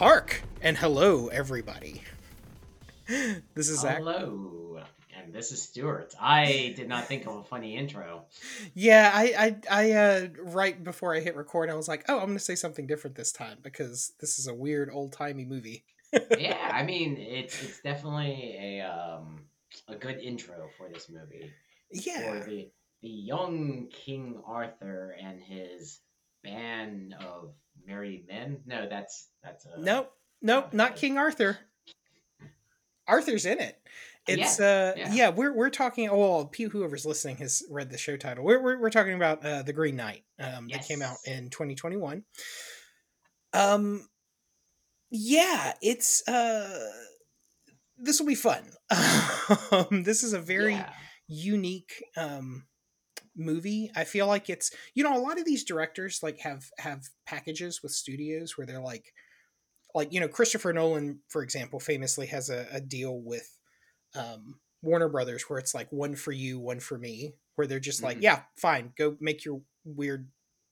Hark 0.00 0.40
and 0.62 0.78
hello, 0.78 1.26
everybody. 1.28 2.00
This 3.54 3.68
is 3.68 3.80
Zach. 3.80 3.98
Hello, 3.98 4.80
and 5.14 5.34
this 5.34 5.52
is 5.52 5.60
Stuart. 5.60 6.14
I 6.18 6.72
did 6.74 6.88
not 6.88 7.06
think 7.06 7.26
of 7.26 7.36
a 7.36 7.42
funny 7.42 7.76
intro. 7.76 8.24
Yeah, 8.72 9.10
I, 9.12 9.34
I, 9.36 9.56
I, 9.70 9.92
uh, 9.92 10.28
right 10.42 10.82
before 10.82 11.14
I 11.14 11.20
hit 11.20 11.36
record, 11.36 11.68
I 11.68 11.74
was 11.74 11.86
like, 11.86 12.06
oh, 12.08 12.18
I'm 12.18 12.28
going 12.28 12.38
to 12.38 12.42
say 12.42 12.54
something 12.54 12.86
different 12.86 13.14
this 13.14 13.30
time 13.30 13.58
because 13.62 14.12
this 14.20 14.38
is 14.38 14.46
a 14.46 14.54
weird 14.54 14.88
old 14.90 15.12
timey 15.12 15.44
movie. 15.44 15.84
yeah, 16.38 16.70
I 16.72 16.82
mean, 16.82 17.18
it's 17.18 17.62
it's 17.62 17.82
definitely 17.82 18.56
a 18.58 18.80
um 18.80 19.40
a 19.86 19.96
good 19.96 20.18
intro 20.18 20.70
for 20.78 20.88
this 20.88 21.10
movie. 21.10 21.52
Yeah. 21.92 22.40
For 22.40 22.48
the 22.48 22.70
the 23.02 23.08
young 23.10 23.88
King 23.92 24.40
Arthur 24.46 25.14
and 25.22 25.42
his 25.42 26.00
band 26.42 27.14
of 27.20 27.52
merry 27.86 28.24
men. 28.28 28.60
No, 28.66 28.88
that's 28.88 29.28
that's 29.42 29.66
a 29.66 29.80
Nope, 29.80 30.12
nope, 30.42 30.72
not 30.72 30.96
King 30.96 31.18
Arthur. 31.18 31.58
Arthur's 33.06 33.44
in 33.46 33.58
it. 33.58 33.76
It's 34.28 34.60
Yeah, 34.60 34.66
uh 34.66 34.92
yeah. 34.96 35.12
yeah, 35.12 35.28
we're 35.30 35.52
we're 35.54 35.70
talking 35.70 36.08
oh 36.08 36.18
well, 36.18 36.52
whoever's 36.70 37.06
listening 37.06 37.36
has 37.36 37.62
read 37.70 37.90
the 37.90 37.98
show 37.98 38.16
title. 38.16 38.44
We're 38.44 38.62
we're, 38.62 38.78
we're 38.80 38.90
talking 38.90 39.14
about 39.14 39.44
uh 39.44 39.62
The 39.62 39.72
Green 39.72 39.96
Knight 39.96 40.22
um 40.38 40.68
that 40.68 40.86
came 40.86 41.02
out 41.02 41.16
in 41.26 41.50
2021. 41.50 42.22
Um 43.52 44.06
yeah, 45.10 45.72
it's 45.82 46.26
uh 46.28 46.88
this 47.98 48.20
will 48.20 48.26
be 48.26 48.34
fun. 48.34 48.62
um, 49.72 50.04
this 50.04 50.22
is 50.22 50.32
a 50.32 50.38
very 50.40 50.74
Yeah. 50.74 50.92
unique 51.26 52.02
um 52.16 52.64
movie 53.40 53.90
i 53.96 54.04
feel 54.04 54.26
like 54.26 54.48
it's 54.50 54.70
you 54.94 55.02
know 55.02 55.16
a 55.16 55.18
lot 55.20 55.38
of 55.38 55.44
these 55.44 55.64
directors 55.64 56.20
like 56.22 56.38
have 56.40 56.64
have 56.78 57.02
packages 57.26 57.82
with 57.82 57.92
studios 57.92 58.56
where 58.56 58.66
they're 58.66 58.80
like 58.80 59.12
like 59.94 60.12
you 60.12 60.20
know 60.20 60.28
christopher 60.28 60.72
nolan 60.72 61.20
for 61.28 61.42
example 61.42 61.80
famously 61.80 62.26
has 62.26 62.50
a, 62.50 62.66
a 62.70 62.80
deal 62.80 63.18
with 63.20 63.48
um 64.14 64.60
warner 64.82 65.08
brothers 65.08 65.44
where 65.48 65.58
it's 65.58 65.74
like 65.74 65.90
one 65.90 66.14
for 66.14 66.32
you 66.32 66.58
one 66.60 66.80
for 66.80 66.98
me 66.98 67.34
where 67.56 67.66
they're 67.66 67.80
just 67.80 68.02
like 68.02 68.18
Mhm. 68.18 68.22
yeah 68.22 68.42
fine 68.56 68.92
go 68.96 69.16
make 69.20 69.44
your 69.44 69.62
weird 69.84 70.28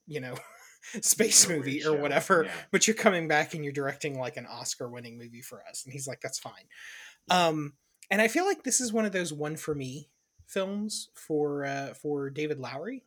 you 0.07 0.19
know 0.21 0.35
space 1.01 1.47
Your 1.47 1.57
movie 1.57 1.79
or 1.81 1.95
show, 1.95 1.95
whatever 1.95 2.43
yeah. 2.45 2.51
but 2.71 2.87
you're 2.87 2.95
coming 2.95 3.27
back 3.27 3.53
and 3.53 3.63
you're 3.63 3.73
directing 3.73 4.17
like 4.17 4.37
an 4.37 4.45
oscar 4.45 4.89
winning 4.89 5.17
movie 5.17 5.41
for 5.41 5.61
us 5.69 5.83
and 5.85 5.91
he's 5.93 6.07
like 6.07 6.21
that's 6.21 6.39
fine 6.39 6.65
um 7.29 7.73
and 8.09 8.21
i 8.21 8.27
feel 8.27 8.45
like 8.45 8.63
this 8.63 8.79
is 8.81 8.93
one 8.93 9.05
of 9.05 9.11
those 9.11 9.31
one 9.33 9.55
for 9.57 9.75
me 9.75 10.09
films 10.49 11.09
for 11.13 11.63
uh 11.65 11.93
for 11.93 12.29
david 12.29 12.59
lowery. 12.59 13.03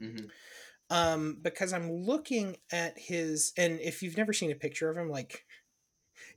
Mhm. 0.00 0.30
um 0.90 1.38
because 1.42 1.72
i'm 1.72 1.90
looking 1.90 2.56
at 2.72 2.98
his 2.98 3.52
and 3.56 3.80
if 3.80 4.02
you've 4.02 4.16
never 4.16 4.32
seen 4.32 4.50
a 4.50 4.54
picture 4.54 4.88
of 4.90 4.96
him 4.96 5.08
like 5.10 5.44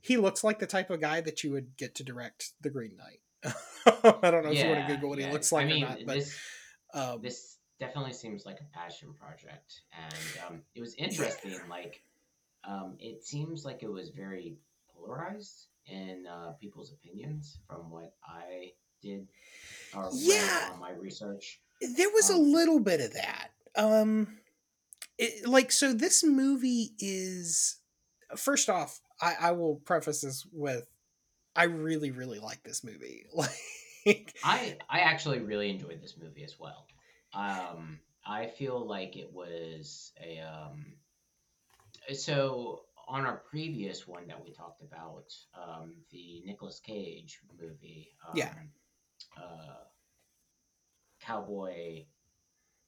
he 0.00 0.16
looks 0.16 0.42
like 0.44 0.58
the 0.58 0.66
type 0.66 0.90
of 0.90 1.00
guy 1.00 1.20
that 1.20 1.42
you 1.44 1.52
would 1.52 1.76
get 1.76 1.94
to 1.96 2.04
direct 2.04 2.52
the 2.60 2.70
green 2.70 2.96
knight. 2.96 3.20
I 4.22 4.30
don't 4.30 4.44
know 4.44 4.50
if 4.50 4.62
you 4.62 4.68
want 4.68 4.86
to 4.86 4.94
google 4.94 5.08
what 5.08 5.18
he 5.18 5.26
looks 5.26 5.50
like 5.52 5.66
I 5.66 5.68
mean, 5.68 5.84
or 5.84 5.88
not 5.88 5.98
but 6.04 6.14
this 6.16 6.38
um 6.92 7.22
this 7.22 7.56
definitely 7.78 8.12
seems 8.12 8.44
like 8.44 8.60
a 8.60 8.78
passion 8.78 9.14
project 9.18 9.80
and 9.92 10.46
um, 10.46 10.62
it 10.74 10.80
was 10.80 10.94
interesting 10.96 11.58
like 11.70 12.02
um, 12.64 12.96
it 12.98 13.24
seems 13.24 13.64
like 13.64 13.82
it 13.82 13.90
was 13.90 14.10
very 14.10 14.56
polarized 14.94 15.68
in 15.86 16.26
uh, 16.30 16.52
people's 16.60 16.92
opinions 16.92 17.58
from 17.66 17.90
what 17.90 18.12
i 18.22 18.70
did 19.02 19.26
or 19.96 20.10
Yeah. 20.12 20.70
on 20.72 20.80
my 20.80 20.92
research 20.92 21.60
there 21.96 22.10
was 22.10 22.30
a 22.30 22.34
Um, 22.36 22.52
little 22.52 22.80
bit 22.80 23.00
of 23.00 23.14
that 23.14 23.48
um 23.76 24.38
it, 25.18 25.46
like 25.48 25.72
so 25.72 25.92
this 25.92 26.24
movie 26.24 26.92
is 26.98 27.78
first 28.36 28.68
off 28.68 29.00
I, 29.20 29.34
I 29.40 29.50
will 29.52 29.76
preface 29.76 30.20
this 30.22 30.46
with 30.52 30.86
i 31.56 31.64
really 31.64 32.10
really 32.10 32.38
like 32.38 32.62
this 32.62 32.84
movie 32.84 33.26
like 33.34 34.34
i 34.44 34.76
i 34.88 35.00
actually 35.00 35.40
really 35.40 35.70
enjoyed 35.70 36.00
this 36.02 36.16
movie 36.20 36.44
as 36.44 36.58
well 36.58 36.86
um, 37.34 37.98
i 38.26 38.46
feel 38.46 38.84
like 38.86 39.16
it 39.16 39.32
was 39.32 40.12
a 40.22 40.40
um, 40.40 40.84
so 42.12 42.82
on 43.08 43.26
our 43.26 43.36
previous 43.50 44.06
one 44.06 44.26
that 44.28 44.42
we 44.42 44.52
talked 44.52 44.82
about 44.82 45.32
um, 45.54 45.94
the 46.10 46.42
Nicolas 46.46 46.80
Cage 46.80 47.40
movie 47.60 48.10
um, 48.28 48.36
Yeah. 48.36 48.52
Uh, 49.36 49.84
cowboy 51.20 52.04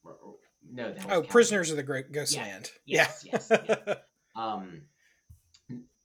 or- 0.05 0.15
or- 0.15 0.37
no 0.71 0.89
that 0.93 0.97
was 0.97 1.05
oh 1.07 1.09
Cowboy. 1.23 1.27
prisoners 1.29 1.71
of 1.71 1.77
the 1.77 1.83
great 1.83 2.07
Yeah, 2.09 2.13
ghostland 2.21 2.71
yes, 2.85 3.25
yeah 3.25 3.33
yes, 3.33 3.49
yeah. 3.51 3.95
um 4.37 4.83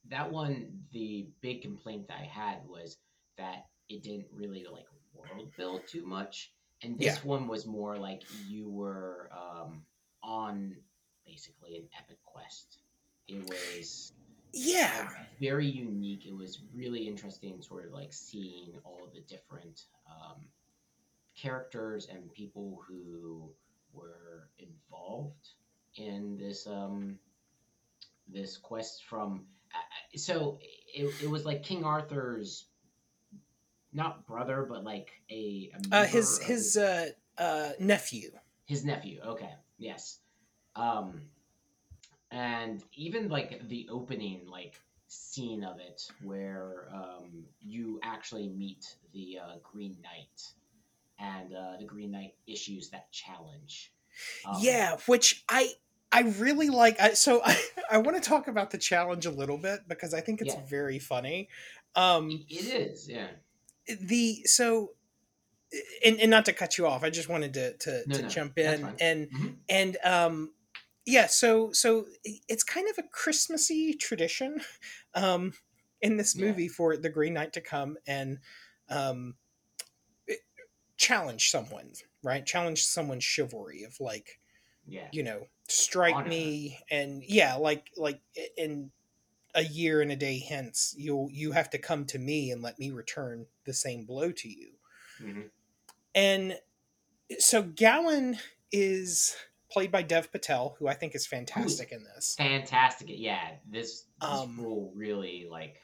that 0.10 0.32
one 0.32 0.84
the 0.92 1.28
big 1.42 1.62
complaint 1.62 2.08
that 2.08 2.18
i 2.20 2.24
had 2.26 2.58
was 2.68 2.98
that 3.38 3.66
it 3.90 4.04
didn't 4.04 4.26
really 4.34 4.66
like 4.72 4.86
world 5.14 5.52
build 5.58 5.82
too 5.88 6.06
much 6.06 6.52
and 6.84 6.98
this 7.00 7.16
Yeah. 7.18 7.22
one 7.24 7.48
was 7.48 7.66
more 7.66 7.98
like 7.98 8.24
you 8.48 8.70
were 8.70 9.30
um 9.32 9.84
on 10.24 10.76
basically 11.26 11.76
an 11.78 11.88
epic 11.98 12.18
quest 12.26 12.80
it 13.28 13.44
was 13.48 14.14
yeah 14.54 15.10
very 15.40 15.68
unique 15.68 16.26
it 16.26 16.36
was 16.36 16.60
really 16.74 17.08
interesting 17.08 17.62
sort 17.62 17.86
of 17.86 17.92
like 17.94 18.14
seeing 18.14 18.74
all 18.84 19.10
the 19.14 19.22
different 19.22 19.82
um, 20.10 20.46
characters 21.36 22.08
and 22.12 22.32
people 22.34 22.82
who 22.88 23.50
were 23.94 24.50
involved 24.60 25.50
in 25.96 26.38
this 26.38 26.68
um 26.68 27.18
this 28.28 28.58
quest 28.58 29.06
from 29.06 29.46
uh, 29.74 30.18
so 30.18 30.60
it, 30.94 31.14
it 31.24 31.30
was 31.30 31.46
like 31.46 31.64
king 31.64 31.84
arthur's 31.84 32.68
not 33.94 34.26
brother 34.28 34.66
but 34.70 34.84
like 34.84 35.10
a, 35.32 35.72
a 35.92 35.96
uh 35.96 36.06
his 36.06 36.38
his 36.40 36.78
uh 36.78 37.08
uh 37.38 37.72
nephew. 37.80 38.32
His 38.66 38.84
nephew 38.84 39.22
okay 39.26 39.54
yes. 39.78 40.20
Um 40.76 41.22
and 42.32 42.84
even 42.94 43.30
like 43.30 43.68
the 43.70 43.88
opening 43.90 44.42
like 44.48 44.80
scene 45.08 45.64
of 45.64 45.80
it 45.80 46.02
where 46.22 46.90
um 46.94 47.44
you 47.62 48.00
actually 48.04 48.50
meet 48.50 48.86
the 49.14 49.40
uh, 49.44 49.56
green 49.64 49.98
knight 50.04 50.42
and 51.20 51.54
uh, 51.54 51.78
the 51.80 51.86
green 51.86 52.12
knight 52.12 52.34
issues 52.48 52.90
that 52.90 53.12
challenge 53.12 53.94
Um, 54.46 54.58
yeah 54.64 54.98
which 55.08 55.44
i 55.50 55.70
i 56.12 56.22
really 56.22 56.70
like 56.70 57.00
I, 57.00 57.14
so 57.14 57.42
i 57.46 57.58
i 57.92 57.98
want 57.98 58.22
to 58.22 58.30
talk 58.30 58.48
about 58.48 58.72
the 58.72 58.78
challenge 58.78 59.26
a 59.26 59.32
little 59.32 59.58
bit 59.58 59.82
because 59.88 60.14
i 60.14 60.22
think 60.22 60.42
it's 60.42 60.56
Yeah. 60.56 60.62
very 60.70 61.00
funny 61.00 61.50
um 61.96 62.46
it 62.50 62.66
is 62.66 63.10
yeah 63.10 63.28
the 64.02 64.42
so 64.46 64.92
and, 66.06 66.20
and 66.20 66.32
not 66.32 66.46
to 66.46 66.54
cut 66.54 66.78
you 66.78 66.88
off 66.88 67.04
i 67.04 67.10
just 67.10 67.30
wanted 67.30 67.54
to 67.54 67.74
to, 67.78 68.06
No, 68.06 68.16
to 68.16 68.22
no, 68.22 68.28
jump 68.28 68.58
in 68.58 68.94
and 69.00 69.28
Mhm. 69.34 69.56
and 69.70 69.98
um 70.04 70.52
yeah 71.08 71.28
so 71.28 71.72
so 71.74 72.08
it's 72.24 72.64
kind 72.64 72.90
of 72.90 73.00
a 73.00 73.04
christmassy 73.10 73.96
tradition 73.96 74.62
um 75.16 75.54
in 76.02 76.18
this 76.18 76.36
Yeah. 76.36 76.44
movie 76.48 76.70
for 76.70 76.98
the 76.98 77.10
green 77.10 77.34
knight 77.36 77.54
to 77.54 77.62
come 77.62 77.98
and 78.08 78.40
um 78.90 79.38
challenge 80.98 81.50
someone 81.50 81.94
right 82.24 82.46
challenge 82.46 82.84
someone's 82.84 83.24
chivalry 83.24 83.84
of 83.84 84.00
like 84.00 84.40
yeah 84.86 85.12
you 85.12 85.24
know 85.24 85.48
strike 85.70 86.16
Honor. 86.16 86.28
me 86.28 86.80
and 86.92 87.24
yeah 87.26 87.56
like 87.56 87.92
like 87.98 88.22
in 88.58 88.92
a 89.56 89.64
year 89.64 90.02
and 90.02 90.12
a 90.12 90.18
day 90.18 90.40
hence 90.40 90.96
you'll 90.98 91.30
you 91.32 91.54
have 91.54 91.70
to 91.70 91.80
come 91.80 92.06
to 92.06 92.20
me 92.20 92.52
and 92.52 92.62
let 92.62 92.80
me 92.80 92.92
return 92.92 93.48
the 93.66 93.74
same 93.74 94.06
blow 94.06 94.32
to 94.32 94.50
you 94.50 94.74
Mhm. 95.20 95.50
and 96.16 96.60
so 97.40 97.64
gawain 97.64 98.40
is 98.72 99.36
played 99.72 99.92
by 99.92 100.02
dev 100.02 100.32
patel 100.32 100.76
who 100.80 100.88
i 100.88 100.94
think 100.94 101.14
is 101.16 101.26
fantastic 101.28 101.92
in 101.92 102.04
this. 102.04 102.36
Fantastic 102.38 103.08
yeah. 103.10 103.52
This 103.70 104.04
this 104.22 104.30
Um, 104.30 104.60
role 104.60 104.92
really 104.96 105.48
like 105.50 105.82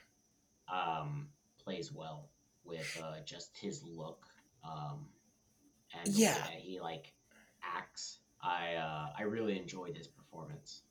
um 0.73 1.29
plays 1.63 1.91
well 1.91 2.29
with 2.63 2.97
uh 3.03 3.15
just 3.25 3.55
his 3.57 3.83
look 3.83 4.25
um 4.63 5.07
and 5.93 6.07
the 6.07 6.17
way 6.17 6.23
Yeah. 6.23 6.47
he 6.57 6.79
like 6.79 7.13
acts. 7.61 8.19
I 8.41 8.75
uh 8.75 9.07
i 9.17 9.23
really 9.23 9.57
enjoyed 9.57 9.95
his 9.97 10.07
performance. 10.07 10.81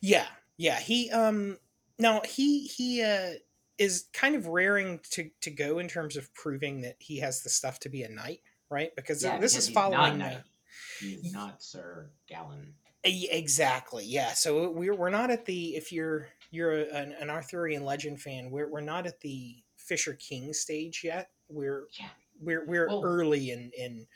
Yeah 0.00 0.26
yeah. 0.56 0.78
He 0.80 1.10
um 1.10 1.58
now 1.98 2.22
he 2.26 2.66
he 2.66 3.02
uh 3.02 3.32
is 3.78 4.06
kind 4.14 4.34
of 4.34 4.46
raring 4.46 5.00
to 5.10 5.30
to 5.42 5.50
go 5.50 5.78
in 5.78 5.88
terms 5.88 6.16
of 6.16 6.32
proving 6.34 6.80
that 6.80 6.96
he 6.98 7.18
has 7.18 7.42
the 7.42 7.50
stuff 7.50 7.78
to 7.80 7.88
be 7.90 8.02
a 8.02 8.08
knight 8.08 8.40
right? 8.70 8.90
Because 8.96 9.22
yeah 9.22 9.38
this 9.38 9.52
because 9.52 9.64
is 9.64 9.68
he's 9.68 9.76
not 9.76 9.92
following 9.92 10.18
knight. 10.18 10.42
Uh, 11.02 11.04
he's 11.04 11.32
not 11.32 11.62
sir 11.62 12.10
Gallon. 12.28 12.74
E- 13.06 13.28
Exactly. 13.30 14.04
Yeah. 14.04 14.32
So 14.32 14.70
we're 14.70 14.94
we're 14.94 15.10
not 15.10 15.30
at 15.30 15.44
the 15.46 15.76
if 15.76 15.92
you're 15.92 16.28
you're 16.50 16.72
a, 16.72 16.84
an, 16.94 17.14
an 17.20 17.30
Arthurian 17.30 17.84
legend 17.84 18.20
fan, 18.20 18.50
we're 18.50 18.68
we're 18.68 18.80
not 18.80 19.06
at 19.06 19.20
the 19.20 19.56
Fisher 19.76 20.14
King 20.14 20.52
stage 20.52 21.02
yet. 21.04 21.30
We're 21.48 21.86
yeah 21.98 22.08
we're 22.40 22.66
we're 22.66 22.88
Well, 22.88 23.02
early 23.04 23.50
in 23.50 23.70
in 23.76 24.06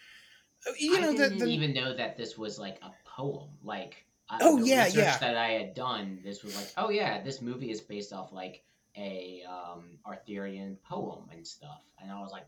you 0.79 0.97
I 0.97 1.01
know 1.01 1.13
the, 1.13 1.19
didn't 1.19 1.39
the 1.39 1.47
even 1.47 1.73
know 1.73 1.95
that 1.95 2.17
this 2.17 2.37
was 2.37 2.59
like 2.59 2.79
a 2.83 2.91
poem 3.09 3.49
like 3.63 4.05
I, 4.29 4.39
Oh, 4.43 4.61
the 4.61 4.67
yeah, 4.67 4.87
yeah. 4.87 5.19
that 5.19 5.37
I 5.37 5.51
had 5.51 5.75
done, 5.75 6.21
this 6.23 6.45
was 6.45 6.55
like, 6.55 6.69
oh 6.77 6.91
yeah, 6.91 7.21
this 7.23 7.43
movie 7.43 7.71
is 7.71 7.81
based 7.81 8.13
off 8.13 8.33
like 8.33 8.63
a 8.97 9.43
um, 9.49 9.99
Arthurian 10.07 10.77
poem 10.89 11.25
and 11.33 11.45
stuff, 11.47 11.81
and 12.01 12.13
I 12.13 12.21
was 12.21 12.31
like, 12.31 12.47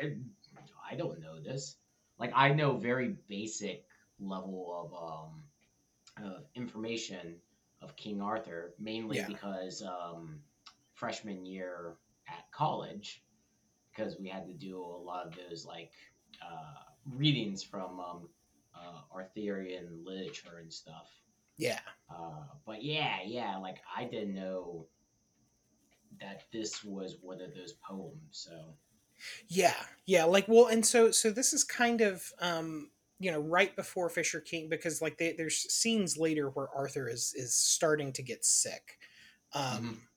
I, 0.00 0.14
I 0.90 0.94
don't 0.94 1.20
know 1.20 1.38
this. 1.40 1.76
Like 2.18 2.32
I 2.34 2.52
know 2.52 2.76
very 2.76 3.16
basic 3.28 3.84
level 4.20 4.90
of 4.92 6.24
um, 6.24 6.32
of 6.34 6.44
information 6.54 7.36
of 7.80 7.96
King 7.96 8.20
Arthur, 8.20 8.74
mainly 8.78 9.18
Yeah. 9.18 9.28
because 9.28 9.82
um, 9.82 10.40
freshman 10.94 11.46
year 11.46 11.94
at 12.28 12.50
college, 12.50 13.22
because 13.90 14.18
we 14.18 14.28
had 14.28 14.46
to 14.46 14.52
do 14.54 14.82
a 14.82 15.02
lot 15.02 15.26
of 15.26 15.34
those 15.36 15.64
like 15.64 15.92
uh, 16.42 16.82
readings 17.14 17.62
from 17.62 18.00
um, 18.00 18.28
uh, 18.74 19.00
Arthurian 19.14 20.04
literature 20.04 20.58
and 20.60 20.72
stuff. 20.72 21.08
Yeah. 21.56 21.78
Uh, 22.10 22.44
but 22.66 22.82
yeah, 22.82 23.18
yeah, 23.24 23.56
like 23.58 23.78
I 23.96 24.04
didn't 24.04 24.34
know 24.34 24.86
that 26.20 26.42
this 26.52 26.82
was 26.84 27.16
one 27.22 27.40
of 27.40 27.54
those 27.54 27.72
poems. 27.72 28.20
So 28.30 28.74
Yeah, 29.48 29.74
yeah, 30.06 30.24
like 30.24 30.46
well, 30.48 30.66
and 30.66 30.84
so 30.84 31.10
so 31.10 31.30
this 31.30 31.52
is 31.52 31.64
kind 31.64 32.00
of 32.00 32.32
um, 32.40 32.90
you 33.18 33.30
know 33.30 33.40
right 33.40 33.74
before 33.76 34.08
Fisher 34.08 34.40
King 34.40 34.68
because 34.68 35.02
like 35.02 35.18
they, 35.18 35.32
there's 35.32 35.72
scenes 35.72 36.16
later 36.16 36.50
where 36.50 36.68
Arthur 36.74 37.08
is 37.08 37.34
is 37.36 37.54
starting 37.54 38.12
to 38.14 38.22
get 38.22 38.44
sick, 38.44 38.98
um, 39.52 40.08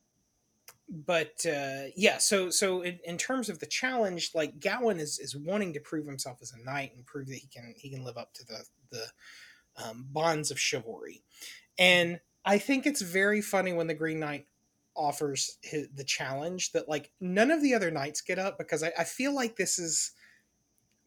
but 0.89 1.45
uh, 1.45 1.83
yeah, 1.95 2.17
so 2.17 2.49
so 2.49 2.81
in, 2.81 2.99
in 3.05 3.17
terms 3.17 3.49
of 3.49 3.59
the 3.59 3.65
challenge, 3.65 4.31
like 4.33 4.59
Gawain 4.59 4.99
is 4.99 5.19
is 5.19 5.35
wanting 5.35 5.73
to 5.73 5.79
prove 5.79 6.05
himself 6.05 6.39
as 6.41 6.53
a 6.53 6.63
knight 6.63 6.93
and 6.95 7.05
prove 7.05 7.27
that 7.27 7.35
he 7.35 7.47
can 7.47 7.73
he 7.75 7.89
can 7.89 8.03
live 8.03 8.17
up 8.17 8.33
to 8.35 8.45
the 8.45 8.63
the 8.91 9.05
um, 9.83 10.07
bonds 10.11 10.51
of 10.51 10.59
chivalry, 10.59 11.23
and 11.79 12.19
I 12.45 12.57
think 12.57 12.85
it's 12.85 13.01
very 13.01 13.41
funny 13.41 13.73
when 13.73 13.87
the 13.87 13.93
Green 13.93 14.19
Knight 14.19 14.47
offers 14.95 15.57
his, 15.61 15.87
the 15.95 16.03
challenge 16.03 16.71
that 16.71 16.89
like 16.89 17.11
none 17.19 17.51
of 17.51 17.61
the 17.61 17.73
other 17.73 17.91
knights 17.91 18.21
get 18.21 18.39
up 18.39 18.57
because 18.57 18.83
I, 18.83 18.91
I 18.97 19.03
feel 19.03 19.33
like 19.33 19.55
this 19.55 19.79
is 19.79 20.11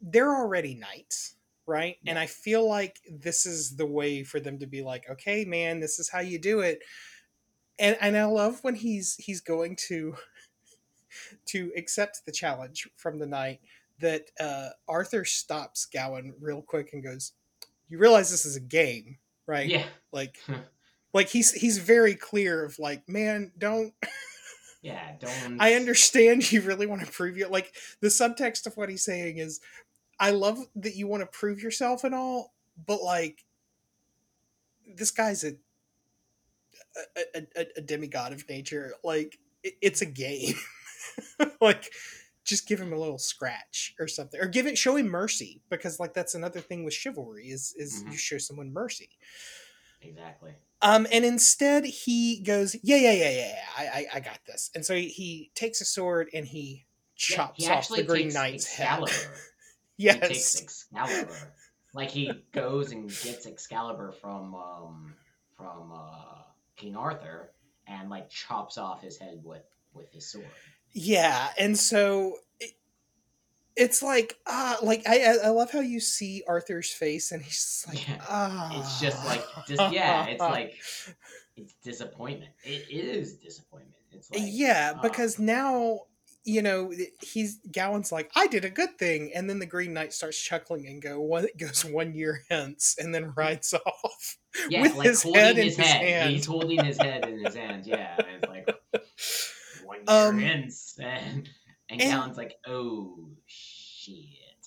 they're 0.01 0.35
already 0.35 0.75
knights 0.75 1.37
right? 1.67 1.97
And 2.07 2.19
i 2.19 2.27
feel 2.27 2.69
like 2.69 3.01
this 3.11 3.47
is 3.47 3.77
the 3.77 3.87
way 3.87 4.23
for 4.23 4.39
them 4.39 4.59
to 4.59 4.67
be 4.67 4.83
like 4.83 5.09
okay 5.11 5.47
man 5.47 5.81
this 5.81 5.99
is 5.99 6.11
how 6.11 6.21
you 6.21 6.39
do 6.39 6.61
it. 6.61 6.81
And 7.79 7.97
and 8.01 8.17
i 8.17 8.25
love 8.25 8.59
when 8.63 8.75
he's 8.75 9.17
he's 9.17 9.41
going 9.41 9.77
to 9.89 10.15
to 11.47 11.73
accept 11.77 12.27
the 12.27 12.33
challenge 12.33 12.89
from 12.97 13.19
the 13.19 13.27
knight 13.27 13.61
that 14.01 14.31
uh 14.41 14.71
arthur 14.89 15.25
stops 15.25 15.87
gawain 15.87 16.35
real 16.41 16.61
quick 16.61 16.91
and 16.93 17.03
goes 17.03 17.33
you 17.89 17.99
realize 17.99 18.31
this 18.31 18.45
is 18.45 18.57
a 18.57 18.61
game 18.61 19.19
right? 19.47 19.69
Yeah, 19.69 19.85
like 20.13 20.39
like 21.15 21.29
he's 21.31 21.53
he's 21.53 21.79
very 21.79 22.15
clear 22.15 22.65
of 22.65 22.79
like 22.79 23.09
man 23.09 23.53
don't 23.57 23.95
yeah, 24.83 25.13
don't. 25.19 25.61
I 25.61 25.75
understand 25.75 26.53
you 26.53 26.61
really 26.61 26.87
want 26.87 27.05
to 27.07 27.11
prove 27.11 27.39
you 27.39 27.49
like 27.49 27.75
the 28.01 28.09
subtext 28.09 28.67
of 28.67 28.77
what 28.77 28.91
he's 28.91 29.03
saying 29.05 29.39
is 29.39 29.61
I 30.21 30.31
love 30.31 30.59
that 30.77 30.95
you 30.95 31.07
want 31.07 31.23
to 31.23 31.27
prove 31.27 31.63
yourself 31.63 32.05
and 32.05 32.15
all, 32.15 32.53
but 32.87 33.03
like 33.03 33.45
this 34.97 35.11
guy's 35.11 35.43
a 35.45 35.53
a, 37.35 37.47
a, 37.57 37.67
a 37.77 37.81
demigod 37.81 38.33
of 38.33 38.49
nature. 38.49 38.93
Like 39.03 39.39
it, 39.63 39.75
it's 39.81 40.03
a 40.03 40.07
game. 40.07 40.55
like 41.61 41.93
just 42.45 42.69
give 42.69 42.79
him 42.79 42.93
a 42.93 42.99
little 42.99 43.19
scratch 43.19 43.95
or 43.99 44.07
something, 44.07 44.41
or 44.41 44.47
give 44.47 44.67
it 44.67 44.77
show 44.77 44.97
him 44.97 45.07
mercy 45.09 45.63
because 45.71 45.99
like 45.99 46.13
that's 46.15 46.35
another 46.35 46.61
thing 46.61 46.85
with 46.85 46.95
chivalry 46.95 47.47
is 47.47 47.75
is 47.79 48.05
Mhm. 48.05 48.13
you 48.13 48.19
show 48.19 48.39
someone 48.39 48.73
mercy. 48.73 49.09
Exactly. 50.03 50.53
Um, 50.85 51.07
and 51.11 51.25
instead 51.25 51.85
he 51.87 52.41
goes, 52.41 52.77
yeah, 52.83 52.97
yeah, 52.97 53.13
yeah, 53.13 53.31
yeah, 53.31 53.49
yeah, 53.49 53.59
I, 53.79 53.85
I, 53.87 54.07
I 54.17 54.21
got 54.21 54.39
this. 54.47 54.71
And 54.75 54.85
so 54.85 54.95
he, 54.95 55.09
he 55.09 55.51
takes 55.55 55.81
a 55.81 55.85
sword 55.87 56.29
and 56.35 56.47
he 56.47 56.85
Yeah, 57.31 57.37
chops 57.37 57.65
he 57.67 57.73
off 57.73 57.89
the 57.89 58.03
Green 58.03 58.25
takes 58.25 58.35
Knight's 58.35 58.67
Excalibur. 58.67 59.13
head. 59.13 59.29
He 59.97 60.21
takes 60.21 60.61
Excalibur. 60.61 61.55
Like 61.95 62.11
he 62.11 62.45
goes 62.53 62.93
and 62.93 63.09
gets 63.09 63.47
Excalibur 63.47 64.13
from 64.13 64.55
um 64.55 65.15
from 65.57 65.93
uh 65.93 66.43
King 66.77 66.97
Arthur 66.97 67.51
and 67.87 68.11
like 68.11 68.29
chops 68.29 68.77
off 68.77 69.01
his 69.03 69.17
head 69.19 69.41
with 69.45 69.63
with 69.95 70.13
his 70.13 70.27
sword. 70.31 70.47
yeah. 70.93 71.49
And 71.59 71.79
so 71.79 72.39
it's 73.77 74.03
like 74.03 74.37
ah, 74.47 74.79
like 74.83 75.03
I 75.09 75.37
I 75.45 75.49
love 75.49 75.71
how 75.71 75.81
you 75.81 76.01
see 76.01 76.43
Arthur's 76.47 76.93
face 76.93 77.33
and 77.33 77.43
he's 77.43 77.55
just 77.55 77.89
like 77.89 78.09
Yeah. 78.09 78.25
ah. 78.29 78.79
It's 78.81 79.01
just 79.01 79.25
like 79.27 79.45
dis- 79.67 79.79
yeah, 79.93 80.27
it's 80.27 80.41
like 80.41 80.75
it's 81.57 81.75
disappointment. 81.83 82.53
It 82.65 82.87
is 82.91 83.35
disappointment. 83.35 83.95
It's 84.13 84.31
like 84.31 84.41
yeah, 84.45 84.95
ah, 84.97 85.01
because 85.03 85.39
now 85.39 86.01
you 86.47 86.61
know 86.63 86.93
he's 87.23 87.59
Gawain's 87.73 88.13
like 88.13 88.31
I 88.37 88.47
did 88.47 88.65
a 88.65 88.71
good 88.71 88.99
thing, 88.99 89.33
and 89.35 89.49
then 89.49 89.59
the 89.59 89.67
Green 89.67 89.93
Knight 89.93 90.13
starts 90.13 90.41
chuckling 90.41 90.87
and 90.87 91.01
go 91.03 91.21
one 91.21 91.47
goes 91.59 91.85
one 91.85 92.15
year 92.15 92.43
hence, 92.51 92.97
and 92.99 93.15
then 93.15 93.33
rides 93.37 93.73
off. 93.87 94.37
yeah, 94.69 94.83
with 94.83 94.95
like 94.95 95.09
his 95.09 95.23
head 95.23 95.59
in 95.59 95.65
his 95.65 95.77
his 95.77 95.87
head. 95.87 96.03
hand. 96.07 96.31
He's 96.31 96.47
holding 96.47 96.85
his 96.85 96.99
head 96.99 97.27
in 97.29 97.45
his 97.45 97.55
hand. 97.55 97.87
Yeah, 97.87 98.15
and 98.19 98.27
it's 98.43 98.49
like 98.49 98.69
one 99.85 99.99
year 99.99 100.29
Um, 100.29 100.39
hence, 100.39 100.97
and 101.01 101.49
and 101.91 102.01
and- 102.01 102.11
Callan's 102.11 102.37
like, 102.37 102.57
oh 102.67 103.31
shit. 103.47 104.25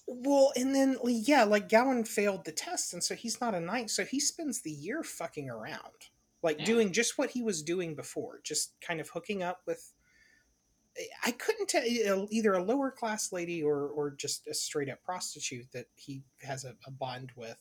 Well, 0.10 0.54
and 0.56 0.74
then 0.74 0.98
yeah, 1.06 1.44
like 1.44 1.68
Gawain 1.68 2.06
failed 2.06 2.46
the 2.46 2.54
test, 2.54 2.94
and 2.94 3.04
so 3.04 3.14
he's 3.14 3.42
not 3.42 3.54
a 3.54 3.60
knight. 3.60 3.90
So 3.90 4.06
he 4.06 4.22
spends 4.22 4.62
the 4.62 4.72
year 4.72 5.04
fucking 5.04 5.50
around, 5.50 6.08
like 6.42 6.60
Yeah. 6.60 6.66
doing 6.66 6.94
just 6.94 7.18
what 7.18 7.32
he 7.32 7.44
was 7.44 7.62
doing 7.62 7.94
before, 7.94 8.40
just 8.44 8.80
kind 8.80 9.02
of 9.02 9.10
hooking 9.10 9.44
up 9.44 9.62
with. 9.66 9.92
I 11.24 11.32
couldn't 11.32 11.68
tell 11.70 11.84
either 12.32 12.54
a 12.54 12.64
lower 12.64 12.90
class 12.90 13.34
lady 13.34 13.62
or 13.62 13.88
or 13.90 14.12
just 14.12 14.48
a 14.48 14.54
straight 14.54 14.90
up 14.90 15.04
prostitute 15.04 15.70
that 15.74 15.88
he 15.96 16.24
has 16.42 16.64
a, 16.64 16.74
a 16.86 16.92
bond 16.92 17.34
with. 17.36 17.58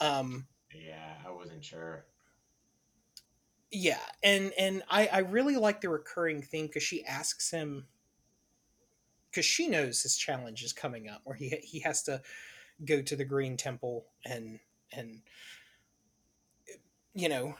Um, 0.00 0.46
Yeah, 0.74 1.16
I 1.26 1.30
wasn't 1.30 1.64
sure. 1.64 2.06
yeah, 3.70 4.00
and 4.22 4.52
and 4.58 4.82
I 4.88 5.06
I 5.08 5.18
really 5.18 5.56
like 5.56 5.82
the 5.82 5.90
recurring 5.90 6.40
theme 6.40 6.66
because 6.66 6.82
she 6.82 7.04
asks 7.04 7.50
him 7.50 7.86
because 9.30 9.44
she 9.44 9.68
knows 9.68 10.02
his 10.02 10.16
challenge 10.16 10.62
is 10.62 10.72
coming 10.72 11.08
up, 11.08 11.20
where 11.24 11.36
he 11.36 11.48
he 11.62 11.80
has 11.80 12.02
to 12.04 12.22
go 12.84 13.02
to 13.02 13.16
the 13.16 13.24
Green 13.24 13.56
Temple 13.56 14.06
and 14.24 14.60
and 14.92 15.22
you 17.14 17.28
know 17.28 17.56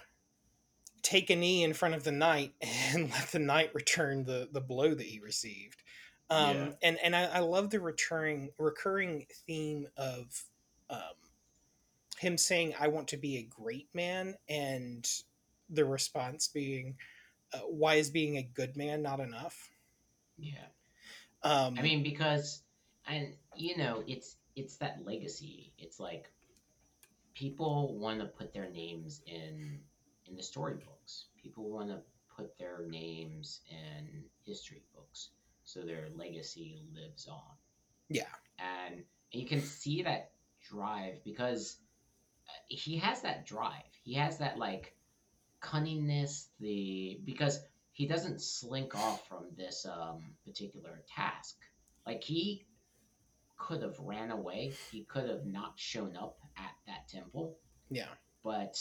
take 1.03 1.31
a 1.31 1.37
knee 1.37 1.65
in 1.65 1.73
front 1.73 1.95
of 1.95 2.05
the 2.05 2.13
knight 2.13 2.55
and 2.61 3.11
let 3.11 3.29
the 3.29 3.39
knight 3.39 3.75
return 3.75 4.25
the 4.25 4.49
the 4.53 4.61
blow 4.61 4.95
that 4.95 5.07
he 5.07 5.21
received. 5.21 5.83
Um, 6.31 6.47
Yeah. 6.47 6.71
and 6.83 6.99
and 7.03 7.17
I, 7.17 7.25
I 7.25 7.39
love 7.41 7.71
the 7.71 7.81
recurring 7.81 8.51
recurring 8.59 9.27
theme 9.47 9.89
of 9.97 10.45
um, 10.91 11.01
him 12.19 12.37
saying, 12.37 12.75
"I 12.79 12.89
want 12.89 13.09
to 13.09 13.17
be 13.17 13.39
a 13.39 13.43
great 13.43 13.89
man," 13.95 14.37
and 14.49 15.09
the 15.71 15.85
response 15.85 16.49
being, 16.49 16.97
uh, 17.55 17.61
"Why 17.61 17.95
is 17.95 18.11
being 18.11 18.37
a 18.37 18.43
good 18.43 18.77
man 18.77 19.03
not 19.03 19.21
enough?" 19.21 19.71
Yeah. 20.37 20.67
Um, 21.43 21.75
I 21.79 21.83
mean, 21.83 22.03
because, 22.03 22.63
and 23.07 23.35
you 23.57 23.77
know, 23.77 24.03
it's 24.07 24.37
it's 24.57 24.77
that 24.79 25.05
legacy. 25.05 25.73
It's 25.79 26.01
like 26.01 26.31
people 27.35 27.97
want 27.99 28.21
to 28.21 28.27
put 28.27 28.53
their 28.53 28.71
names 28.71 29.23
in 29.27 29.81
in 30.27 30.37
the 30.37 30.43
storybooks. 30.43 31.27
People 31.43 31.71
want 31.71 31.89
to 31.91 32.01
put 32.35 32.57
their 32.59 32.87
names 32.89 33.61
in 33.71 34.25
history 34.45 34.83
books, 34.95 35.31
so 35.65 35.81
their 35.83 36.09
legacy 36.15 36.83
lives 36.95 37.27
on. 37.29 37.57
yeah, 38.09 38.25
And 38.59 39.05
you 39.33 39.47
can 39.47 39.61
see 39.61 40.03
that 40.03 40.33
drive 40.63 41.23
because 41.25 41.79
uh, 42.49 42.53
he 42.69 42.97
has 42.99 43.23
that 43.23 43.47
drive. 43.47 43.73
He 44.03 44.15
has 44.15 44.39
that 44.39 44.59
like 44.59 44.95
cunningness. 45.61 46.49
The 46.61 47.21
because 47.25 47.61
he 47.99 48.07
doesn't 48.07 48.41
slink 48.41 48.95
off 48.95 49.27
from 49.27 49.47
this 49.57 49.85
um, 49.85 50.23
particular 50.47 51.03
task. 51.13 51.57
Like 52.07 52.23
he 52.23 52.65
could 53.59 53.83
have 53.83 53.99
ran 53.99 54.31
away. 54.31 54.73
He 54.93 55.03
could 55.03 55.29
have 55.29 55.45
not 55.45 55.73
shown 55.75 56.17
up 56.17 56.39
at 56.57 56.71
that 56.87 57.09
temple. 57.09 57.59
yeah, 57.91 58.07
But 58.45 58.81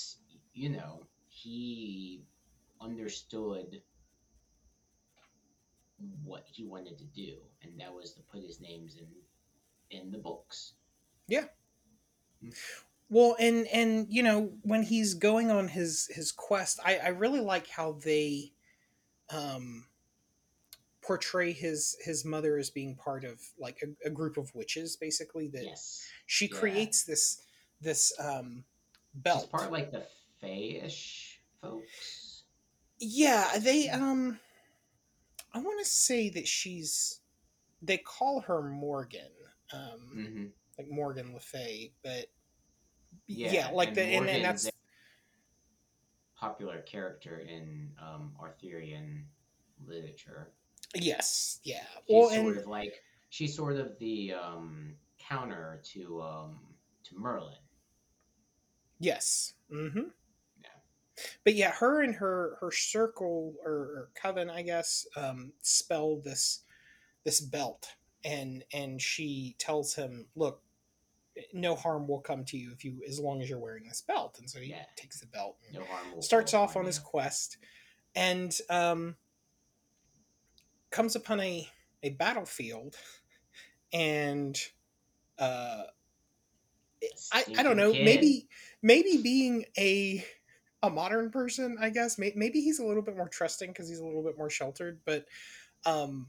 you 0.53 0.69
know, 0.69 1.07
he 1.29 2.21
understood 2.79 3.81
what 6.23 6.43
he 6.45 6.63
wanted 6.63 6.99
to 6.99 7.05
do, 7.05 7.37
and 7.63 7.71
that 7.79 7.91
was 7.91 8.11
to 8.13 8.21
put 8.21 8.43
his 8.43 8.61
names 8.61 8.97
in 8.97 9.97
in 9.99 10.11
the 10.11 10.19
books. 10.19 10.73
Yeah. 11.27 11.45
Well, 13.09 13.35
and 13.39 13.65
and 13.73 14.05
you 14.11 14.21
know 14.21 14.51
when 14.61 14.83
he's 14.83 15.15
going 15.15 15.49
on 15.49 15.69
his 15.69 16.07
his 16.13 16.31
quest, 16.31 16.79
I 16.85 16.97
I 16.97 17.07
really 17.07 17.39
like 17.39 17.67
how 17.67 17.93
they 17.93 18.51
um 19.31 19.85
portray 21.01 21.53
his 21.53 21.95
his 22.03 22.25
mother 22.25 22.57
as 22.57 22.69
being 22.69 22.95
part 22.95 23.23
of 23.23 23.39
like 23.59 23.81
a, 23.81 24.07
a 24.07 24.09
group 24.09 24.37
of 24.37 24.53
witches 24.53 24.97
basically 24.97 25.47
that 25.47 25.63
Yes, 25.63 26.05
she 26.25 26.47
yeah. 26.47 26.57
creates 26.57 27.03
this 27.03 27.41
this 27.81 28.11
um 28.19 28.63
she's 29.13 29.23
belt 29.23 29.51
part 29.51 29.71
like 29.71 29.91
the 29.91 30.05
Fey-ish 30.41 31.39
folks. 31.61 32.43
Yeah, 32.99 33.57
they 33.59 33.89
um 33.89 34.39
I 35.53 35.59
want 35.59 35.79
to 35.79 35.85
say 35.89 36.29
that 36.29 36.47
she's 36.47 37.21
they 37.81 37.97
call 37.97 38.41
her 38.41 38.61
Morgan. 38.61 39.31
Um 39.73 39.99
hmm 40.13 40.45
like 40.77 40.89
Morgan 40.89 41.33
Le 41.33 41.39
Fay, 41.39 41.91
but 42.03 42.27
Yeah, 43.27 43.51
yeah, 43.53 43.69
like 43.69 43.89
and 43.89 43.97
the 43.97 44.03
and, 44.03 44.29
and 44.29 44.43
Morgan's 44.43 44.63
that's 44.63 44.71
Popular 46.39 46.81
character 46.81 47.39
in 47.39 47.89
um, 48.01 48.33
Arthurian 48.39 49.25
literature. 49.87 50.51
yes, 50.95 51.59
yeah. 51.63 51.83
She's 52.07 52.15
Well, 52.15 52.29
sort 52.29 52.39
and 52.57 52.57
of 52.57 52.67
like 52.67 52.93
she's 53.29 53.55
sort 53.55 53.77
of 53.77 53.97
the 53.99 54.33
um, 54.33 54.93
counter 55.17 55.81
to 55.93 56.21
um, 56.21 56.59
to 57.05 57.15
Merlin. 57.17 57.55
yes. 58.99 59.53
Mm-hmm. 59.71 60.09
Yeah. 60.61 61.25
But 61.43 61.55
yeah, 61.55 61.71
her 61.71 62.01
and 62.03 62.13
her 62.15 62.57
her 62.61 62.71
circle 62.71 63.55
or, 63.65 63.71
or 63.71 64.09
coven, 64.21 64.49
I 64.49 64.61
guess, 64.61 65.05
um, 65.15 65.53
spell 65.61 66.17
this 66.23 66.61
this 67.23 67.41
belt, 67.41 67.87
and 68.23 68.63
and 68.73 69.01
she 69.01 69.55
tells 69.59 69.95
him, 69.95 70.27
"Look, 70.35 70.61
no 71.53 71.75
harm 71.75 72.07
will 72.07 72.21
come 72.21 72.43
to 72.45 72.57
you 72.57 72.71
if 72.71 72.83
you 72.83 73.01
as 73.07 73.19
long 73.19 73.41
as 73.41 73.49
you're 73.49 73.59
wearing 73.59 73.85
this 73.85 74.01
belt." 74.01 74.37
And 74.39 74.49
so 74.49 74.59
he 74.59 74.69
Yeah. 74.71 74.85
takes 74.95 75.19
the 75.19 75.27
belt, 75.27 75.57
and 75.67 75.77
No 75.77 76.21
starts 76.21 76.53
off 76.53 76.75
on 76.75 76.85
his 76.85 76.99
quest, 76.99 77.57
and 78.15 78.57
um, 78.69 79.15
comes 80.91 81.15
upon 81.15 81.39
a 81.39 81.67
a 82.03 82.11
battlefield, 82.11 82.95
and 83.93 84.59
uh, 85.39 85.83
I, 87.31 87.45
I 87.57 87.63
don't 87.63 87.77
know 87.77 87.93
kid. 87.93 88.03
maybe 88.03 88.47
maybe 88.81 89.17
being 89.21 89.65
a 89.77 90.25
a 90.83 90.89
modern 90.89 91.31
person 91.31 91.77
i 91.79 91.89
guess 91.89 92.17
maybe 92.17 92.61
he's 92.61 92.79
a 92.79 92.85
little 92.85 93.01
bit 93.01 93.15
more 93.17 93.27
trusting 93.29 93.69
because 93.69 93.89
he's 93.89 93.99
a 93.99 94.05
little 94.05 94.23
bit 94.23 94.37
more 94.37 94.49
sheltered 94.49 94.99
but 95.05 95.25
um 95.85 96.27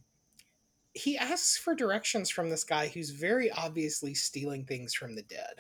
he 0.98 1.16
asks 1.16 1.56
for 1.56 1.74
directions 1.74 2.28
from 2.30 2.50
this 2.50 2.64
guy 2.64 2.88
who's 2.88 3.10
very 3.10 3.50
obviously 3.50 4.14
stealing 4.14 4.64
things 4.64 4.92
from 4.94 5.14
the 5.14 5.22
dead 5.22 5.54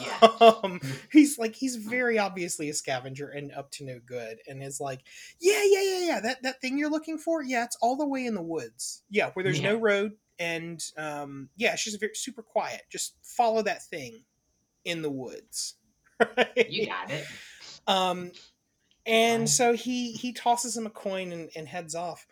Yeah. 0.00 0.18
um, 0.62 0.80
he's 1.12 1.38
like 1.38 1.54
he's 1.54 1.76
very 1.76 2.18
obviously 2.18 2.68
a 2.70 2.74
scavenger 2.74 3.28
and 3.28 3.52
up 3.52 3.70
to 3.72 3.84
no 3.84 4.00
good 4.04 4.38
and 4.48 4.62
is 4.62 4.80
like 4.80 5.00
yeah 5.40 5.62
yeah 5.64 5.82
yeah 5.82 6.06
yeah 6.06 6.20
that 6.20 6.42
that 6.42 6.60
thing 6.60 6.78
you're 6.78 6.90
looking 6.90 7.18
for 7.18 7.42
yeah 7.42 7.64
it's 7.64 7.76
all 7.80 7.96
the 7.96 8.06
way 8.06 8.26
in 8.26 8.34
the 8.34 8.42
woods 8.42 9.02
yeah 9.10 9.30
where 9.34 9.42
there's 9.44 9.60
no 9.62 9.76
road 9.76 10.12
and 10.38 10.82
um 10.96 11.48
yeah 11.56 11.72
it's 11.72 11.84
just 11.84 12.00
very 12.00 12.14
super 12.14 12.42
quiet 12.42 12.82
just 12.90 13.14
follow 13.22 13.62
that 13.62 13.84
thing 13.84 14.22
in 14.84 15.02
the 15.02 15.10
woods 15.10 15.74
right? 16.36 16.70
You 16.70 16.86
got 16.86 17.10
it. 17.10 17.24
um 17.86 18.32
and 19.06 19.42
Fine. 19.42 19.46
so 19.46 19.72
he 19.74 20.12
he 20.12 20.32
tosses 20.32 20.76
him 20.76 20.86
a 20.86 20.90
coin 20.90 21.32
and, 21.32 21.50
and 21.56 21.66
heads 21.68 21.94
off 21.94 22.26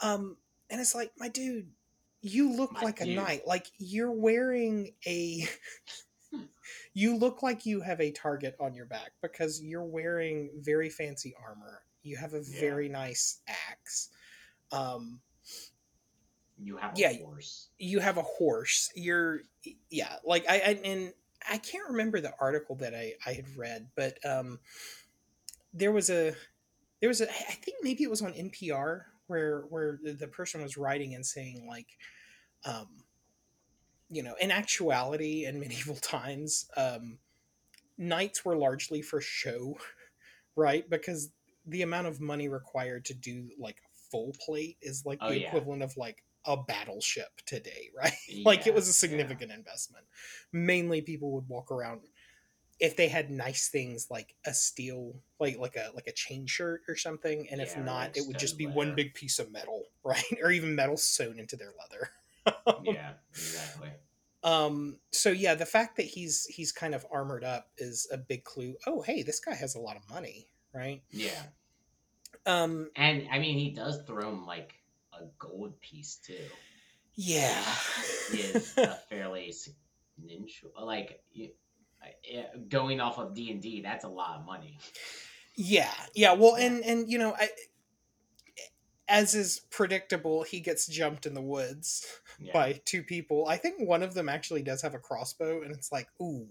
um 0.00 0.36
and 0.70 0.80
it's 0.80 0.94
like 0.94 1.12
my 1.18 1.28
dude 1.28 1.68
you 2.22 2.52
look 2.56 2.72
My 2.72 2.82
like 2.82 3.00
a 3.00 3.06
knight 3.06 3.42
like 3.46 3.66
you're 3.78 4.12
wearing 4.12 4.94
a 5.06 5.46
you 6.94 7.16
look 7.16 7.42
like 7.42 7.66
you 7.66 7.80
have 7.80 8.00
a 8.00 8.10
target 8.12 8.56
on 8.60 8.74
your 8.74 8.86
back 8.86 9.12
because 9.22 9.60
you're 9.62 9.84
wearing 9.84 10.50
very 10.60 10.88
fancy 10.88 11.34
armor 11.44 11.82
you 12.02 12.16
have 12.16 12.32
a 12.34 12.42
Yeah. 12.42 12.60
very 12.60 12.88
nice 12.88 13.40
axe 13.48 14.08
um 14.70 15.20
You 16.58 16.76
have 16.76 16.94
a 16.94 17.00
Yeah. 17.00 17.12
horse. 17.24 17.68
you 17.78 17.98
have 17.98 18.18
a 18.18 18.22
horse 18.22 18.90
you're 18.94 19.40
yeah 19.90 20.16
like 20.24 20.44
i, 20.48 20.54
I 20.56 20.80
and 20.84 21.12
i 21.50 21.58
can't 21.58 21.88
remember 21.90 22.20
the 22.20 22.32
article 22.40 22.76
that 22.76 22.94
i 22.94 23.14
i 23.26 23.32
had 23.32 23.46
read 23.56 23.88
but 23.96 24.18
um 24.24 24.60
there 25.74 25.92
was 25.92 26.10
a 26.10 26.34
there 27.00 27.08
was 27.08 27.20
a 27.20 27.28
i 27.30 27.52
think 27.52 27.78
maybe 27.82 28.04
it 28.04 28.10
was 28.10 28.22
on 28.22 28.32
npr 28.32 29.02
where 29.32 29.62
where 29.70 29.98
the 30.04 30.28
person 30.28 30.62
was 30.62 30.76
writing 30.76 31.14
and 31.14 31.24
saying 31.24 31.66
like 31.66 31.88
um 32.66 32.86
you 34.10 34.22
know 34.22 34.34
in 34.42 34.50
actuality 34.50 35.46
in 35.46 35.58
medieval 35.64 35.96
times 35.96 36.68
um 36.76 37.18
knights 37.96 38.44
were 38.44 38.56
largely 38.56 39.00
for 39.00 39.20
show 39.22 39.76
right 40.56 40.88
because 40.90 41.30
the 41.66 41.80
amount 41.80 42.06
of 42.06 42.20
money 42.20 42.48
required 42.48 43.06
to 43.06 43.14
do 43.14 43.48
like 43.58 43.78
full 44.10 44.34
plate 44.44 44.76
is 44.82 45.04
like 45.06 45.18
Oh, 45.22 45.30
the 45.30 45.40
yeah. 45.40 45.46
equivalent 45.46 45.82
of 45.82 45.96
like 45.96 46.22
a 46.44 46.56
battleship 46.56 47.30
today 47.46 47.88
right 47.96 48.12
like 48.44 48.66
it 48.66 48.74
was 48.74 48.86
a 48.86 48.90
yeah. 48.90 48.92
significant 48.92 49.50
investment 49.50 50.04
mainly 50.52 51.00
people 51.00 51.32
would 51.32 51.48
walk 51.48 51.70
around 51.72 52.02
if 52.82 52.96
they 52.96 53.08
had 53.08 53.30
nice 53.30 53.68
things 53.70 54.08
like 54.10 54.34
a 54.46 54.52
steel 54.52 55.14
like 55.40 55.58
like 55.58 55.76
a 55.76 55.90
like 55.94 56.08
a 56.08 56.12
chain 56.12 56.46
shirt 56.46 56.82
or 56.88 56.96
something 56.96 57.48
and 57.50 57.62
if 57.62 57.76
Yeah, 57.76 57.80
or, 57.80 57.84
not 57.84 58.10
it 58.16 58.26
would 58.26 58.38
just 58.38 58.58
be 58.58 58.64
stone 58.64 58.74
one 58.76 58.94
big 58.94 59.14
piece 59.14 59.38
of 59.38 59.52
metal 59.52 59.84
right 60.04 60.24
or 60.42 60.50
even 60.50 60.74
metal 60.74 60.98
sewn 60.98 61.38
into 61.38 61.56
their 61.56 61.72
leather 61.80 62.10
Yeah, 62.84 63.12
exactly. 63.38 63.90
um 64.44 64.98
so 65.12 65.30
yeah 65.30 65.54
the 65.54 65.66
fact 65.66 65.96
that 65.96 66.06
he's 66.06 66.46
he's 66.46 66.72
kind 66.72 66.94
of 66.94 67.06
armored 67.12 67.44
up 67.44 67.68
is 67.78 68.08
a 68.12 68.18
big 68.18 68.44
clue 68.44 68.76
oh 68.86 69.02
hey 69.02 69.22
this 69.22 69.40
guy 69.40 69.54
has 69.54 69.76
a 69.76 69.80
lot 69.80 69.96
of 69.96 70.08
money 70.10 70.48
right 70.74 71.02
Yeah. 71.12 71.42
um 72.46 72.90
And 72.96 73.28
I 73.30 73.38
mean, 73.38 73.58
he 73.58 73.70
does 73.70 74.02
throw 74.06 74.28
him 74.30 74.46
like 74.46 74.74
a 75.12 75.26
gold 75.38 75.80
piece 75.80 76.16
too. 76.16 76.50
yeah 77.14 77.62
is 78.32 78.76
a 78.78 78.94
fairly. 79.08 79.54
Like 80.80 81.22
you, 81.32 81.50
going 82.68 83.00
off 83.00 83.18
of 83.18 83.34
D 83.34 83.50
and 83.50 83.60
D, 83.60 83.80
that's 83.82 84.04
a 84.04 84.08
lot 84.08 84.38
of 84.38 84.46
money. 84.46 84.78
yeah 85.56 85.90
yeah 86.14 86.32
well 86.32 86.54
and 86.56 86.82
and 86.84 87.10
you 87.10 87.18
know 87.18 87.34
i 87.38 87.48
as 89.08 89.34
is 89.34 89.60
predictable 89.70 90.42
he 90.42 90.60
gets 90.60 90.86
jumped 90.86 91.26
in 91.26 91.34
the 91.34 91.42
woods 91.42 92.06
Yeah. 92.40 92.52
by 92.54 92.80
two 92.86 93.02
people 93.02 93.46
i 93.46 93.56
think 93.58 93.76
one 93.78 94.02
of 94.02 94.14
them 94.14 94.28
actually 94.28 94.62
does 94.62 94.80
have 94.82 94.94
a 94.94 94.98
crossbow 94.98 95.62
and 95.62 95.70
it's 95.70 95.92
like 95.92 96.08
ooh 96.20 96.48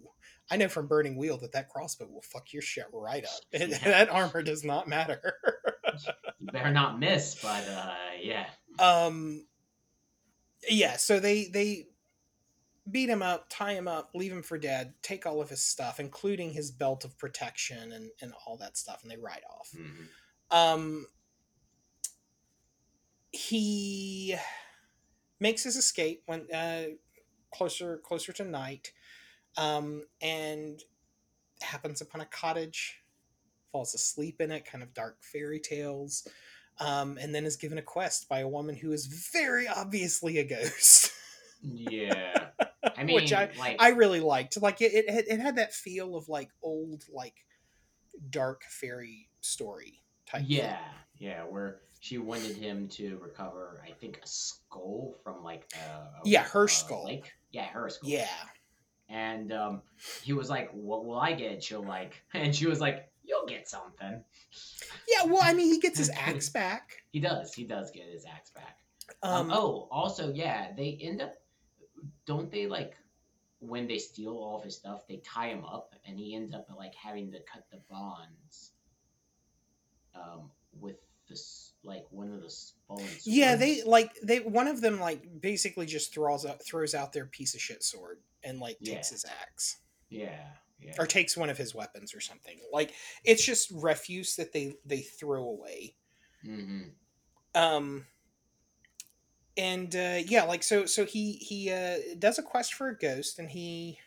i 0.52 0.56
know 0.56 0.68
from 0.70 0.88
burning 0.88 1.18
wheel 1.18 1.38
that 1.40 1.52
that 1.54 1.68
crossbow 1.70 2.06
will 2.08 2.22
fuck 2.22 2.54
your 2.54 2.62
shit 2.62 2.86
right 2.94 3.26
up 3.26 3.32
Yeah. 3.52 3.66
that 3.84 4.10
armor 4.10 4.44
does 4.44 4.64
not 4.64 4.88
matter 4.88 5.34
You 6.40 6.48
better 6.54 6.72
not 6.72 7.00
miss, 7.00 7.36
but 7.42 7.68
uh, 7.68 7.94
yeah. 8.22 8.46
um 8.80 9.46
yeah 10.70 10.96
so 10.98 11.20
they 11.20 11.48
they 11.48 11.88
beat 12.90 13.10
him 13.10 13.22
up 13.22 13.46
tie 13.50 13.74
him 13.74 13.88
up 13.88 14.10
leave 14.16 14.32
him 14.32 14.42
for 14.42 14.58
dead 14.58 14.94
take 15.04 15.26
all 15.26 15.40
of 15.42 15.50
his 15.50 15.62
stuff 15.64 16.00
including 16.00 16.52
his 16.52 16.72
belt 16.72 17.06
of 17.06 17.18
protection 17.18 17.92
and 17.92 18.10
and 18.22 18.34
all 18.46 18.58
that 18.58 18.76
stuff 18.76 19.02
and 19.04 19.12
they 19.12 19.18
ride 19.18 19.44
off 19.50 19.70
Mhm. 19.76 20.08
um 20.50 21.06
he 23.32 24.36
makes 25.40 25.64
his 25.64 25.76
escape 25.76 26.24
when 26.26 26.52
uh 26.52 26.86
closer 27.54 27.98
closer 27.98 28.34
to 28.34 28.44
night 28.44 28.92
um 29.58 30.04
and 30.22 30.82
happens 31.62 32.02
upon 32.02 32.22
a 32.22 32.26
cottage 32.26 33.04
falls 33.72 33.94
asleep 33.94 34.42
in 34.42 34.52
it 34.52 34.66
kind 34.66 34.84
of 34.84 34.94
dark 34.94 35.18
fairy 35.24 35.60
tales 35.60 36.28
um 36.80 37.18
and 37.22 37.34
then 37.34 37.46
is 37.46 37.56
given 37.58 37.78
a 37.78 37.82
quest 37.82 38.28
by 38.28 38.40
a 38.40 38.48
woman 38.48 38.76
who 38.76 38.92
is 38.92 39.06
very 39.32 39.68
obviously 39.68 40.40
a 40.40 40.44
ghost 40.44 41.12
Yeah. 41.64 42.48
I 42.98 43.04
mean, 43.04 43.16
Which 43.16 43.32
I- 43.34 43.50
like 43.58 43.78
i 43.80 43.90
really 43.90 44.20
liked 44.20 44.62
like 44.62 44.82
it, 44.82 44.94
it 44.94 45.10
had- 45.10 45.26
it 45.28 45.40
had 45.40 45.56
that 45.58 45.74
feel 45.74 46.16
of 46.16 46.28
like 46.30 46.50
old 46.64 47.04
like 47.14 47.36
dark 48.30 48.64
fairy 48.70 49.30
story 49.42 50.02
type 50.26 50.42
thing. 50.42 50.50
Yeah, 50.58 50.80
yeah, 51.18 51.44
where 51.44 51.82
she 52.00 52.18
wanted 52.18 52.56
him 52.56 52.88
to 52.90 53.18
recover, 53.22 53.82
I 53.88 53.92
think, 53.92 54.20
a 54.24 54.28
skull 54.28 55.16
from 55.24 55.44
like 55.44 55.72
a, 55.76 56.08
Yeah, 56.26 56.44
her 56.44 56.68
skull. 56.68 57.06
lake. 57.06 57.32
Yeah, 57.52 57.66
her 57.68 57.90
skull. 57.90 58.10
yeah 58.10 58.28
And 59.10 59.52
um, 59.54 59.82
he 60.24 60.34
was 60.34 60.50
like, 60.50 60.72
"What 60.72 61.06
will 61.06 61.20
I 61.20 61.34
get?" 61.34 61.64
She'll 61.64 61.84
like, 61.84 62.24
and 62.34 62.56
she 62.56 62.66
was 62.68 62.80
like, 62.80 63.10
"You'll 63.24 63.46
get 63.46 63.68
something." 63.68 64.24
yeah 65.08 65.26
well 65.26 65.40
i 65.44 65.54
mean 65.54 65.68
he 65.74 65.80
gets 65.80 65.98
his 65.98 66.10
axe 66.28 66.50
back 66.50 67.04
He 67.12 67.20
does. 67.20 67.54
He 67.54 67.64
does 67.66 67.92
get 67.92 68.06
his 68.12 68.26
axe 68.26 68.50
back. 68.52 68.78
um, 69.24 69.52
Um, 69.52 69.52
oh, 69.52 69.88
also, 69.92 70.32
yeah, 70.34 70.72
they 70.76 70.98
end 71.02 71.22
up. 71.22 71.34
Don't 72.32 72.52
they 72.52 72.66
like 72.68 72.94
when 73.60 73.88
they 73.88 73.98
steal 73.98 74.38
all 74.38 74.58
of 74.58 74.64
his 74.64 74.76
stuff? 74.78 75.06
They 75.08 75.18
tie 75.18 75.48
him 75.48 75.66
up, 75.66 75.96
and 76.06 76.18
he 76.18 76.34
ends 76.34 76.54
up 76.54 76.68
like 76.78 76.96
having 76.96 77.32
to 77.34 77.40
cut 77.42 77.66
the 77.72 77.80
bonds. 77.90 78.72
Um, 80.16 80.52
with 80.80 80.96
this 81.28 81.74
like 81.84 82.06
one 82.10 82.32
of 82.32 82.42
the. 82.42 82.54
Yeah, 83.24 83.56
they 83.56 83.84
like 83.84 84.12
they 84.24 84.40
one 84.40 84.68
of 84.68 84.80
them 84.82 85.00
like 85.00 85.42
basically 85.42 85.86
just 85.86 86.14
throws 86.14 86.46
out 86.46 86.64
throws 86.64 86.94
out 86.94 87.12
their 87.12 87.26
piece 87.26 87.54
of 87.54 87.62
shit 87.62 87.84
sword 87.84 88.20
and 88.44 88.60
like 88.60 88.80
takes 88.80 89.10
his 89.10 89.26
axe 89.26 89.78
Yeah, 90.10 90.48
yeah. 90.80 90.94
or 90.98 91.06
takes 91.06 91.36
one 91.36 91.50
of 91.50 91.58
his 91.58 91.76
weapons 91.76 92.16
or 92.16 92.22
something. 92.22 92.60
Like 92.72 92.94
it's 93.24 93.46
just 93.46 93.72
refuse 93.72 94.36
that 94.38 94.54
they 94.54 94.76
they 94.86 95.02
throw 95.02 95.44
away. 95.44 95.96
hmm 96.44 96.82
Um 97.56 98.06
and 99.58 99.96
uh 99.96 100.20
yeah, 100.26 100.44
like 100.44 100.64
so 100.64 100.86
so 100.86 101.06
he 101.06 101.34
he 101.34 101.72
uh 101.72 101.98
does 102.18 102.40
a 102.40 102.44
quest 102.44 102.74
for 102.74 102.88
a 102.90 102.98
ghost 102.98 103.40
and 103.40 103.50
he 103.50 104.00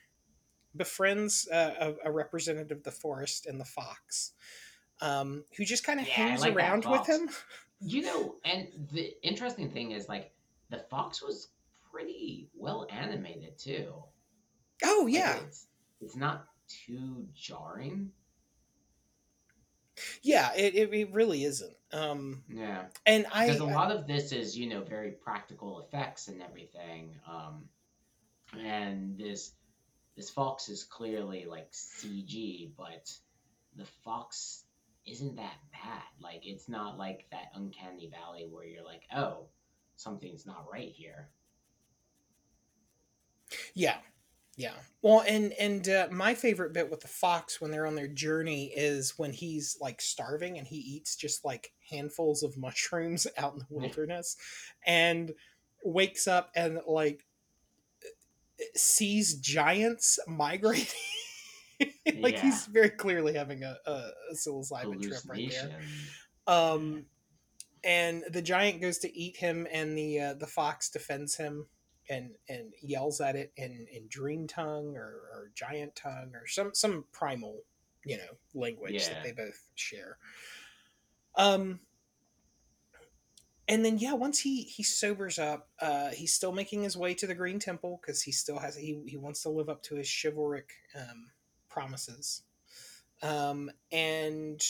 befriends 0.76 1.48
uh, 1.48 1.94
a, 2.04 2.08
a, 2.08 2.12
representative 2.12 2.78
of 2.78 2.84
the 2.84 2.90
forest 2.90 3.46
and 3.46 3.60
the 3.60 3.64
fox, 3.64 4.32
um, 5.00 5.44
who 5.56 5.64
just 5.64 5.84
kind 5.84 6.00
of 6.00 6.06
yeah, 6.08 6.14
hangs 6.14 6.40
like 6.40 6.54
around 6.54 6.84
with 6.84 7.06
him. 7.06 7.28
You 7.80 8.02
know, 8.02 8.36
and 8.44 8.68
the 8.92 9.14
interesting 9.22 9.70
thing 9.70 9.92
is 9.92 10.08
like 10.08 10.32
the 10.70 10.78
fox 10.90 11.22
was 11.22 11.48
pretty 11.92 12.48
well 12.56 12.86
animated 12.90 13.58
too. 13.58 13.92
Oh 14.82 15.06
yeah, 15.06 15.34
like 15.34 15.42
it's, 15.42 15.66
it's 16.00 16.16
not 16.16 16.46
too 16.68 17.26
jarring. 17.34 18.10
Yeah, 20.22 20.50
it, 20.56 20.74
it, 20.74 20.92
it 20.92 21.12
really 21.12 21.44
isn't. 21.44 21.74
Um, 21.92 22.42
yeah, 22.48 22.86
and 23.06 23.26
I 23.32 23.46
because 23.46 23.60
a 23.60 23.64
lot 23.64 23.92
of 23.92 24.06
this 24.06 24.32
is 24.32 24.58
you 24.58 24.68
know 24.68 24.82
very 24.82 25.12
practical 25.12 25.80
effects 25.80 26.28
and 26.28 26.42
everything, 26.42 27.14
um, 27.30 27.68
and 28.58 29.16
this 29.16 29.52
this 30.16 30.30
fox 30.30 30.68
is 30.68 30.82
clearly 30.82 31.46
like 31.48 31.70
CG, 31.72 32.70
but 32.76 33.12
the 33.76 33.84
fox 34.04 34.64
isn't 35.06 35.36
that 35.36 35.56
bad. 35.72 36.02
Like 36.20 36.40
it's 36.44 36.68
not 36.68 36.98
like 36.98 37.26
that 37.30 37.50
uncanny 37.54 38.10
valley 38.10 38.48
where 38.50 38.64
you're 38.64 38.84
like, 38.84 39.02
oh, 39.14 39.46
something's 39.96 40.46
not 40.46 40.66
right 40.70 40.90
here. 40.90 41.28
Yeah, 43.74 43.96
yeah. 44.56 44.74
Well, 45.02 45.24
and 45.26 45.52
and 45.54 45.88
uh, 45.88 46.08
my 46.10 46.34
favorite 46.34 46.72
bit 46.72 46.90
with 46.90 47.00
the 47.00 47.08
fox 47.08 47.60
when 47.60 47.70
they're 47.70 47.86
on 47.86 47.94
their 47.94 48.08
journey 48.08 48.72
is 48.74 49.14
when 49.16 49.32
he's 49.32 49.76
like 49.80 50.00
starving 50.00 50.58
and 50.58 50.66
he 50.66 50.76
eats 50.76 51.16
just 51.16 51.44
like 51.44 51.72
handfuls 51.90 52.42
of 52.42 52.56
mushrooms 52.56 53.26
out 53.36 53.54
in 53.54 53.60
the 53.60 53.66
wilderness, 53.70 54.36
and 54.86 55.32
wakes 55.84 56.26
up 56.28 56.50
and 56.54 56.80
like 56.86 57.26
sees 58.74 59.34
giants 59.34 60.18
migrating. 60.26 60.86
like 62.20 62.34
yeah. 62.34 62.42
he's 62.42 62.66
very 62.66 62.90
clearly 62.90 63.34
having 63.34 63.62
a, 63.64 63.76
a, 63.86 63.90
a 63.90 64.34
psilocybin 64.34 65.02
trip 65.02 65.20
right 65.26 65.50
there. 65.50 65.80
Um, 66.46 67.06
and 67.82 68.22
the 68.30 68.42
giant 68.42 68.80
goes 68.80 68.98
to 68.98 69.18
eat 69.18 69.36
him, 69.36 69.66
and 69.70 69.98
the 69.98 70.20
uh, 70.20 70.34
the 70.34 70.46
fox 70.46 70.88
defends 70.90 71.36
him 71.36 71.66
and 72.08 72.30
and 72.48 72.72
yells 72.82 73.20
at 73.20 73.36
it 73.36 73.52
in 73.56 73.86
in 73.92 74.06
dream 74.08 74.46
tongue 74.46 74.96
or, 74.96 75.22
or 75.32 75.50
giant 75.54 75.94
tongue 75.96 76.32
or 76.34 76.46
some 76.46 76.70
some 76.74 77.04
primal 77.12 77.62
you 78.04 78.16
know 78.16 78.22
language 78.54 78.94
yeah. 78.94 79.08
that 79.08 79.22
they 79.22 79.32
both 79.32 79.68
share 79.74 80.18
um 81.36 81.80
and 83.66 83.84
then 83.84 83.98
yeah 83.98 84.12
once 84.12 84.40
he 84.40 84.62
he 84.62 84.82
sobers 84.82 85.38
up 85.38 85.68
uh 85.80 86.10
he's 86.10 86.32
still 86.32 86.52
making 86.52 86.82
his 86.82 86.96
way 86.96 87.14
to 87.14 87.26
the 87.26 87.34
green 87.34 87.58
temple 87.58 87.98
because 88.00 88.22
he 88.22 88.32
still 88.32 88.58
has 88.58 88.76
he, 88.76 89.00
he 89.06 89.16
wants 89.16 89.42
to 89.42 89.48
live 89.48 89.68
up 89.68 89.82
to 89.82 89.94
his 89.94 90.08
chivalric 90.08 90.70
um 90.94 91.30
promises 91.68 92.42
um 93.22 93.70
and 93.90 94.62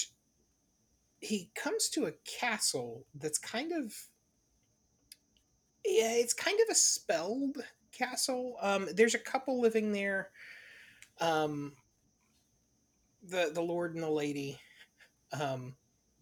he 1.21 1.50
comes 1.55 1.88
to 1.88 2.05
a 2.05 2.12
castle 2.38 3.07
that's 3.14 3.38
kind 3.38 3.73
of 3.73 3.95
yeah, 5.85 6.12
it's 6.12 6.35
kind 6.35 6.59
of 6.61 6.71
a 6.71 6.75
spelled 6.75 7.59
castle. 7.93 8.57
Um, 8.61 8.88
there's 8.95 9.14
a 9.14 9.19
couple 9.19 9.61
living 9.61 9.93
there. 9.93 10.31
Um, 11.21 11.73
the 13.23 13.50
the 13.53 13.62
Lord 13.62 13.95
and 13.95 14.03
the 14.03 14.11
Lady. 14.11 14.59
Um, 15.33 15.75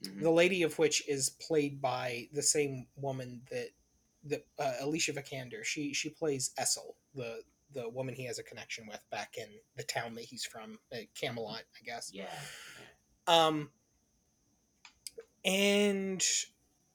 mm-hmm. 0.02 0.22
the 0.22 0.30
lady 0.30 0.62
of 0.62 0.78
which 0.78 1.06
is 1.08 1.30
played 1.30 1.80
by 1.80 2.28
the 2.32 2.42
same 2.42 2.86
woman 2.96 3.42
that 3.50 3.68
that 4.24 4.46
uh, 4.58 4.74
Alicia 4.80 5.12
Vikander. 5.12 5.64
She 5.64 5.92
she 5.92 6.10
plays 6.10 6.52
Essel, 6.58 6.94
the 7.14 7.40
the 7.72 7.88
woman 7.88 8.14
he 8.14 8.26
has 8.26 8.38
a 8.38 8.42
connection 8.42 8.86
with 8.86 9.02
back 9.10 9.36
in 9.38 9.48
the 9.76 9.82
town 9.82 10.14
that 10.14 10.24
he's 10.24 10.44
from, 10.44 10.78
uh, 10.92 10.98
Camelot, 11.18 11.62
I 11.80 11.84
guess. 11.84 12.10
Yeah. 12.12 12.26
Um. 13.26 13.70
And 15.44 16.22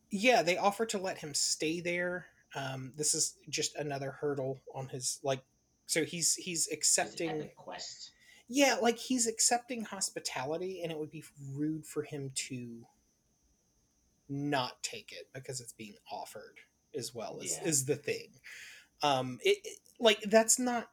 yeah, 0.09 0.41
they 0.41 0.57
offer 0.57 0.85
to 0.87 0.97
let 0.97 1.17
him 1.17 1.33
stay 1.33 1.81
there 1.81 2.27
um, 2.57 2.93
this 2.97 3.13
is 3.13 3.35
just 3.49 3.75
another 3.75 4.11
hurdle 4.11 4.59
on 4.73 4.87
his 4.87 5.19
like. 5.23 5.41
So 5.85 6.03
he's 6.03 6.35
he's 6.35 6.67
accepting 6.71 7.49
quest. 7.55 8.11
Yeah, 8.49 8.77
like 8.81 8.97
he's 8.97 9.27
accepting 9.27 9.83
hospitality, 9.83 10.81
and 10.81 10.91
it 10.91 10.97
would 10.97 11.11
be 11.11 11.23
rude 11.53 11.85
for 11.85 12.03
him 12.03 12.31
to 12.47 12.85
not 14.29 14.81
take 14.83 15.11
it 15.11 15.29
because 15.33 15.61
it's 15.61 15.73
being 15.73 15.95
offered 16.11 16.55
as 16.95 17.13
well 17.13 17.39
is 17.41 17.57
yeah. 17.61 17.67
is 17.67 17.85
the 17.85 17.95
thing. 17.95 18.29
Um, 19.03 19.39
it, 19.43 19.59
it 19.63 19.79
like 19.99 20.21
that's 20.21 20.59
not 20.59 20.89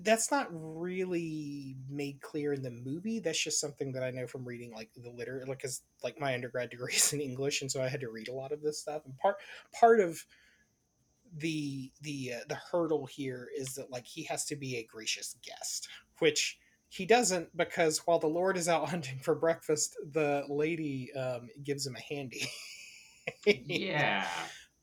that's 0.00 0.30
not 0.30 0.48
really 0.50 1.76
made 1.88 2.20
clear 2.20 2.52
in 2.52 2.62
the 2.62 2.70
movie. 2.70 3.20
That's 3.20 3.42
just 3.42 3.60
something 3.60 3.92
that 3.92 4.02
I 4.02 4.10
know 4.10 4.26
from 4.26 4.44
reading 4.44 4.72
like 4.72 4.90
the 4.96 5.10
literature, 5.10 5.46
like 5.46 5.58
because 5.58 5.82
like 6.02 6.20
my 6.20 6.34
undergrad 6.34 6.70
degree 6.70 6.92
is 6.96 7.12
in 7.12 7.20
English, 7.20 7.62
and 7.62 7.70
so 7.70 7.82
I 7.82 7.88
had 7.88 8.00
to 8.00 8.10
read 8.10 8.28
a 8.28 8.34
lot 8.34 8.52
of 8.52 8.62
this 8.62 8.80
stuff. 8.80 9.02
And 9.04 9.16
part 9.18 9.36
part 9.78 10.00
of 10.00 10.24
the 11.36 11.90
the 12.00 12.34
uh, 12.36 12.44
the 12.48 12.58
hurdle 12.70 13.06
here 13.06 13.48
is 13.56 13.74
that 13.74 13.90
like 13.90 14.06
he 14.06 14.22
has 14.24 14.44
to 14.46 14.56
be 14.56 14.76
a 14.76 14.84
gracious 14.84 15.36
guest, 15.44 15.88
which 16.18 16.58
he 16.88 17.06
doesn't 17.06 17.54
because 17.56 17.98
while 18.06 18.18
the 18.18 18.26
Lord 18.26 18.56
is 18.56 18.68
out 18.68 18.88
hunting 18.90 19.18
for 19.18 19.34
breakfast, 19.34 19.96
the 20.12 20.44
lady 20.48 21.12
um, 21.14 21.48
gives 21.62 21.86
him 21.86 21.96
a 21.96 22.14
handy. 22.14 22.48
yeah. 23.46 24.26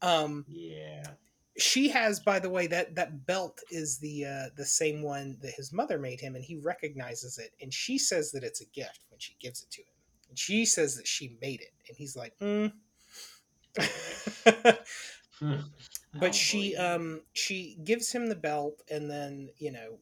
Um, 0.01 0.45
yeah 0.47 1.03
she 1.59 1.89
has 1.89 2.19
by 2.19 2.39
the 2.39 2.49
way 2.49 2.67
that 2.67 2.95
that 2.95 3.25
belt 3.25 3.61
is 3.71 3.99
the 3.99 4.25
uh, 4.25 4.45
the 4.55 4.65
same 4.65 5.01
one 5.01 5.37
that 5.41 5.53
his 5.53 5.71
mother 5.71 5.99
made 5.99 6.19
him 6.19 6.35
and 6.35 6.43
he 6.43 6.57
recognizes 6.57 7.37
it 7.37 7.51
and 7.61 7.73
she 7.73 7.97
says 7.97 8.31
that 8.31 8.43
it's 8.43 8.61
a 8.61 8.65
gift 8.65 9.01
when 9.09 9.19
she 9.19 9.35
gives 9.39 9.61
it 9.63 9.71
to 9.71 9.81
him. 9.81 9.87
And 10.29 10.37
she 10.37 10.65
says 10.65 10.95
that 10.95 11.07
she 11.07 11.37
made 11.41 11.61
it 11.61 11.73
and 11.87 11.97
he's 11.97 12.15
like 12.15 12.33
mm. 12.39 12.71
but 16.19 16.35
she 16.35 16.75
um 16.75 17.21
she 17.33 17.77
gives 17.83 18.11
him 18.11 18.27
the 18.27 18.35
belt 18.35 18.81
and 18.89 19.09
then 19.09 19.49
you 19.57 19.71
know 19.71 19.97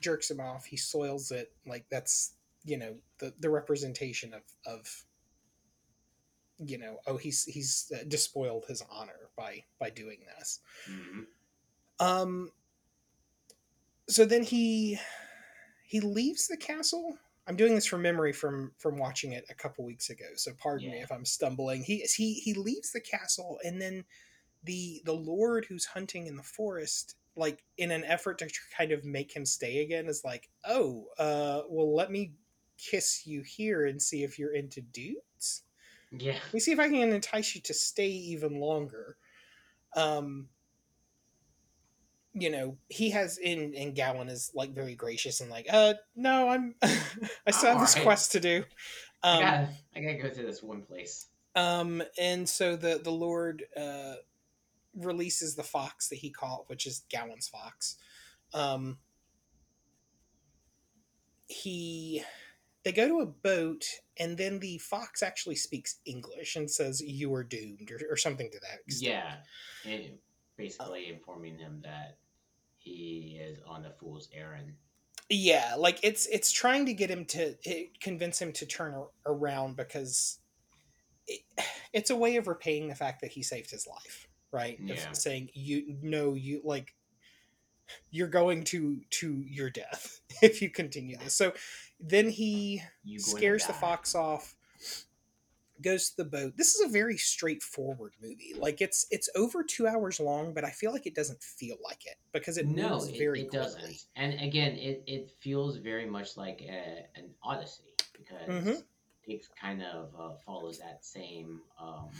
jerks 0.00 0.30
him 0.30 0.40
off. 0.40 0.64
He 0.64 0.76
soils 0.76 1.30
it 1.30 1.52
like 1.66 1.86
that's 1.90 2.34
you 2.64 2.76
know 2.76 2.94
the 3.18 3.32
the 3.40 3.50
representation 3.50 4.34
of 4.34 4.42
of 4.66 5.04
you 6.66 6.78
know 6.78 6.98
oh 7.06 7.16
he's 7.16 7.44
he's 7.44 7.92
uh, 7.94 8.04
despoiled 8.08 8.64
his 8.66 8.82
honor 8.90 9.28
by 9.36 9.62
by 9.78 9.90
doing 9.90 10.18
this 10.38 10.60
mm-hmm. 10.90 11.22
um 12.00 12.50
so 14.08 14.24
then 14.24 14.42
he 14.42 14.98
he 15.84 16.00
leaves 16.00 16.48
the 16.48 16.56
castle 16.56 17.16
i'm 17.46 17.56
doing 17.56 17.74
this 17.74 17.86
from 17.86 18.02
memory 18.02 18.32
from 18.32 18.72
from 18.78 18.98
watching 18.98 19.32
it 19.32 19.44
a 19.50 19.54
couple 19.54 19.84
weeks 19.84 20.10
ago 20.10 20.24
so 20.36 20.52
pardon 20.58 20.88
yeah. 20.88 20.96
me 20.96 21.02
if 21.02 21.12
i'm 21.12 21.24
stumbling 21.24 21.82
he 21.82 21.98
he 22.16 22.34
he 22.34 22.54
leaves 22.54 22.92
the 22.92 23.00
castle 23.00 23.58
and 23.64 23.80
then 23.80 24.04
the 24.64 25.02
the 25.04 25.12
lord 25.12 25.66
who's 25.68 25.86
hunting 25.86 26.26
in 26.26 26.36
the 26.36 26.42
forest 26.42 27.16
like 27.34 27.64
in 27.78 27.90
an 27.90 28.04
effort 28.04 28.38
to 28.38 28.48
kind 28.76 28.92
of 28.92 29.04
make 29.04 29.34
him 29.34 29.46
stay 29.46 29.82
again 29.82 30.06
is 30.06 30.22
like 30.24 30.50
oh 30.66 31.06
uh 31.18 31.62
well 31.68 31.94
let 31.94 32.10
me 32.10 32.32
kiss 32.78 33.26
you 33.26 33.42
here 33.42 33.86
and 33.86 34.00
see 34.02 34.22
if 34.22 34.38
you're 34.38 34.54
into 34.54 34.80
dudes 34.80 35.62
yeah. 36.16 36.32
Let 36.32 36.54
me 36.54 36.60
see 36.60 36.72
if 36.72 36.78
I 36.78 36.88
can 36.88 37.12
entice 37.12 37.54
you 37.54 37.60
to 37.62 37.74
stay 37.74 38.08
even 38.08 38.60
longer. 38.60 39.16
Um, 39.96 40.48
you 42.34 42.50
know, 42.50 42.76
he 42.88 43.10
has 43.10 43.38
in 43.38 43.74
in 43.74 43.94
Gawain 43.94 44.28
is 44.28 44.50
like 44.54 44.74
very 44.74 44.94
gracious 44.94 45.40
and 45.40 45.50
like, 45.50 45.66
uh, 45.70 45.94
no, 46.16 46.48
I'm 46.48 46.74
I 46.82 47.50
still 47.50 47.72
have 47.72 47.80
this 47.80 47.96
right. 47.96 48.04
quest 48.04 48.32
to 48.32 48.40
do. 48.40 48.64
Um, 49.22 49.38
I 49.38 49.40
gotta, 49.40 49.68
I 49.96 50.00
gotta 50.00 50.22
go 50.22 50.28
to 50.30 50.42
this 50.42 50.62
one 50.62 50.82
place. 50.82 51.26
Um, 51.54 52.02
and 52.18 52.48
so 52.48 52.76
the 52.76 53.00
the 53.02 53.10
Lord 53.10 53.64
uh 53.76 54.14
releases 54.94 55.54
the 55.54 55.62
fox 55.62 56.08
that 56.08 56.16
he 56.16 56.30
caught, 56.30 56.68
which 56.68 56.86
is 56.86 57.04
Gawain's 57.10 57.48
fox. 57.48 57.96
Um, 58.54 58.98
he 61.46 62.22
they 62.84 62.92
go 62.92 63.08
to 63.08 63.20
a 63.20 63.26
boat 63.26 63.84
and 64.18 64.36
then 64.36 64.58
the 64.58 64.78
fox 64.78 65.22
actually 65.22 65.54
speaks 65.54 66.00
english 66.04 66.56
and 66.56 66.70
says 66.70 67.00
you 67.00 67.32
are 67.34 67.44
doomed 67.44 67.90
or, 67.90 68.00
or 68.12 68.16
something 68.16 68.50
to 68.50 68.58
that 68.60 68.80
extent. 68.86 69.24
Yeah. 69.84 69.90
It, 69.92 70.18
basically 70.56 71.06
um, 71.08 71.14
informing 71.14 71.58
him 71.58 71.80
that 71.82 72.18
he 72.78 73.40
is 73.40 73.58
on 73.66 73.84
a 73.84 73.90
fool's 73.90 74.28
errand. 74.34 74.72
Yeah 75.30 75.74
like 75.78 75.98
it's 76.02 76.26
it's 76.26 76.52
trying 76.52 76.86
to 76.86 76.92
get 76.92 77.10
him 77.10 77.24
to 77.26 77.54
convince 78.00 78.40
him 78.40 78.52
to 78.52 78.66
turn 78.66 78.94
around 79.24 79.76
because 79.76 80.38
it, 81.26 81.40
it's 81.92 82.10
a 82.10 82.16
way 82.16 82.36
of 82.36 82.48
repaying 82.48 82.88
the 82.88 82.94
fact 82.94 83.20
that 83.22 83.32
he 83.32 83.42
saved 83.42 83.70
his 83.70 83.86
life 83.86 84.28
right? 84.52 84.78
Yeah. 84.80 84.94
of 84.94 85.16
saying 85.16 85.48
you 85.54 85.96
know 86.02 86.34
you 86.34 86.60
like 86.62 86.94
you're 88.10 88.28
going 88.28 88.64
to 88.64 89.00
to 89.10 89.42
your 89.48 89.70
death 89.70 90.20
if 90.42 90.62
you 90.62 90.70
continue 90.70 91.16
this 91.18 91.34
so 91.34 91.52
then 92.00 92.28
he 92.30 92.82
scares 93.16 93.66
the 93.66 93.72
fox 93.72 94.14
off 94.14 94.54
goes 95.82 96.10
to 96.10 96.16
the 96.18 96.24
boat. 96.24 96.56
This 96.56 96.74
is 96.74 96.86
a 96.86 96.88
very 96.92 97.16
straightforward 97.16 98.12
movie. 98.22 98.52
Like 98.58 98.80
it's 98.80 99.06
it's 99.10 99.28
over 99.34 99.62
two 99.64 99.86
hours 99.86 100.20
long, 100.20 100.54
but 100.54 100.64
I 100.64 100.70
feel 100.70 100.92
like 100.92 101.06
it 101.06 101.14
doesn't 101.14 101.42
feel 101.42 101.76
like 101.82 102.06
it 102.06 102.16
because 102.32 102.56
it 102.56 102.66
no, 102.68 102.92
moves 102.94 103.08
it, 103.08 103.18
very 103.18 103.40
it 103.40 103.50
quickly. 103.50 103.64
doesn't. 103.64 104.04
And 104.16 104.34
again, 104.40 104.76
it, 104.76 105.02
it 105.06 105.30
feels 105.40 105.76
very 105.76 106.06
much 106.06 106.36
like 106.36 106.60
a, 106.62 107.06
an 107.16 107.30
Odyssey 107.42 107.94
because 108.16 108.48
Mhm. 108.48 108.82
it 109.24 109.46
kind 109.60 109.82
of 109.82 110.14
uh, 110.18 110.34
follows 110.44 110.78
that 110.78 111.04
same 111.04 111.62
um, 111.80 112.10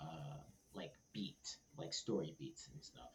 uh, 0.00 0.38
like 0.74 0.92
beat, 1.12 1.56
like 1.76 1.92
story 1.92 2.34
beats 2.38 2.68
and 2.72 2.82
stuff. 2.82 3.10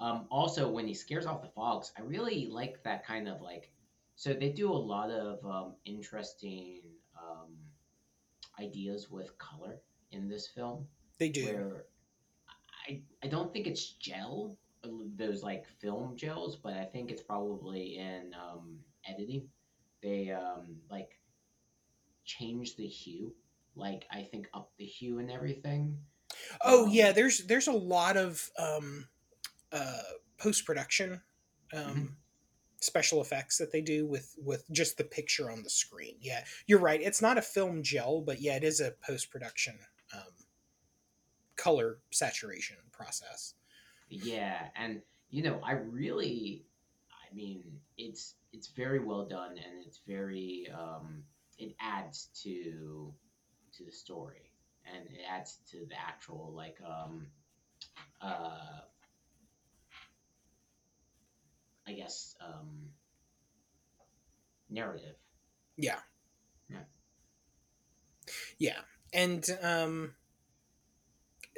Um, 0.00 0.26
also, 0.30 0.68
when 0.70 0.86
he 0.86 0.94
scares 0.94 1.26
off 1.26 1.42
the 1.42 1.48
fogs, 1.48 1.92
I 1.98 2.02
really 2.02 2.48
like 2.50 2.82
that 2.84 3.06
kind 3.06 3.28
of 3.28 3.40
like. 3.42 3.70
So 4.16 4.32
they 4.34 4.50
do 4.50 4.70
a 4.70 4.74
lot 4.94 5.10
of 5.10 5.44
um, 5.44 5.74
interesting 5.84 6.80
um, 7.18 7.54
ideas 8.58 9.10
with 9.10 9.36
color 9.38 9.80
in 10.12 10.28
this 10.28 10.48
film 10.48 10.86
They 11.18 11.28
do. 11.28 11.44
where 11.44 11.84
I 12.88 13.02
I 13.22 13.28
don't 13.28 13.52
think 13.52 13.66
it's 13.66 13.92
gel, 13.92 14.56
those 15.16 15.42
like 15.42 15.66
film 15.80 16.16
gels, 16.16 16.56
but 16.56 16.74
I 16.74 16.84
think 16.84 17.10
it's 17.10 17.22
probably 17.22 17.98
in 17.98 18.34
um, 18.34 18.78
editing. 19.06 19.48
They 20.02 20.30
um, 20.30 20.76
like 20.90 21.18
change 22.24 22.76
the 22.76 22.86
hue, 22.86 23.34
like 23.74 24.06
I 24.10 24.22
think 24.22 24.48
up 24.54 24.70
the 24.78 24.84
hue 24.84 25.18
and 25.18 25.30
everything. 25.30 25.98
Oh 26.64 26.84
Um, 26.84 26.90
yeah, 26.90 27.12
there's 27.12 27.46
there's 27.46 27.68
a 27.68 27.72
lot 27.72 28.16
of 28.16 28.50
um, 28.58 29.08
uh, 29.72 30.02
post 30.38 30.64
production 30.66 31.22
um, 31.72 31.82
Mhm. 31.82 32.16
special 32.80 33.20
effects 33.20 33.58
that 33.58 33.72
they 33.72 33.80
do 33.80 34.06
with 34.06 34.34
with 34.42 34.64
just 34.70 34.96
the 34.98 35.04
picture 35.04 35.50
on 35.50 35.62
the 35.62 35.70
screen. 35.70 36.16
Yeah, 36.20 36.44
you're 36.66 36.78
right. 36.80 37.00
It's 37.00 37.22
not 37.22 37.38
a 37.38 37.42
film 37.42 37.82
gel, 37.82 38.20
but 38.22 38.40
yeah, 38.40 38.56
it 38.56 38.64
is 38.64 38.80
a 38.80 38.92
post 39.06 39.30
production 39.30 39.78
um, 40.14 40.32
color 41.56 41.98
saturation 42.10 42.76
process. 42.92 43.54
Yeah, 44.08 44.68
and 44.76 45.02
you 45.30 45.42
know, 45.42 45.60
I 45.62 45.72
really, 45.72 46.64
I 47.10 47.34
mean, 47.34 47.62
it's 47.96 48.34
it's 48.52 48.68
very 48.68 48.98
well 48.98 49.24
done, 49.26 49.52
and 49.52 49.86
it's 49.86 50.00
very 50.06 50.68
um, 50.76 51.22
it 51.58 51.76
adds 51.80 52.28
to 52.42 53.12
to 53.76 53.84
the 53.84 53.92
story, 53.92 54.52
and 54.84 55.06
it 55.06 55.20
adds 55.28 55.58
to 55.70 55.86
the 55.88 55.98
actual 56.00 56.52
like 56.56 56.78
um, 56.84 57.26
uh, 58.20 58.80
I 61.90 61.94
guess 61.94 62.36
um, 62.40 62.90
narrative. 64.70 65.16
Yeah. 65.76 66.00
Yeah. 66.68 66.84
Yeah. 68.58 68.80
And 69.12 69.44
um 69.62 70.14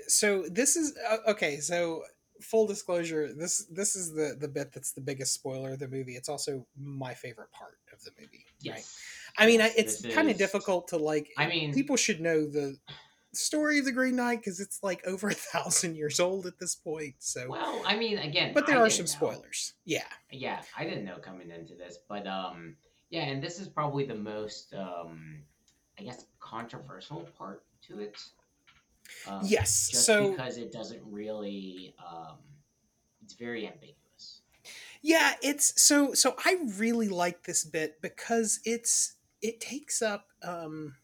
so 0.08 0.44
this 0.50 0.76
is 0.76 0.96
uh, 1.08 1.18
okay, 1.28 1.58
so 1.58 2.02
full 2.40 2.66
disclosure, 2.66 3.32
this 3.32 3.66
this 3.70 3.94
is 3.94 4.12
the 4.14 4.36
the 4.38 4.48
bit 4.48 4.72
that's 4.72 4.92
the 4.92 5.00
biggest 5.00 5.34
spoiler 5.34 5.72
of 5.72 5.78
the 5.78 5.88
movie. 5.88 6.16
It's 6.16 6.28
also 6.28 6.66
my 6.76 7.14
favorite 7.14 7.52
part 7.52 7.78
of 7.92 8.02
the 8.02 8.10
movie. 8.18 8.46
Right. 8.66 8.76
Yes. 8.76 8.98
I 9.38 9.46
mean, 9.46 9.60
I, 9.60 9.66
Yes, 9.66 9.76
it's 9.76 10.06
kind 10.06 10.30
of 10.30 10.36
difficult 10.36 10.88
to 10.88 10.96
like 10.96 11.28
I 11.36 11.46
mean, 11.46 11.72
people 11.72 11.96
should 11.96 12.20
know 12.20 12.46
the 12.46 12.76
story 13.34 13.78
of 13.78 13.84
the 13.84 13.92
Green 13.92 14.16
Knight 14.16 14.40
because 14.40 14.60
it's 14.60 14.80
like 14.82 15.02
over 15.06 15.28
a 15.28 15.34
thousand 15.34 15.96
years 15.96 16.20
old 16.20 16.46
at 16.46 16.58
this 16.58 16.74
point. 16.74 17.14
So, 17.18 17.48
well, 17.48 17.82
I 17.86 17.96
mean, 17.96 18.18
again, 18.18 18.52
but 18.54 18.66
there 18.66 18.78
I 18.78 18.82
are 18.86 18.90
some 18.90 19.04
know. 19.04 19.10
spoilers. 19.10 19.74
Yeah, 19.84 20.04
yeah 20.32 20.62
i 20.76 20.84
didn't 20.84 21.04
know 21.04 21.16
coming 21.18 21.50
into 21.50 21.74
this 21.74 21.98
but 22.08 22.26
um 22.26 22.76
yeah 23.10 23.22
and 23.22 23.42
this 23.42 23.60
is 23.60 23.68
probably 23.68 24.04
the 24.04 24.14
most 24.14 24.74
um 24.74 25.42
i 25.98 26.02
guess 26.02 26.24
controversial 26.40 27.28
part 27.38 27.64
to 27.86 28.00
it 28.00 28.16
um, 29.26 29.40
yes. 29.44 29.90
just 29.90 30.06
So 30.06 30.30
because 30.30 30.56
it 30.56 30.72
doesn't 30.72 31.02
really 31.04 31.94
um 31.98 32.38
it's 33.22 33.34
very 33.34 33.66
ambiguous 33.66 34.40
yeah, 35.02 35.34
it's 35.42 35.82
so 35.82 36.14
so. 36.14 36.36
I 36.44 36.58
really 36.76 37.08
like 37.08 37.42
this 37.42 37.64
bit 37.64 38.00
because 38.00 38.60
it's 38.64 39.16
it 39.40 39.60
takes 39.60 40.00
up 40.00 40.28
um 40.44 40.94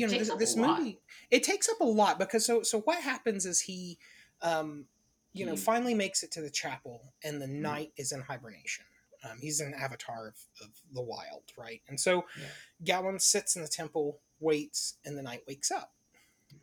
you 0.00 0.06
know 0.06 0.18
this, 0.18 0.30
this 0.38 0.56
movie 0.56 1.00
it 1.30 1.42
takes 1.42 1.68
up 1.68 1.80
a 1.80 1.84
lot 1.84 2.18
because 2.18 2.44
so 2.46 2.62
so 2.62 2.80
what 2.80 3.00
happens 3.02 3.46
is 3.46 3.60
he 3.60 3.98
um 4.42 4.86
you 5.32 5.44
know 5.46 5.54
He- 5.54 5.60
finally 5.60 5.94
makes 5.94 6.22
it 6.22 6.30
to 6.32 6.40
the 6.40 6.50
chapel 6.50 7.12
and 7.24 7.40
the 7.40 7.46
Mm-hmm. 7.46 7.62
knight 7.62 7.92
is 7.96 8.12
in 8.12 8.20
hibernation 8.22 8.84
um, 9.24 9.38
he's 9.40 9.60
an 9.60 9.74
avatar 9.74 10.28
of, 10.28 10.34
of 10.62 10.70
the 10.92 11.02
wild 11.02 11.44
right 11.56 11.82
and 11.88 11.98
so 12.00 12.24
Yeah. 12.40 12.46
Gawain 12.84 13.18
sits 13.18 13.54
in 13.56 13.62
the 13.62 13.68
temple 13.68 14.20
waits 14.40 14.96
and 15.04 15.16
the 15.18 15.22
knight 15.22 15.42
wakes 15.46 15.70
up 15.70 15.92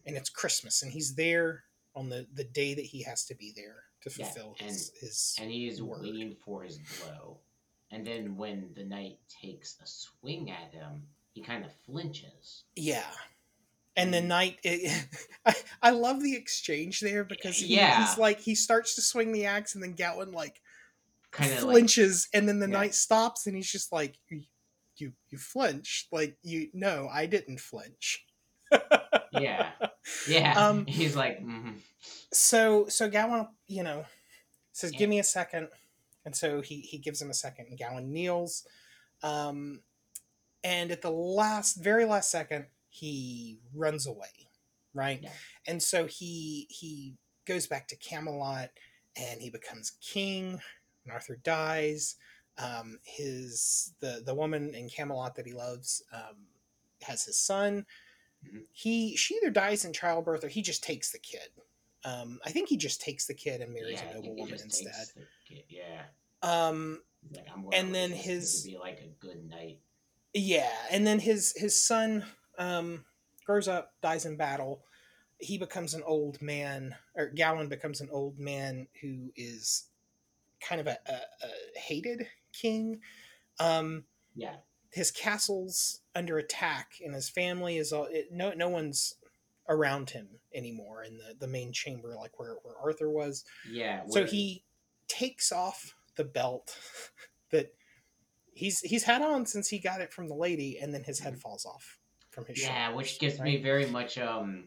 and 0.06 0.18
it's 0.18 0.30
christmas 0.30 0.82
and 0.84 0.92
he's 0.92 1.16
there 1.16 1.64
on 1.96 2.10
the 2.10 2.28
the 2.34 2.44
day 2.44 2.74
that 2.74 2.86
he 2.86 3.04
has 3.04 3.26
to 3.26 3.36
be 3.36 3.54
there 3.56 3.84
to 4.02 4.10
Yeah, 4.10 4.26
fulfill 4.26 4.56
his 4.60 4.92
his 5.00 5.36
and 5.40 5.52
he 5.52 5.68
is 5.68 5.82
Word. 5.82 6.02
waiting 6.02 6.36
for 6.44 6.64
his 6.64 6.78
blow 6.80 7.38
and 7.92 8.06
then 8.06 8.36
when 8.38 8.70
the 8.76 8.84
knight 8.84 9.20
takes 9.42 9.78
a 9.82 9.88
swing 9.88 10.52
at 10.52 10.74
him 10.74 11.04
he 11.38 11.44
kind 11.44 11.64
of 11.64 11.72
flinches 11.86 12.64
Yeah. 12.76 13.06
And 13.96 14.14
the 14.14 14.22
knight, 14.22 14.58
it, 14.64 15.06
I, 15.46 15.56
I 15.82 15.90
love 15.92 16.22
the 16.22 16.36
exchange 16.36 17.00
there 17.00 17.24
because 17.24 17.58
he, 17.58 17.76
Yeah. 17.76 18.00
he's 18.00 18.18
like, 18.18 18.40
he 18.40 18.56
starts 18.56 18.96
to 18.96 19.02
swing 19.02 19.32
the 19.32 19.46
axe 19.46 19.76
and 19.76 19.84
then 19.84 19.94
Gatlin 19.94 20.32
like 20.32 20.62
kind 21.32 21.52
of 21.52 21.58
like 21.64 21.72
flinches 21.72 22.28
and 22.34 22.48
then 22.50 22.60
the 22.60 22.68
Yeah. 22.68 22.74
knight 22.78 22.96
stops 22.96 23.46
and 23.48 23.56
he's 23.56 23.72
just 23.72 23.92
like, 23.92 24.18
you, 24.30 25.14
you, 25.30 25.38
flinched. 25.38 26.12
Like, 26.12 26.38
you, 26.42 26.70
no, 26.74 27.08
I 27.12 27.28
didn't 27.28 27.60
flinch. 27.60 28.26
yeah 29.32 29.72
yeah 30.28 30.54
Um, 30.58 30.86
he's 30.88 31.16
like 31.16 31.44
mhm. 31.44 31.76
So, 32.34 32.88
so 32.88 33.10
Gatlin, 33.10 33.48
you 33.68 33.84
know, 33.84 34.06
says, 34.74 34.92
Yeah. 34.94 35.00
give 35.00 35.10
me 35.10 35.20
a 35.20 35.24
second. 35.24 35.70
And 36.26 36.36
so 36.36 36.62
he, 36.62 36.82
he 36.82 36.98
gives 36.98 37.22
him 37.22 37.30
a 37.30 37.34
second 37.34 37.68
and 37.70 37.78
Gatlin 37.78 38.12
kneels. 38.12 38.66
Um, 39.24 39.82
and 40.64 40.92
at 40.92 41.02
the 41.02 41.12
last, 41.12 41.76
very 41.84 42.06
last 42.06 42.32
second, 42.32 42.66
he 42.90 43.60
runs 43.74 44.08
away, 44.08 44.50
right? 44.94 45.20
Yeah. 45.22 45.30
And 45.68 45.82
so 45.82 46.06
he 46.06 46.68
he 46.70 47.16
goes 47.46 47.68
back 47.68 47.88
to 47.90 47.96
Camelot, 47.98 48.70
and 49.16 49.42
he 49.42 49.50
becomes 49.50 49.92
king. 50.02 50.60
And 51.06 51.14
Arthur 51.14 51.38
dies. 51.44 52.16
Um, 52.58 53.00
his 53.04 53.94
the 54.00 54.22
the 54.26 54.34
woman 54.34 54.74
in 54.74 54.90
Camelot 54.90 55.36
that 55.36 55.46
he 55.46 55.54
loves 55.54 56.02
um, 56.12 56.36
has 57.04 57.24
his 57.24 57.38
son. 57.38 57.86
Mhm. 58.46 58.64
He 58.72 59.16
she 59.16 59.36
either 59.36 59.50
dies 59.52 59.86
in 59.86 59.94
childbirth 59.94 60.44
or 60.44 60.48
he 60.48 60.62
just 60.62 60.84
takes 60.84 61.12
the 61.12 61.20
kid. 61.20 61.50
Um, 62.04 62.40
I 62.46 62.52
think 62.52 62.70
he 62.70 62.78
just 62.78 63.02
takes 63.02 63.26
the 63.28 63.34
kid 63.34 63.62
and 63.62 63.74
marries 63.74 64.00
yeah, 64.02 64.12
a 64.12 64.14
noble 64.16 64.36
woman 64.36 64.60
instead. 64.64 64.94
yeah 65.68 66.04
Um, 66.42 67.02
like, 67.34 67.46
And 67.74 67.94
then 67.94 68.12
his- 68.12 68.64
be 68.66 68.78
like 68.78 69.00
a 69.02 69.08
good 69.20 69.50
knight. 69.50 69.80
Yeah, 70.38 70.72
and 70.92 71.06
then 71.06 71.20
his 71.20 71.54
his 71.56 71.82
son 71.84 72.26
um, 72.60 73.06
grows 73.46 73.68
up, 73.68 73.94
dies 74.02 74.26
in 74.26 74.38
battle. 74.38 74.84
He 75.40 75.58
becomes 75.58 75.94
an 75.94 76.04
old 76.06 76.42
man, 76.42 76.96
or 77.16 77.32
Gawain 77.36 77.70
becomes 77.70 78.02
an 78.02 78.10
old 78.12 78.38
man 78.40 78.88
who 79.02 79.32
is 79.36 79.88
kind 80.62 80.80
of 80.82 80.88
a, 80.88 80.98
a, 81.08 81.14
a 81.46 81.80
hated 81.80 82.28
king. 82.54 83.00
Um, 83.60 84.06
Yeah, 84.36 84.58
his 84.92 85.12
castle's 85.12 86.02
under 86.14 86.38
attack, 86.38 86.94
and 87.04 87.16
his 87.16 87.30
family 87.30 87.78
is 87.78 87.92
all 87.92 88.08
it, 88.10 88.28
no 88.32 88.54
no 88.54 88.70
one's 88.70 89.16
around 89.70 90.12
him 90.12 90.28
anymore 90.54 91.04
in 91.04 91.18
the 91.18 91.36
the 91.40 91.48
main 91.48 91.74
chamber, 91.74 92.16
like 92.16 92.40
where 92.40 92.58
where 92.64 92.76
Arthur 92.84 93.10
was. 93.10 93.44
yeah. 93.70 94.04
So 94.10 94.26
he 94.26 94.64
takes 95.08 95.52
off 95.52 95.96
the 96.16 96.26
belt 96.26 96.78
that 97.52 97.74
he's 98.58 98.82
he's 98.82 99.04
had 99.04 99.22
on 99.22 99.46
since 99.46 99.68
he 99.70 99.80
got 99.80 100.02
it 100.02 100.12
from 100.12 100.28
the 100.28 100.36
lady, 100.36 100.80
and 100.80 100.94
then 100.94 101.04
his 101.04 101.20
head 101.20 101.40
falls 101.40 101.66
off 101.66 102.00
from 102.32 102.46
his 102.46 102.58
Mm-hmm. 102.58 102.68
yeah, 102.74 102.86
shoulders, 102.88 102.98
which 102.98 103.20
gives 103.20 103.40
me 103.40 103.62
very 103.62 103.86
much 103.88 104.18
um. 104.18 104.66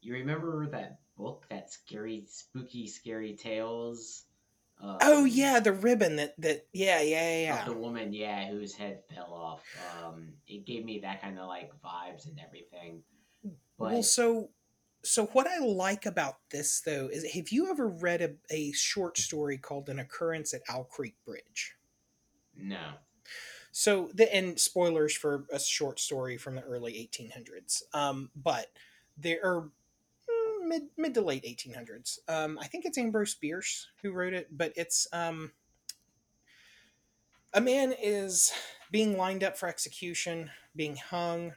You 0.00 0.12
remember 0.14 0.68
that 0.70 0.98
book, 1.16 1.46
that 1.48 1.72
scary, 1.72 2.24
spooky, 2.28 2.86
scary 2.86 3.34
tales? 3.34 4.24
Um, 4.80 4.98
Oh 5.00 5.24
yeah, 5.24 5.60
the 5.60 5.72
ribbon 5.72 6.16
that 6.16 6.34
that 6.38 6.66
yeah 6.72 7.00
yeah 7.00 7.40
yeah. 7.40 7.64
the 7.64 7.72
woman, 7.72 8.12
yeah, 8.12 8.50
whose 8.50 8.74
head 8.74 9.00
fell 9.14 9.32
off. 9.32 9.62
Um, 10.02 10.34
it 10.46 10.66
gave 10.66 10.84
me 10.84 10.98
that 11.00 11.22
kind 11.22 11.38
of 11.38 11.46
like 11.48 11.70
vibes 11.82 12.26
and 12.28 12.38
everything. 12.44 13.02
But 13.78 13.92
Well, 13.92 14.02
so 14.02 14.50
so 15.02 15.26
what 15.26 15.46
I 15.46 15.58
like 15.58 16.06
about 16.06 16.36
this 16.50 16.80
though 16.80 17.08
is 17.10 17.32
have 17.32 17.48
you 17.50 17.70
ever 17.70 17.88
read 17.88 18.20
a, 18.20 18.34
a 18.50 18.72
short 18.72 19.16
story 19.16 19.56
called 19.58 19.88
"An 19.88 19.98
Occurrence 20.00 20.52
at 20.52 20.62
Owl 20.68 20.84
Creek 20.84 21.14
Bridge"? 21.24 21.76
no, 22.56 22.92
So 23.76 24.08
the 24.14 24.32
and 24.32 24.58
spoilers 24.58 25.16
for 25.16 25.46
a 25.52 25.58
short 25.58 25.98
story 25.98 26.36
from 26.38 26.54
the 26.54 26.62
early 26.62 26.92
1800s. 26.92 27.82
Um, 27.92 28.30
but 28.36 28.68
there 29.16 29.44
are 29.44 29.62
mm, 30.30 30.68
mid 30.68 30.82
mid 30.96 31.14
to 31.14 31.22
late 31.22 31.44
1800s. 31.44 32.20
Um, 32.28 32.56
I 32.62 32.68
think 32.68 32.84
it's 32.84 32.98
Ambrose 32.98 33.34
Bierce 33.34 33.88
who 34.00 34.12
wrote 34.12 34.32
it, 34.32 34.46
but 34.56 34.72
it's 34.76 35.08
um, 35.12 35.50
a 37.52 37.60
man 37.60 37.92
is 38.00 38.52
being 38.92 39.18
lined 39.18 39.42
up 39.42 39.56
for 39.58 39.68
execution, 39.68 40.52
being 40.76 40.94
hung, 40.94 41.54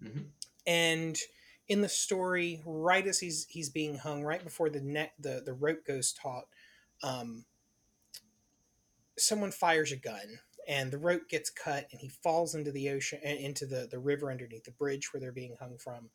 Mhm. 0.00 0.30
and 0.68 1.18
in 1.66 1.80
the 1.80 1.88
story, 1.88 2.62
right 2.64 3.08
as 3.08 3.18
he's 3.18 3.46
he's 3.46 3.70
being 3.70 3.98
hung, 3.98 4.22
right 4.22 4.44
before 4.44 4.70
the 4.70 4.80
neck 4.80 5.14
the 5.18 5.42
the 5.44 5.52
rope 5.52 5.84
goes 5.84 6.12
taut, 6.12 6.46
um, 7.02 7.44
someone 9.18 9.50
fires 9.50 9.90
a 9.90 9.96
gun 9.96 10.38
and 10.70 10.92
the 10.92 10.98
rope 10.98 11.28
gets 11.28 11.50
cut 11.50 11.88
and 11.90 12.00
he 12.00 12.08
falls 12.08 12.54
into 12.54 12.70
the 12.70 12.90
ocean 12.90 13.18
into 13.22 13.66
the 13.66 13.88
the 13.90 13.98
river 13.98 14.30
underneath 14.30 14.64
the 14.64 14.70
bridge 14.70 15.12
where 15.12 15.20
they're 15.20 15.32
being 15.32 15.56
hung 15.60 15.76
from. 15.76 16.08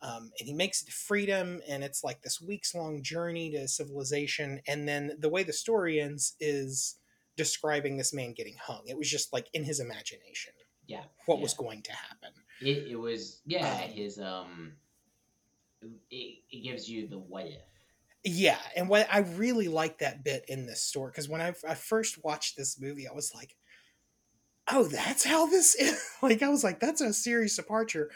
Um, 0.00 0.32
and 0.40 0.48
he 0.48 0.52
makes 0.52 0.82
it 0.82 0.86
to 0.86 0.92
freedom, 0.92 1.60
and 1.68 1.84
it's 1.84 2.02
like 2.02 2.22
this 2.22 2.40
weeks 2.40 2.74
long 2.74 3.04
journey 3.04 3.52
to 3.52 3.68
civilization. 3.68 4.60
And 4.66 4.88
then 4.88 5.12
the 5.20 5.28
way 5.28 5.44
the 5.44 5.52
story 5.52 6.00
ends 6.00 6.34
is 6.40 6.96
describing 7.36 7.96
this 7.96 8.12
man 8.12 8.32
getting 8.32 8.56
hung. 8.60 8.82
It 8.86 8.98
was 8.98 9.08
just 9.08 9.32
like 9.32 9.46
in 9.52 9.62
his 9.62 9.78
imagination. 9.78 10.54
Yeah. 10.88 11.04
What 11.26 11.36
yeah. 11.36 11.42
was 11.42 11.54
going 11.54 11.82
to 11.82 11.92
happen. 11.92 12.30
It, 12.60 12.88
it 12.90 12.96
was 12.96 13.42
yeah 13.46 13.82
um, 13.84 13.90
his 13.90 14.18
um. 14.18 14.72
It, 16.10 16.38
it 16.50 16.64
gives 16.64 16.88
you 16.88 17.06
the 17.06 17.18
what 17.18 17.46
if. 17.46 17.60
Yeah, 18.24 18.58
and 18.76 18.88
what 18.88 19.08
I 19.12 19.18
really 19.18 19.68
like 19.68 19.98
that 19.98 20.24
bit 20.24 20.44
in 20.48 20.66
this 20.66 20.80
story 20.80 21.10
because 21.10 21.28
when 21.28 21.40
I, 21.40 21.54
I 21.68 21.74
first 21.74 22.24
watched 22.24 22.56
this 22.56 22.80
movie, 22.80 23.08
I 23.08 23.12
was 23.12 23.32
like, 23.34 23.56
"Oh, 24.72 24.84
that's 24.84 25.24
how 25.24 25.46
this 25.46 25.74
is." 25.78 26.02
like 26.22 26.42
I 26.42 26.48
was 26.48 26.64
like, 26.64 26.80
"That's 26.80 27.00
a 27.00 27.12
serious 27.12 27.56
departure." 27.56 28.10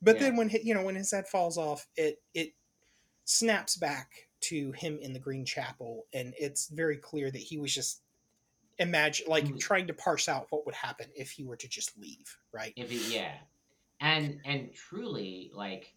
But 0.00 0.16
yeah. 0.16 0.22
then 0.22 0.36
when 0.36 0.50
you 0.62 0.74
know 0.74 0.82
when 0.82 0.96
his 0.96 1.12
head 1.12 1.28
falls 1.28 1.58
off, 1.58 1.86
it 1.96 2.22
it 2.34 2.54
snaps 3.24 3.76
back 3.76 4.08
to 4.42 4.72
him 4.72 4.98
in 5.00 5.12
the 5.12 5.18
Green 5.18 5.44
Chapel, 5.44 6.06
and 6.12 6.34
it's 6.38 6.68
very 6.68 6.96
clear 6.96 7.30
that 7.30 7.38
he 7.38 7.58
was 7.58 7.74
just 7.74 8.02
imagine 8.78 9.26
like 9.28 9.44
mm. 9.44 9.58
trying 9.60 9.86
to 9.86 9.94
parse 9.94 10.28
out 10.28 10.46
what 10.50 10.66
would 10.66 10.74
happen 10.74 11.06
if 11.14 11.30
he 11.30 11.44
were 11.44 11.56
to 11.56 11.68
just 11.68 11.96
leave, 11.98 12.36
right? 12.52 12.72
If 12.76 12.90
he, 12.90 13.14
yeah, 13.14 13.34
and 14.00 14.40
and 14.44 14.74
truly, 14.74 15.50
like, 15.54 15.94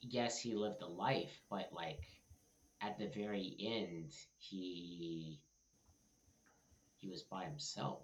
yes, 0.00 0.40
he 0.40 0.54
lived 0.54 0.82
a 0.82 0.86
life, 0.86 1.40
but 1.48 1.70
like 1.72 2.00
at 2.80 2.98
the 2.98 3.08
very 3.08 3.56
end, 3.60 4.12
he 4.38 5.38
he 6.98 7.08
was 7.08 7.22
by 7.22 7.44
himself. 7.44 8.02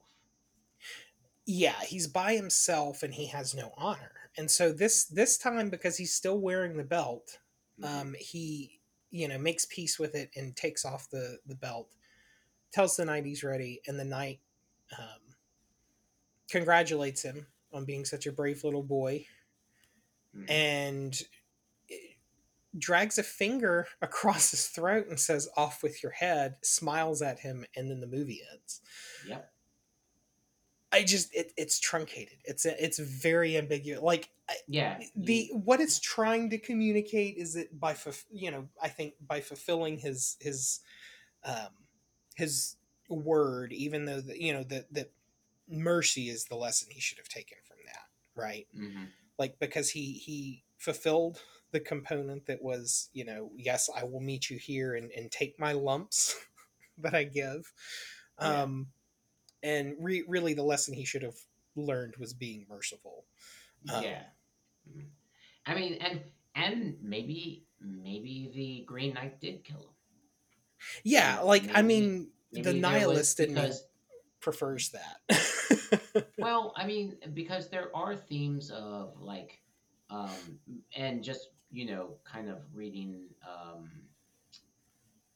Yeah, 1.52 1.80
he's 1.82 2.06
by 2.06 2.34
himself, 2.34 3.02
and 3.02 3.12
he 3.12 3.26
has 3.26 3.56
no 3.56 3.72
honor. 3.76 4.12
And 4.36 4.48
so 4.48 4.70
this 4.70 5.06
this 5.06 5.36
time, 5.36 5.68
because 5.68 5.96
he's 5.96 6.14
still 6.14 6.38
wearing 6.38 6.76
the 6.76 6.84
belt, 6.84 7.38
mm-hmm. 7.80 8.00
um, 8.00 8.14
he 8.16 8.78
you 9.10 9.26
know 9.26 9.36
makes 9.36 9.64
peace 9.64 9.98
with 9.98 10.14
it 10.14 10.30
and 10.36 10.54
takes 10.54 10.84
off 10.84 11.10
the 11.10 11.38
the 11.46 11.56
belt 11.56 11.88
tells 12.72 12.94
the 12.94 13.04
knight 13.04 13.26
he's 13.26 13.42
ready, 13.42 13.80
and 13.88 13.98
the 13.98 14.04
knight 14.04 14.38
um, 14.96 15.34
congratulates 16.48 17.22
him 17.22 17.48
on 17.72 17.84
being 17.84 18.04
such 18.04 18.26
a 18.26 18.32
brave 18.32 18.62
little 18.62 18.84
boy, 18.84 19.26
mm-hmm. 20.36 20.48
and 20.48 21.20
drags 22.78 23.18
a 23.18 23.24
finger 23.24 23.88
across 24.02 24.52
his 24.52 24.68
throat 24.68 25.08
and 25.08 25.18
says, 25.18 25.48
"Off 25.56 25.82
with 25.82 26.00
your 26.00 26.12
head." 26.12 26.58
Smiles 26.62 27.22
at 27.22 27.40
him, 27.40 27.64
and 27.74 27.90
then 27.90 27.98
the 27.98 28.06
movie 28.06 28.40
ends. 28.52 28.82
Yep. 29.26 29.52
I 30.92 31.04
just 31.04 31.34
it, 31.34 31.52
it's 31.56 31.78
truncated. 31.78 32.38
It's 32.44 32.66
it's 32.66 32.98
very 32.98 33.56
ambiguous. 33.56 34.02
Like 34.02 34.30
yeah, 34.66 35.00
the 35.14 35.50
what 35.52 35.80
it's 35.80 36.00
trying 36.00 36.50
to 36.50 36.58
communicate 36.58 37.36
is 37.36 37.54
that 37.54 37.78
by 37.78 37.96
you 38.30 38.50
know 38.50 38.68
I 38.82 38.88
think 38.88 39.14
by 39.24 39.40
fulfilling 39.40 39.98
his 39.98 40.36
his 40.40 40.80
um, 41.44 41.68
his 42.34 42.76
word, 43.08 43.72
even 43.72 44.04
though 44.04 44.20
the, 44.20 44.40
you 44.42 44.52
know 44.52 44.64
that 44.64 44.92
that 44.92 45.12
mercy 45.68 46.28
is 46.28 46.44
the 46.46 46.56
lesson 46.56 46.88
he 46.90 47.00
should 47.00 47.18
have 47.18 47.28
taken 47.28 47.58
from 47.64 47.76
that, 47.86 48.40
right? 48.40 48.66
Mm-hmm. 48.76 49.04
Like 49.38 49.58
because 49.60 49.90
he 49.90 50.14
he 50.14 50.64
fulfilled 50.76 51.40
the 51.72 51.80
component 51.80 52.46
that 52.46 52.62
was, 52.62 53.10
you 53.12 53.24
know, 53.24 53.50
yes, 53.56 53.88
I 53.94 54.04
will 54.04 54.20
meet 54.20 54.50
you 54.50 54.58
here 54.58 54.94
and, 54.94 55.10
and 55.12 55.30
take 55.30 55.58
my 55.58 55.72
lumps 55.72 56.34
that 56.98 57.14
I 57.14 57.24
give. 57.24 57.72
Yeah. 58.40 58.62
Um, 58.62 58.88
and 59.62 59.94
re- 59.98 60.24
really, 60.26 60.54
the 60.54 60.62
lesson 60.62 60.94
he 60.94 61.04
should 61.04 61.22
have 61.22 61.36
learned 61.76 62.16
was 62.16 62.32
being 62.32 62.66
merciful. 62.68 63.24
Um, 63.92 64.02
yeah. 64.02 64.22
Mm-hmm. 64.88 65.06
I 65.66 65.74
mean, 65.74 65.94
and 66.00 66.20
and 66.54 66.96
maybe 67.02 67.66
maybe 67.80 68.50
the 68.54 68.84
Green 68.86 69.14
Knight 69.14 69.40
did 69.40 69.64
kill 69.64 69.78
him. 69.78 69.86
Yeah, 71.04 71.40
like 71.40 71.62
maybe, 71.64 71.74
I 71.74 71.82
mean, 71.82 72.28
the 72.52 72.72
nihilist 72.72 73.38
because, 73.38 73.86
prefers 74.40 74.90
that. 74.90 76.26
well, 76.38 76.72
I 76.76 76.86
mean, 76.86 77.16
because 77.34 77.68
there 77.68 77.94
are 77.94 78.16
themes 78.16 78.70
of 78.70 79.20
like, 79.20 79.60
um, 80.08 80.30
and 80.96 81.22
just 81.22 81.48
you 81.70 81.86
know, 81.86 82.14
kind 82.24 82.48
of 82.48 82.58
reading 82.74 83.26
um, 83.48 83.90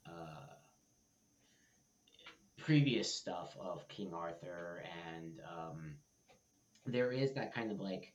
uh, 0.06 0.43
previous 2.64 3.14
stuff 3.14 3.54
of 3.60 3.86
King 3.88 4.14
Arthur, 4.14 4.82
and 5.12 5.40
um, 5.54 5.94
there 6.86 7.12
is 7.12 7.34
that 7.34 7.54
kind 7.54 7.70
of 7.70 7.78
like 7.78 8.14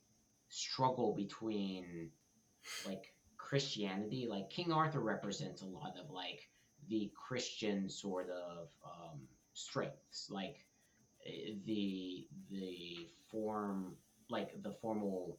struggle 0.49 1.13
between 1.15 2.09
like 2.87 3.13
Christianity. 3.37 4.27
Like 4.29 4.49
King 4.49 4.71
Arthur 4.71 5.01
represents 5.01 5.61
a 5.61 5.65
lot 5.65 5.93
of 6.03 6.09
like 6.09 6.49
the 6.89 7.11
Christian 7.15 7.89
sort 7.89 8.29
of 8.29 8.69
um, 8.83 9.19
strengths, 9.53 10.29
like 10.31 10.65
eh, 11.27 11.53
the 11.65 12.27
the 12.49 13.07
form, 13.31 13.93
like 14.29 14.63
the 14.63 14.73
formal 14.81 15.37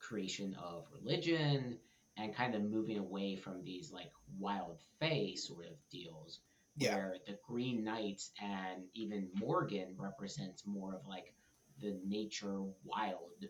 creation 0.00 0.56
of 0.60 0.86
religion, 1.00 1.78
and 2.16 2.34
kind 2.34 2.56
of 2.56 2.62
moving 2.62 2.98
away 2.98 3.36
from 3.36 3.62
these 3.62 3.92
like 3.92 4.10
wild 4.40 4.80
fae 4.98 5.34
sort 5.36 5.66
of 5.66 5.74
deals. 5.88 6.40
Yeah. 6.76 6.94
Where 6.94 7.16
the 7.26 7.38
Green 7.46 7.84
Knights 7.84 8.30
and 8.40 8.84
even 8.94 9.28
Morgan 9.34 9.94
represents 9.98 10.62
more 10.66 10.94
of 10.94 11.06
like 11.06 11.34
the 11.80 11.98
nature 12.06 12.62
wild 12.84 13.46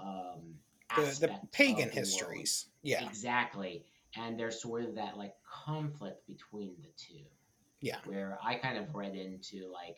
um, 0.00 0.54
the, 0.94 1.02
the 1.20 1.40
pagan 1.50 1.88
the 1.88 1.94
histories. 1.94 2.66
Yeah, 2.82 3.04
exactly 3.04 3.84
and 4.16 4.38
there's 4.38 4.60
sort 4.60 4.84
of 4.84 4.94
that 4.94 5.16
like 5.16 5.34
conflict 5.64 6.26
between 6.26 6.74
the 6.82 6.88
two. 6.96 7.24
Yeah. 7.80 7.98
Where 8.04 8.38
I 8.42 8.54
kind 8.54 8.78
of 8.78 8.94
read 8.94 9.14
into 9.14 9.70
like, 9.72 9.96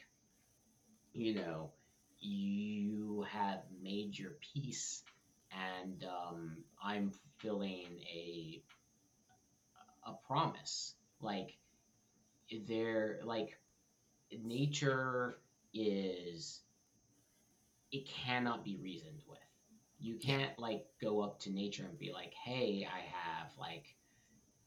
you 1.13 1.35
know, 1.35 1.71
you 2.19 3.25
have 3.31 3.61
made 3.83 4.19
your 4.19 4.33
peace, 4.53 5.03
and 5.51 6.05
um, 6.05 6.59
I'm 6.83 7.11
fulfilling 7.11 7.87
a 8.13 8.63
a 10.07 10.13
promise. 10.27 10.95
Like, 11.23 11.57
there, 12.67 13.21
like, 13.25 13.59
nature 14.43 15.39
is 15.73 16.61
it 17.93 18.07
cannot 18.07 18.65
be 18.65 18.79
reasoned 18.83 19.23
with. 19.29 19.39
You 19.99 20.17
can't 20.17 20.59
like 20.59 20.87
go 21.01 21.21
up 21.21 21.41
to 21.41 21.51
nature 21.51 21.85
and 21.85 21.99
be 21.99 22.13
like, 22.13 22.33
"Hey, 22.35 22.87
I 22.91 23.01
have 23.01 23.51
like 23.59 23.97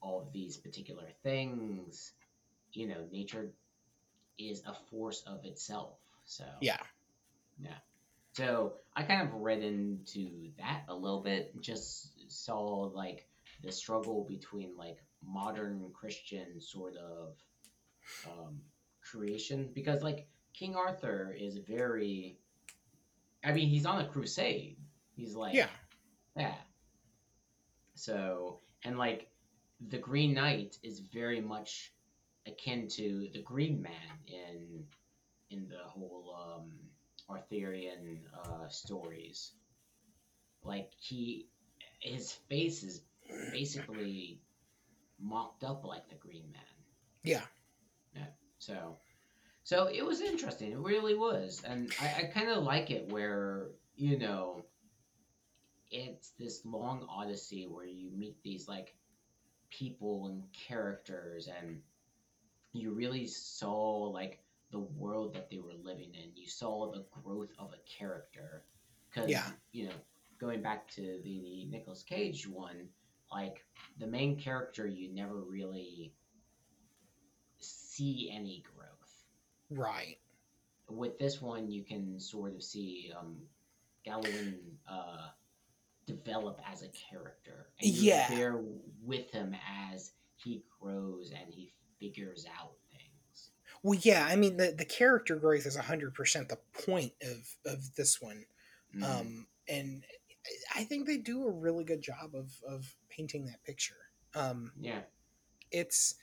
all 0.01 0.21
of 0.21 0.31
these 0.33 0.57
particular 0.57 1.07
things, 1.23 2.11
you 2.73 2.87
know, 2.87 3.07
nature 3.11 3.51
is 4.37 4.61
a 4.65 4.73
force 4.89 5.23
of 5.25 5.45
itself. 5.45 5.97
So 6.25 6.45
yeah, 6.61 6.77
yeah. 7.59 7.77
So 8.33 8.73
I 8.95 9.03
kind 9.03 9.21
of 9.21 9.33
read 9.35 9.63
into 9.63 10.51
that 10.57 10.83
a 10.87 10.95
little 10.95 11.21
bit. 11.21 11.59
Just 11.61 12.31
saw 12.31 12.91
like 12.93 13.27
the 13.63 13.71
struggle 13.71 14.25
between 14.27 14.75
like 14.77 14.97
modern 15.25 15.89
Christian 15.93 16.59
sort 16.59 16.95
of 16.97 17.35
um, 18.27 18.61
creation 19.01 19.69
because 19.73 20.03
like 20.03 20.27
King 20.53 20.75
Arthur 20.75 21.35
is 21.37 21.57
very. 21.57 22.37
I 23.43 23.51
mean, 23.51 23.67
he's 23.67 23.85
on 23.85 23.99
a 23.99 24.07
crusade. 24.07 24.77
He's 25.15 25.35
like, 25.35 25.53
yeah, 25.53 25.67
yeah. 26.37 26.55
So 27.95 28.59
and 28.83 28.97
like 28.97 29.29
the 29.89 29.97
Green 29.97 30.33
Knight 30.33 30.77
is 30.83 30.99
very 30.99 31.41
much 31.41 31.93
akin 32.47 32.87
to 32.89 33.27
the 33.33 33.41
Green 33.41 33.81
Man 33.81 33.91
in 34.27 34.85
in 35.49 35.67
the 35.69 35.83
whole 35.85 36.35
um, 36.35 36.71
Arthurian 37.29 38.19
uh, 38.43 38.67
stories. 38.69 39.51
Like 40.63 40.91
he, 40.97 41.47
his 41.99 42.31
face 42.49 42.83
is 42.83 43.01
basically 43.51 44.39
mocked 45.19 45.63
up 45.63 45.85
like 45.85 46.09
the 46.09 46.15
Green 46.15 46.45
Man. 46.51 46.61
Yeah. 47.23 47.41
So, 48.65 48.97
so 49.63 49.87
it 49.87 50.05
was 50.05 50.21
interesting. 50.21 50.71
It 50.71 50.77
really 50.77 51.15
was, 51.15 51.61
and 51.65 51.91
I, 52.01 52.21
I 52.21 52.23
kind 52.33 52.49
of 52.49 52.63
like 52.63 52.91
it 52.91 53.11
where 53.11 53.67
you 53.95 54.17
know, 54.17 54.65
it's 55.91 56.31
this 56.39 56.65
long 56.65 57.05
odyssey 57.09 57.67
where 57.69 57.85
you 57.85 58.09
meet 58.11 58.41
these 58.43 58.67
like 58.67 58.95
people 59.69 60.27
and 60.27 60.43
characters 60.51 61.47
and 61.47 61.79
you 62.71 62.91
really 62.91 63.27
saw 63.27 64.09
like 64.11 64.39
the 64.71 64.79
world 64.79 65.35
that 65.35 65.49
they 65.49 65.59
were 65.59 65.73
living 65.83 66.13
in. 66.15 66.31
You 66.35 66.47
saw 66.47 66.91
the 66.91 67.05
growth 67.23 67.51
of 67.59 67.73
a 67.73 67.99
character. 67.99 68.63
Because 69.09 69.29
yeah. 69.29 69.45
you 69.71 69.85
know 69.85 69.93
going 70.39 70.61
back 70.61 70.89
to 70.89 71.19
the 71.23 71.67
Nicolas 71.69 72.03
Cage 72.03 72.47
one, 72.47 72.89
like 73.31 73.63
the 73.99 74.07
main 74.07 74.39
character, 74.39 74.87
you 74.87 75.13
never 75.13 75.35
really 75.35 76.13
see 77.93 78.31
any 78.33 78.63
growth. 78.75 79.23
Right. 79.69 80.17
With 80.89 81.17
this 81.19 81.41
one, 81.41 81.69
you 81.69 81.83
can 81.83 82.19
sort 82.19 82.53
of 82.55 82.63
see 82.63 83.11
um, 83.17 83.37
uh, 84.89 85.29
develop 86.05 86.59
as 86.69 86.83
a 86.83 86.89
character, 86.89 87.69
and 87.79 87.89
you're 87.89 88.15
Yeah. 88.15 88.29
there 88.29 88.63
with 89.01 89.29
him 89.31 89.55
as 89.91 90.11
he 90.35 90.63
grows 90.79 91.31
and 91.31 91.53
he 91.53 91.71
figures 91.99 92.45
out 92.59 92.73
things. 92.91 93.51
Well, 93.81 93.99
yeah. 94.03 94.27
I 94.29 94.35
mean, 94.35 94.57
the 94.57 94.71
the 94.77 94.85
character 94.85 95.35
growth 95.35 95.65
is 95.65 95.75
hundred 95.75 96.13
percent 96.13 96.49
the 96.49 96.59
point 96.73 97.13
of 97.21 97.55
of 97.65 97.95
this 97.95 98.21
one. 98.21 98.45
Mhm. 98.95 99.03
um, 99.03 99.47
and 99.67 100.05
I 100.75 100.83
think 100.83 101.07
they 101.07 101.17
do 101.17 101.47
a 101.47 101.51
really 101.51 101.83
good 101.85 102.01
job 102.01 102.35
of 102.35 102.61
of 102.67 102.95
painting 103.09 103.45
that 103.45 103.63
picture. 103.63 104.11
Um, 104.35 104.73
yeah, 104.79 105.01
it's 105.71 106.15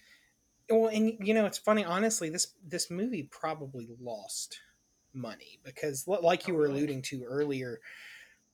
well, 0.70 0.88
and 0.88 1.16
you 1.26 1.34
know, 1.34 1.46
it's 1.46 1.58
funny. 1.58 1.84
Honestly, 1.84 2.30
this 2.30 2.54
this 2.62 2.90
movie 2.90 3.24
probably 3.24 3.88
lost 4.00 4.60
money 5.12 5.60
because, 5.64 6.06
like 6.06 6.46
you 6.46 6.54
Oh, 6.54 6.56
were 6.56 6.66
alluding 6.66 7.02
to 7.02 7.24
earlier, 7.24 7.80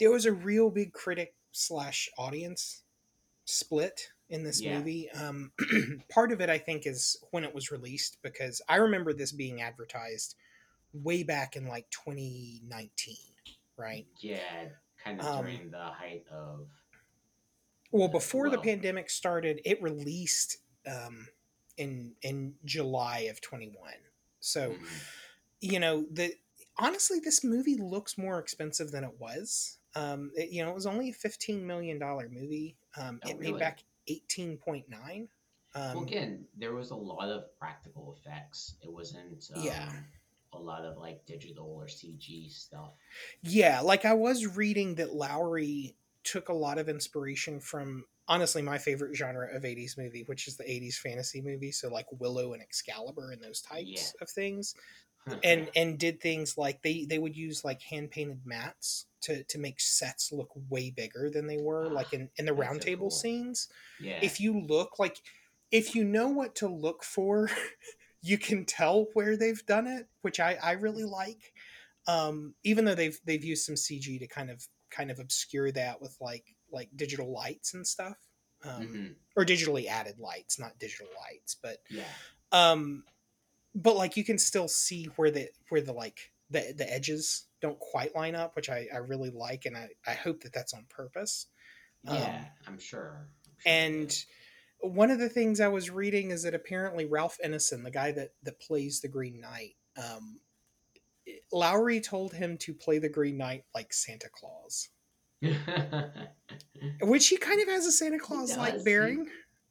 there 0.01 0.13
was 0.13 0.27
a 0.27 0.33
real 0.33 0.71
big 0.71 0.93
critic 0.93 1.37
slash 1.53 2.09
audience 2.19 2.85
split 3.47 4.13
in 4.31 4.45
this 4.45 4.65
Yeah. 4.65 4.67
movie. 4.67 5.11
Um, 5.11 5.53
part 6.11 6.33
of 6.33 6.41
it, 6.41 6.51
I 6.51 6.59
think, 6.59 6.87
is 6.87 7.23
when 7.33 7.45
it 7.45 7.55
was 7.55 7.71
released 7.73 8.23
because 8.23 8.63
I 8.69 8.77
remember 8.77 9.13
this 9.15 9.33
being 9.33 9.63
advertised 9.63 10.37
way 10.93 11.23
back 11.25 11.57
in 11.57 11.67
like 11.67 11.91
2019, 11.91 13.35
right? 13.77 14.07
yeah, 14.21 14.69
kind 15.03 15.21
of 15.21 15.27
Um, 15.27 15.31
during 15.31 15.71
the 15.71 15.85
height 15.85 16.27
of 16.29 16.69
Well, 17.91 18.09
before 18.09 18.51
the 18.51 18.59
pandemic 18.59 19.11
started, 19.11 19.61
it 19.65 19.83
released 19.83 20.59
um, 20.87 21.29
in 21.77 22.15
in 22.23 22.55
July 22.65 23.21
of 23.31 23.41
21. 23.41 23.93
So, 24.41 24.73
Mhm. 24.73 25.01
you 25.61 25.81
know, 25.81 26.07
the 26.11 26.35
honestly, 26.77 27.19
this 27.21 27.43
movie 27.45 27.77
looks 27.77 28.19
more 28.19 28.39
expensive 28.39 28.91
than 28.91 29.05
it 29.05 29.19
was. 29.19 29.79
Um, 29.95 30.31
it, 30.35 30.51
you 30.51 30.63
know, 30.63 30.71
it 30.71 30.75
was 30.75 30.87
only 30.87 31.11
a 31.11 31.15
15 31.15 31.67
million 31.67 31.99
dollar 31.99 32.29
movie. 32.29 32.77
Um, 32.97 33.21
Oh, 33.25 33.31
it 33.31 33.41
made 33.41 33.59
back 33.59 33.83
18.9. 34.09 35.29
Um, 35.75 35.95
well, 35.95 36.03
again, 36.05 36.47
there 36.57 36.75
was 36.75 36.91
a 36.91 36.95
lot 36.97 37.29
of 37.29 37.57
practical 37.59 38.17
effects. 38.19 38.77
It 38.83 38.93
wasn't 38.93 39.51
um, 39.55 39.63
Yeah. 39.63 39.93
a 40.53 40.59
lot 40.59 40.85
of 40.85 40.97
like 40.97 41.25
digital 41.27 41.67
or 41.67 41.87
CG 41.87 42.51
stuff. 42.51 42.93
Yeah, 43.43 43.81
like 43.81 44.05
I 44.05 44.15
was 44.15 44.57
reading 44.57 44.95
that 44.97 45.15
Lowery 45.15 45.97
took 46.25 46.49
a 46.49 46.55
lot 46.55 46.79
of 46.79 46.89
inspiration 46.89 47.61
from 47.61 48.05
honestly 48.29 48.63
my 48.63 48.79
favorite 48.79 49.17
genre 49.17 49.49
of 49.55 49.65
80s 49.65 49.97
movie, 49.99 50.25
which 50.27 50.49
is 50.49 50.57
the 50.57 50.71
80s 50.71 50.99
fantasy 50.99 51.41
movie, 51.41 51.73
so 51.73 51.89
like 51.89 52.07
Willow 52.13 52.53
and 52.53 52.63
Excalibur 52.63 53.31
and 53.33 53.43
those 53.43 53.61
types 53.63 54.15
Yeah. 54.17 54.23
of 54.23 54.31
things. 54.31 54.75
And 55.43 55.71
and 55.75 55.99
did 55.99 56.21
things 56.21 56.57
like 56.57 56.83
they 56.83 57.05
they 57.05 57.19
would 57.19 57.37
use 57.37 57.65
like 57.65 57.83
hand 57.83 58.11
painted 58.11 58.45
mattes 58.45 59.05
to 59.23 59.43
to 59.45 59.59
make 59.59 59.81
sets 59.81 60.33
look 60.33 60.51
way 60.71 60.91
bigger 60.91 61.31
than 61.31 61.47
they 61.47 61.59
were 61.59 61.91
like 61.91 62.13
in 62.13 62.31
in 62.37 62.47
the 62.47 62.55
round 62.55 62.81
so 62.81 62.87
table 62.87 63.11
cool. 63.11 63.11
scenes. 63.11 63.69
yeah, 63.99 64.21
If 64.21 64.41
you 64.41 64.59
look 64.61 64.99
like 64.99 65.19
if 65.73 65.95
you 65.95 66.05
know 66.05 66.29
what 66.29 66.55
to 66.57 66.69
look 66.69 67.05
for, 67.05 67.51
you 68.23 68.39
can 68.39 68.65
tell 68.65 69.07
where 69.15 69.37
they've 69.37 69.65
done 69.67 69.87
it, 69.87 70.07
which 70.23 70.41
I 70.41 70.55
I 70.63 70.73
really 70.73 71.05
like 71.05 71.53
um, 72.09 72.55
even 72.65 72.85
though 72.85 72.95
they've 72.95 73.19
they've 73.25 73.45
used 73.45 73.65
some 73.67 73.77
CG 73.77 74.19
to 74.19 74.27
kind 74.29 74.51
of 74.51 74.67
kind 74.91 75.11
of 75.11 75.19
obscure 75.19 75.73
that 75.73 76.01
with 76.01 76.17
like 76.21 76.45
like 76.77 76.91
digital 76.97 77.33
lights 77.33 77.75
and 77.75 77.87
stuff, 77.87 78.19
um, 78.63 78.87
Mhm. 78.87 79.17
or 79.37 79.45
digitally 79.45 79.87
added 79.87 80.19
lights, 80.21 80.59
not 80.59 80.79
digital 80.79 81.09
lights, 81.19 81.57
but 81.61 81.79
yeah, 81.91 82.13
um, 82.53 83.05
but 83.75 83.97
like 83.97 84.17
you 84.17 84.25
can 84.25 84.39
still 84.39 84.69
see 84.69 85.05
where 85.17 85.31
the 85.33 85.51
where 85.71 85.81
the 85.83 85.93
like 85.93 86.33
the 86.51 86.73
the 86.77 86.91
edges 86.93 87.49
don't 87.61 87.79
quite 87.81 88.15
line 88.15 88.35
up, 88.37 88.55
which 88.57 88.71
I 88.71 88.89
I 88.93 88.99
really 88.99 89.31
like, 89.31 89.67
and 89.67 89.77
I 89.77 89.89
I 90.07 90.15
hope 90.15 90.43
that 90.43 90.53
that's 90.53 90.75
on 90.75 90.87
purpose. 90.89 91.49
yeah. 92.05 92.47
Um, 92.67 92.75
I'm 92.75 92.79
sure. 92.79 93.29
I'm 93.47 93.55
sure 93.59 93.73
And 93.73 94.25
one 94.81 95.11
of 95.11 95.19
the 95.19 95.29
things 95.31 95.59
I 95.61 95.69
was 95.69 95.91
reading 95.91 96.31
is 96.31 96.43
that 96.45 96.55
apparently 96.55 97.07
Ralph 97.07 97.39
Ineson, 97.45 97.83
the 97.83 97.91
guy 97.91 98.13
that 98.13 98.31
that 98.45 98.61
plays 98.61 99.01
the 99.01 99.09
Green 99.09 99.41
Knight, 99.41 99.77
um, 99.97 100.41
Lowery 101.53 102.01
told 102.01 102.33
him 102.35 102.57
to 102.59 102.73
play 102.75 102.99
the 102.99 103.09
Green 103.09 103.37
Knight 103.37 103.65
like 103.75 103.93
Santa 103.93 104.29
Claus, 104.29 104.89
which 107.03 107.29
he 107.29 107.37
kind 107.37 107.61
of 107.61 107.69
has 107.69 107.87
a 107.87 107.93
Santa 107.93 108.19
Claus 108.19 108.57
like 108.57 108.85
bearing 108.85 109.29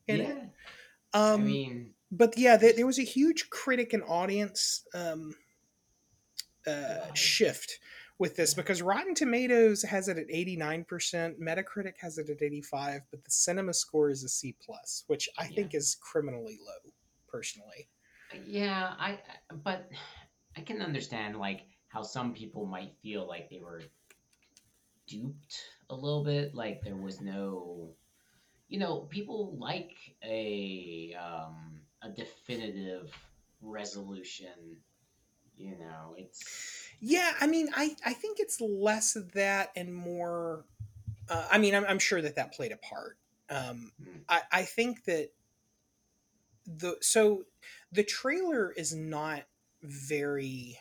in 0.08 0.18
yeah, 0.18 0.24
it. 0.30 0.38
Um, 1.14 1.42
I 1.42 1.44
mean, 1.44 1.94
but 2.12 2.38
yeah, 2.38 2.58
there, 2.58 2.74
there 2.74 2.86
was 2.86 3.00
a 3.00 3.04
huge 3.04 3.50
critic 3.50 3.94
and 3.94 4.04
audience 4.08 4.84
um, 4.94 5.34
uh, 6.68 7.14
shift 7.14 7.80
with 8.18 8.36
this 8.36 8.54
because 8.54 8.82
Rotten 8.82 9.14
Tomatoes 9.14 9.84
has 9.84 10.08
it 10.08 10.18
at 10.18 10.28
eighty 10.30 10.56
nine 10.56 10.84
percent, 10.84 11.40
Metacritic 11.40 11.94
has 12.00 12.18
it 12.18 12.30
at 12.30 12.42
eighty 12.42 12.62
five, 12.62 13.02
but 13.12 13.24
the 13.24 13.32
Cinema 13.32 13.74
score 13.74 14.10
is 14.10 14.24
a 14.24 14.30
C 14.30 14.56
plus, 14.66 15.04
which 15.08 15.28
I 15.38 15.46
Yeah. 15.46 15.56
think 15.56 15.76
is 15.76 15.98
criminally 16.02 16.58
low, 16.66 16.92
personally. 17.28 17.88
yeah. 18.46 18.94
I- 18.98 19.20
But 19.64 19.90
I 20.58 20.62
can 20.62 20.82
understand 20.82 21.38
like 21.38 21.62
how 21.90 22.02
some 22.04 22.34
people 22.34 22.66
might 22.66 22.94
feel 23.02 23.28
like 23.28 23.50
they 23.50 23.60
were 23.60 23.82
duped 25.08 25.56
a 25.90 25.96
little 25.96 26.24
bit. 26.24 26.56
Like 26.56 26.84
there 26.84 26.96
was 26.96 27.22
no, 27.22 27.90
you 28.68 28.80
know, 28.80 29.02
people 29.10 29.56
like 29.60 29.96
a 30.24 31.16
um, 31.20 31.82
a 32.02 32.10
definitive 32.10 33.12
resolution. 33.62 34.78
You 35.58 35.78
know, 35.80 36.16
it's 36.18 36.90
Yeah, 37.00 37.32
I 37.40 37.48
mean, 37.48 37.70
I 37.76 37.96
I 38.06 38.14
think 38.14 38.40
it's 38.40 38.60
less 38.60 39.16
of 39.16 39.32
that 39.34 39.72
and 39.76 39.94
more. 39.94 40.66
Uh, 41.30 41.48
I 41.52 41.58
mean, 41.58 41.74
I'm, 41.74 41.86
I'm 41.86 42.00
sure 42.00 42.22
that 42.22 42.36
that 42.36 42.54
played 42.54 42.72
a 42.72 42.78
part. 42.78 43.18
Um, 43.50 43.92
Mm. 44.02 44.22
I 44.28 44.42
I 44.52 44.64
think 44.64 45.06
that 45.06 45.30
the 46.66 46.98
so 47.02 47.46
the 47.92 48.04
trailer 48.04 48.72
is 48.72 48.94
not 48.94 49.44
very 49.82 50.80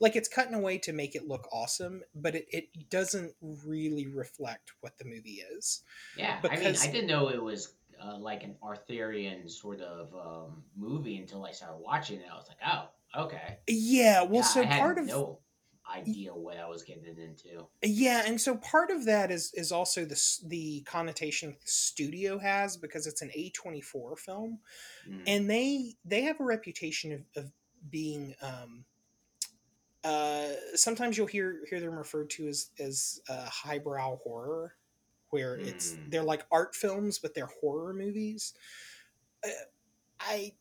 like 0.00 0.16
it's 0.16 0.28
cutting 0.28 0.54
away 0.54 0.78
to 0.78 0.92
make 0.92 1.14
it 1.14 1.28
look 1.28 1.48
awesome, 1.52 2.02
but 2.14 2.34
it, 2.34 2.46
it 2.50 2.90
doesn't 2.90 3.32
really 3.40 4.06
reflect 4.06 4.72
what 4.80 4.98
the 4.98 5.04
movie 5.04 5.42
is. 5.56 5.82
yeah. 6.16 6.38
I 6.44 6.56
mean, 6.56 6.74
I 6.80 6.86
didn't 6.86 7.06
know 7.08 7.28
it 7.28 7.42
was. 7.42 7.74
Uh, 8.02 8.16
like 8.18 8.44
an 8.44 8.54
Arthurian 8.62 9.46
sort 9.46 9.82
of 9.82 10.14
um, 10.14 10.62
movie 10.74 11.18
until 11.18 11.44
I 11.44 11.50
started 11.52 11.82
watching 11.84 12.18
it. 12.20 12.24
I 12.32 12.34
was 12.34 12.48
like, 12.48 12.56
"Oh, 12.66 13.24
okay." 13.24 13.58
Yeah, 13.68 14.22
well, 14.22 14.36
Yeah, 14.36 14.40
so 14.40 14.60
I 14.62 14.64
had 14.64 14.80
part 14.80 14.96
of 14.98 15.04
no 15.06 15.40
idea 15.94 16.32
what 16.32 16.56
I 16.56 16.66
was 16.66 16.82
getting 16.82 17.04
into. 17.18 17.66
Yeah, 17.82 18.22
and 18.26 18.40
so 18.40 18.56
part 18.56 18.90
of 18.90 19.04
that 19.04 19.30
is 19.30 19.52
is 19.52 19.70
also 19.70 20.06
the 20.06 20.18
the 20.46 20.80
connotation 20.86 21.50
the 21.60 21.70
studio 21.70 22.38
has 22.38 22.78
because 22.78 23.06
it's 23.06 23.20
an 23.20 23.30
A 23.34 23.50
twenty 23.50 23.82
four 23.82 24.16
film, 24.16 24.60
Mm. 25.06 25.22
and 25.26 25.50
they 25.50 25.92
they 26.02 26.22
have 26.22 26.40
a 26.40 26.44
reputation 26.44 27.12
of, 27.12 27.44
of 27.44 27.52
being. 27.90 28.34
Um, 28.40 28.86
uh, 30.04 30.48
sometimes 30.74 31.16
you'll 31.18 31.26
hear 31.26 31.60
hear 31.68 31.80
them 31.80 31.94
referred 31.94 32.30
to 32.30 32.48
as 32.48 32.70
as 32.78 33.20
uh, 33.28 33.46
highbrow 33.46 34.16
horror, 34.24 34.74
where 35.30 35.56
it's 35.58 35.96
Mm. 35.96 36.10
they're 36.10 36.22
like 36.22 36.46
art 36.52 36.74
films 36.74 37.18
but 37.18 37.34
they're 37.34 37.50
horror 37.60 37.92
movies. 37.94 38.54
Uh, 39.44 39.48
I 40.20 40.52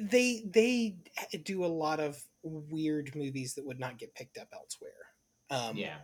they 0.00 0.42
they 0.46 0.96
do 1.44 1.64
a 1.64 1.66
lot 1.66 2.00
of 2.00 2.22
weird 2.42 3.14
movies 3.16 3.54
that 3.54 3.66
would 3.66 3.80
not 3.80 3.98
get 3.98 4.14
picked 4.14 4.38
up 4.38 4.48
elsewhere. 4.52 4.92
Um, 5.50 5.76
yeah, 5.76 5.98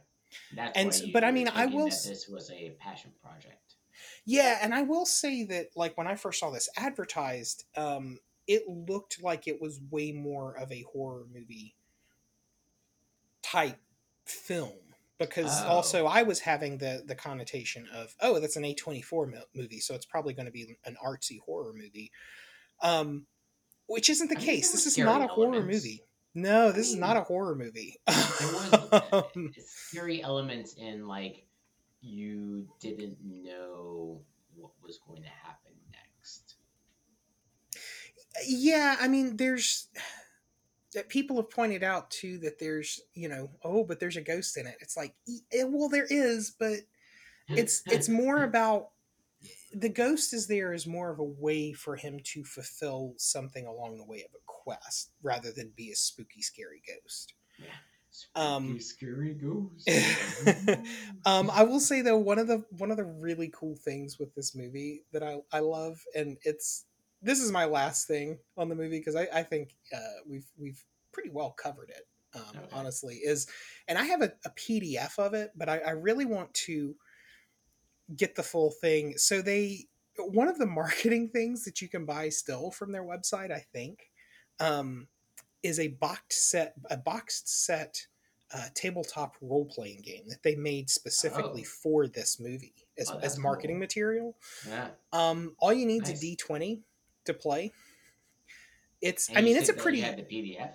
that's 0.55 1.03
and 1.03 1.13
but 1.13 1.25
I 1.25 1.31
mean, 1.31 1.49
I 1.49 1.67
will 1.67 1.87
This 1.87 2.29
was 2.29 2.51
a 2.51 2.71
passion 2.79 3.13
project. 3.23 3.77
Yeah, 4.25 4.59
and 4.61 4.75
I 4.75 4.83
will 4.83 5.07
say 5.07 5.45
that 5.45 5.69
like 5.77 5.97
when 5.97 6.07
I 6.07 6.17
first 6.17 6.41
saw 6.41 6.51
this 6.51 6.69
advertised, 6.77 7.65
um, 7.77 8.19
it 8.47 8.63
looked 8.69 9.23
like 9.23 9.49
it 9.49 9.61
was 9.61 9.81
way 9.91 10.13
more 10.13 10.57
of 10.57 10.71
a 10.73 10.83
horror 10.93 11.25
movie 11.35 11.75
type 13.43 13.79
film 14.25 14.73
because 15.19 15.63
Oh. 15.63 15.69
also 15.69 16.07
I 16.07 16.23
was 16.23 16.41
having 16.41 16.79
the 16.79 17.03
the 17.07 17.15
connotation 17.15 17.89
of 17.95 18.15
oh 18.21 18.39
that's 18.41 18.57
an 18.57 18.65
A 18.65 18.75
twenty 18.75 19.03
four 19.03 19.33
movie, 19.55 19.81
so 19.81 19.95
it's 19.95 20.07
probably 20.07 20.35
going 20.35 20.47
to 20.47 20.53
be 20.53 20.77
an 20.85 20.97
artsy 21.05 21.41
horror 21.41 21.73
movie, 21.75 22.11
um, 22.83 23.27
which 23.87 24.11
isn't 24.11 24.29
the 24.29 24.37
I 24.39 24.41
case. 24.41 24.73
This 24.73 24.87
is 24.87 24.99
not 24.99 25.23
a 25.23 25.27
horror 25.27 25.63
movie. 25.63 26.03
No, 26.35 26.71
this 26.71 26.89
is 26.89 26.95
mean, 26.95 27.01
not 27.01 27.17
a 27.17 27.23
horror 27.23 27.55
movie. 27.55 27.99
There 28.07 28.17
was 28.53 29.03
Um, 29.13 29.53
scary 29.59 30.23
elements 30.23 30.75
in 30.75 31.07
like 31.07 31.47
you 32.03 32.69
didn't 32.81 33.17
know 33.23 34.21
what 34.55 34.73
was 34.83 34.99
going 34.99 35.23
to 35.23 35.29
happen. 35.29 35.66
Yeah 38.47 38.97
i 39.01 39.09
mean 39.09 39.37
there's 39.37 39.89
that 40.95 41.09
people 41.09 41.37
have 41.37 41.51
pointed 41.51 41.83
out 41.83 42.11
too 42.11 42.39
that 42.39 42.59
there's 42.59 43.01
you 43.15 43.29
know 43.29 43.51
oh 43.63 43.85
but 43.85 44.01
there's 44.01 44.17
a 44.17 44.23
ghost 44.23 44.57
in 44.57 44.67
it 44.67 44.77
it's 44.81 44.97
like 44.97 45.15
eh, 45.53 45.65
well 45.65 45.89
there 45.89 46.07
is 46.09 46.55
but 46.59 46.79
it's 47.51 47.83
it's 47.87 48.09
more 48.09 48.43
about 48.43 48.89
the 49.75 49.89
ghost 49.89 50.33
is 50.33 50.47
there 50.47 50.73
is 50.73 50.87
more 50.87 51.11
of 51.11 51.19
a 51.19 51.25
way 51.25 51.73
for 51.73 51.97
him 51.97 52.19
to 52.25 52.43
fulfill 52.45 53.15
something 53.19 53.67
along 53.67 53.99
the 53.99 54.05
way 54.05 54.19
of 54.19 54.35
a 54.35 54.43
quest 54.47 55.11
rather 55.23 55.53
than 55.53 55.73
be 55.77 55.91
a 55.91 55.97
spooky 55.97 56.43
scary 56.43 56.83
ghost 56.87 57.35
Yeah. 57.59 57.67
Um, 58.35 58.81
scary 58.81 59.35
ghost. 59.35 59.89
um, 61.27 61.51
I 61.53 61.65
will 61.65 61.81
say 61.81 62.01
though 62.01 62.17
one 62.17 62.39
of 62.39 62.47
the 62.47 62.65
one 62.71 62.91
of 62.91 62.97
the 62.97 63.05
really 63.05 63.51
cool 63.55 63.77
things 63.77 64.19
with 64.19 64.35
this 64.35 64.55
movie 64.55 65.03
that 65.13 65.23
I, 65.23 65.41
I 65.53 65.59
love 65.59 66.01
and 66.15 66.39
it's 66.43 66.87
this 67.27 67.41
is 67.41 67.51
my 67.53 67.65
last 67.65 68.07
thing 68.07 68.39
on 68.57 68.69
the 68.69 68.75
movie 68.75 68.99
because 68.99 69.17
I, 69.17 69.27
I 69.33 69.43
think 69.43 69.75
uh, 69.95 69.99
we've 70.27 70.47
we've 70.57 70.83
pretty 71.13 71.31
well 71.31 71.51
covered 71.51 71.91
it 71.91 72.07
um, 72.35 72.43
Okay. 72.57 72.67
honestly 72.73 73.17
is 73.17 73.47
and 73.89 73.99
I 73.99 74.05
have 74.05 74.23
a, 74.23 74.33
a 74.45 74.51
PDF 74.51 75.19
of 75.19 75.35
it 75.35 75.51
but 75.57 75.69
I, 75.69 75.79
I 75.79 75.91
really 75.91 76.25
want 76.25 76.53
to 76.67 76.95
get 78.17 78.35
the 78.37 78.43
full 78.43 78.71
thing 78.71 79.15
so 79.17 79.43
they 79.43 79.87
one 80.19 80.49
of 80.49 80.59
the 80.59 80.67
marketing 80.83 81.29
things 81.31 81.65
that 81.65 81.83
you 81.83 81.89
can 81.89 82.05
buy 82.05 82.29
still 82.29 82.71
from 82.71 82.93
their 82.93 83.05
website 83.05 83.51
I 83.53 83.65
think 83.73 84.11
um, 84.61 85.09
is 85.63 85.79
a 85.81 85.89
boxed 85.89 86.51
set 86.51 86.75
a 86.91 86.97
boxed 86.97 87.65
set 87.65 87.99
uh, 88.55 88.69
tabletop 88.75 89.35
role 89.41 89.65
playing 89.65 90.01
game 90.03 90.23
that 90.29 90.43
they 90.45 90.55
made 90.55 90.89
specifically 90.89 91.63
Oh. 91.67 91.71
for 91.83 92.07
this 92.07 92.39
movie 92.39 92.87
as, 92.97 93.11
Oh, 93.11 93.19
as 93.19 93.39
marketing 93.39 93.77
cool. 93.77 93.81
material. 93.81 94.37
yeah. 94.69 94.89
Um, 95.13 95.57
all 95.59 95.73
you 95.73 95.85
need 95.85 96.03
Nice. 96.05 96.13
is 96.13 96.19
a 96.19 96.21
D 96.21 96.37
twenty 96.37 96.83
to 97.27 97.35
play. 97.35 97.73
It's 99.03 99.29
And 99.29 99.39
I 99.39 99.41
mean 99.43 99.57
it's 99.57 99.69
a 99.69 99.73
pretty 99.75 99.99
You 99.99 100.05
had 100.05 100.17
the 100.19 100.23
PDF. 100.23 100.71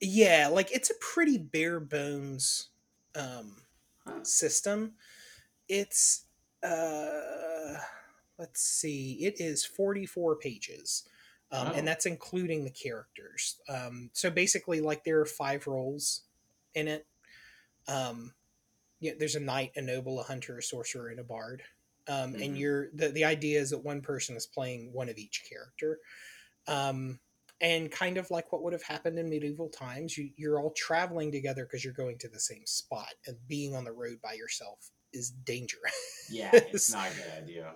yeah 0.00 0.48
like 0.50 0.72
it's 0.72 0.90
a 0.90 0.94
pretty 1.00 1.38
bare 1.38 1.80
bones 1.80 2.68
um, 3.14 3.56
Huh. 4.06 4.22
system. 4.24 4.94
It's 5.68 6.24
uh, 6.62 7.78
let's 8.38 8.60
see, 8.62 9.18
it 9.24 9.40
is 9.40 9.64
forty 9.64 10.06
four 10.06 10.36
pages. 10.36 11.04
Um, 11.50 11.68
Oh. 11.68 11.72
And 11.74 11.88
that's 11.88 12.04
including 12.06 12.64
the 12.64 12.70
characters. 12.70 13.56
Um, 13.70 14.10
so 14.12 14.30
basically, 14.30 14.80
like 14.82 15.04
there 15.04 15.18
are 15.20 15.24
five 15.26 15.66
roles 15.66 16.22
in 16.74 16.88
it. 16.88 17.06
Um, 17.86 18.34
yeah, 19.00 19.12
there's 19.18 19.34
a 19.34 19.40
knight, 19.40 19.72
a 19.76 19.80
noble, 19.80 20.20
a 20.20 20.24
hunter, 20.24 20.58
a 20.58 20.62
sorcerer, 20.62 21.08
and 21.08 21.18
a 21.20 21.24
bard. 21.24 21.62
Um, 22.08 22.34
And 22.34 22.54
Mhm. 22.54 22.58
you're 22.58 22.90
the 22.94 23.08
the 23.10 23.24
idea 23.24 23.60
is 23.60 23.70
that 23.70 23.78
one 23.78 24.00
person 24.02 24.36
is 24.36 24.46
playing 24.46 24.92
one 24.92 25.08
of 25.08 25.18
each 25.18 25.44
character. 25.48 26.00
Um, 26.66 27.20
and 27.60 27.90
kind 27.90 28.18
of 28.18 28.30
like 28.30 28.52
what 28.52 28.62
would 28.62 28.72
have 28.72 28.82
happened 28.84 29.18
in 29.18 29.28
medieval 29.28 29.68
times, 29.68 30.16
you, 30.16 30.30
you're 30.36 30.60
all 30.60 30.72
traveling 30.72 31.32
together 31.32 31.64
because 31.64 31.84
you're 31.84 31.92
going 31.92 32.18
to 32.18 32.28
the 32.28 32.38
same 32.40 32.64
spot, 32.66 33.14
and 33.26 33.36
being 33.48 33.74
on 33.74 33.84
the 33.84 33.92
road 33.92 34.20
by 34.22 34.34
yourself 34.34 34.90
is 35.12 35.30
dangerous. 35.30 36.28
Yeah, 36.30 36.50
it's 36.54 36.92
not 36.92 37.10
a 37.10 37.14
good 37.14 37.42
idea. 37.42 37.74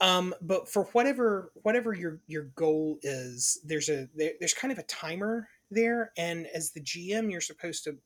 Um, 0.00 0.34
but 0.40 0.68
for 0.68 0.84
whatever 0.86 1.52
whatever 1.62 1.94
your 1.94 2.20
your 2.26 2.44
goal 2.56 2.98
is, 3.02 3.60
there's 3.64 3.88
a 3.88 4.08
there, 4.16 4.32
there's 4.40 4.54
kind 4.54 4.72
of 4.72 4.78
a 4.78 4.84
timer 4.84 5.48
there, 5.70 6.12
and 6.16 6.46
as 6.48 6.72
the 6.72 6.80
GM, 6.80 7.30
you're 7.30 7.40
supposed 7.40 7.84
to 7.84 7.98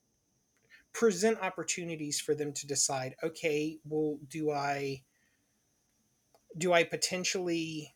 present 0.93 1.39
opportunities 1.41 2.21
for 2.21 2.35
them 2.35 2.53
to 2.53 2.67
decide. 2.67 3.15
Okay, 3.23 3.79
well, 3.85 4.19
do 4.29 4.51
I 4.51 5.03
do 6.57 6.73
I 6.73 6.85
potentially 6.85 7.95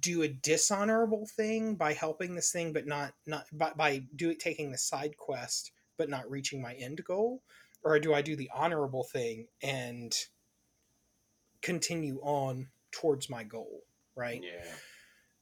do 0.00 0.22
a 0.22 0.28
dishonorable 0.28 1.26
thing 1.26 1.76
by 1.76 1.92
helping 1.92 2.34
this 2.34 2.50
thing, 2.50 2.72
but 2.72 2.86
not 2.86 3.14
not 3.26 3.46
by, 3.52 3.72
by 3.76 4.02
do 4.16 4.30
it 4.30 4.40
taking 4.40 4.72
the 4.72 4.78
side 4.78 5.16
quest, 5.16 5.72
but 5.96 6.08
not 6.08 6.28
reaching 6.30 6.60
my 6.60 6.74
end 6.74 7.04
goal, 7.04 7.42
or 7.82 7.98
do 8.00 8.12
I 8.14 8.22
do 8.22 8.34
the 8.36 8.50
honorable 8.54 9.04
thing 9.04 9.46
and 9.62 10.14
continue 11.62 12.18
on 12.22 12.68
towards 12.92 13.30
my 13.30 13.42
goal 13.42 13.82
right 14.14 14.42
Yeah. 14.44 14.70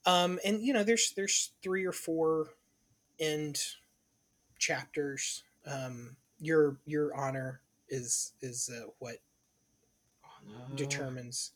um 0.06 0.38
and 0.44 0.62
you 0.62 0.72
know 0.72 0.84
there's 0.84 1.12
there's 1.16 1.50
three 1.62 1.84
or 1.84 1.92
four 1.92 2.46
end 3.18 3.60
chapters 4.58 5.42
um 5.66 6.16
your 6.38 6.78
your 6.86 7.14
honor 7.14 7.60
is 7.88 8.32
is 8.40 8.70
uh, 8.72 8.86
what 9.00 9.16
Oh, 10.24 10.28
no. 10.48 10.76
determines 10.76 11.52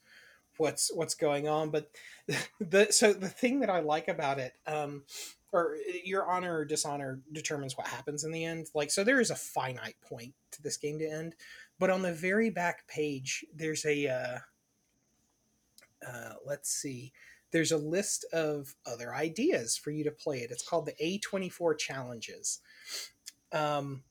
what's 0.58 0.90
what's 0.94 1.14
going 1.14 1.48
on 1.48 1.70
but 1.70 1.90
the 2.60 2.86
so 2.90 3.12
the 3.12 3.28
thing 3.28 3.60
that 3.60 3.70
i 3.70 3.80
like 3.80 4.08
about 4.08 4.38
it 4.38 4.52
um 4.66 5.02
or 5.52 5.76
your 6.04 6.28
honor 6.28 6.58
or 6.58 6.64
dishonor 6.64 7.20
determines 7.32 7.76
what 7.76 7.86
happens 7.86 8.24
in 8.24 8.32
the 8.32 8.44
end 8.44 8.66
like 8.74 8.90
so 8.90 9.04
there 9.04 9.20
is 9.20 9.30
a 9.30 9.36
finite 9.36 9.96
point 10.02 10.34
to 10.50 10.62
this 10.62 10.76
game 10.76 10.98
to 10.98 11.06
end 11.06 11.34
but 11.78 11.90
on 11.90 12.02
the 12.02 12.12
very 12.12 12.50
back 12.50 12.86
page 12.88 13.44
there's 13.54 13.84
a 13.84 14.08
uh, 14.08 14.38
uh 16.06 16.34
let's 16.44 16.70
see 16.70 17.12
there's 17.52 17.72
a 17.72 17.78
list 17.78 18.24
of 18.32 18.74
other 18.84 19.14
ideas 19.14 19.76
for 19.76 19.90
you 19.90 20.04
to 20.04 20.10
play 20.10 20.40
it. 20.40 20.50
It's 20.50 20.66
called 20.66 20.86
the 20.86 21.20
a24 21.20 21.78
challenges. 21.78 22.60
Um 23.52 24.02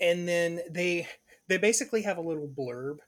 and 0.00 0.28
then 0.28 0.60
they 0.70 1.06
they 1.48 1.56
basically 1.56 2.02
have 2.02 2.18
a 2.18 2.22
little 2.22 2.48
blurb 2.48 2.98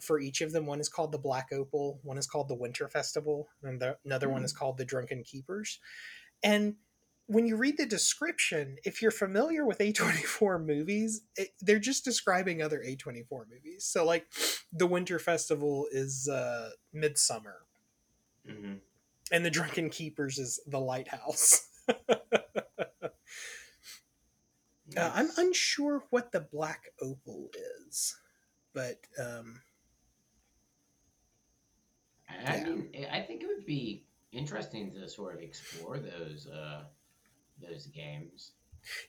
for 0.00 0.18
each 0.20 0.40
of 0.40 0.52
them. 0.52 0.66
One 0.66 0.80
is 0.80 0.88
called 0.88 1.12
the 1.12 1.18
Black 1.18 1.48
Opal, 1.52 2.00
one 2.02 2.18
is 2.18 2.26
called 2.26 2.48
the 2.48 2.54
Winter 2.54 2.88
Festival, 2.88 3.48
and 3.62 3.80
the, 3.80 3.96
another 4.04 4.28
one 4.28 4.44
is 4.44 4.52
called 4.52 4.78
the 4.78 4.84
Drunken 4.84 5.22
Keepers. 5.22 5.78
And 6.42 6.74
when 7.26 7.46
you 7.46 7.56
read 7.56 7.78
the 7.78 7.86
description, 7.86 8.76
if 8.84 9.00
you're 9.00 9.10
familiar 9.10 9.64
with 9.64 9.78
A24 9.78 10.64
movies, 10.66 11.22
it, 11.36 11.48
they're 11.60 11.78
just 11.78 12.04
describing 12.04 12.60
other 12.62 12.82
A24 12.86 13.44
movies. 13.50 13.84
So, 13.84 14.04
like, 14.04 14.26
the 14.72 14.86
Winter 14.86 15.18
Festival 15.18 15.86
is 15.90 16.28
uh, 16.28 16.70
Midsummer, 16.92 17.62
Mhm. 18.48 18.80
and 19.32 19.44
the 19.44 19.50
Drunken 19.50 19.88
Keepers 19.88 20.38
is 20.38 20.60
The 20.66 20.80
Lighthouse. 20.80 21.68
Uh, 24.96 25.10
I'm 25.14 25.30
unsure 25.38 26.04
what 26.10 26.30
the 26.30 26.40
Black 26.40 26.90
Opal 27.00 27.50
is, 27.88 28.14
but 28.74 28.98
um, 29.18 29.60
I 32.46 32.56
Yeah. 32.56 32.64
mean, 32.64 33.06
I 33.10 33.20
think 33.20 33.42
it 33.42 33.46
would 33.46 33.66
be 33.66 34.06
interesting 34.32 34.92
to 34.92 35.08
sort 35.08 35.34
of 35.36 35.40
explore 35.42 35.98
those 35.98 36.46
uh, 36.46 36.84
those 37.60 37.86
games. 37.86 38.52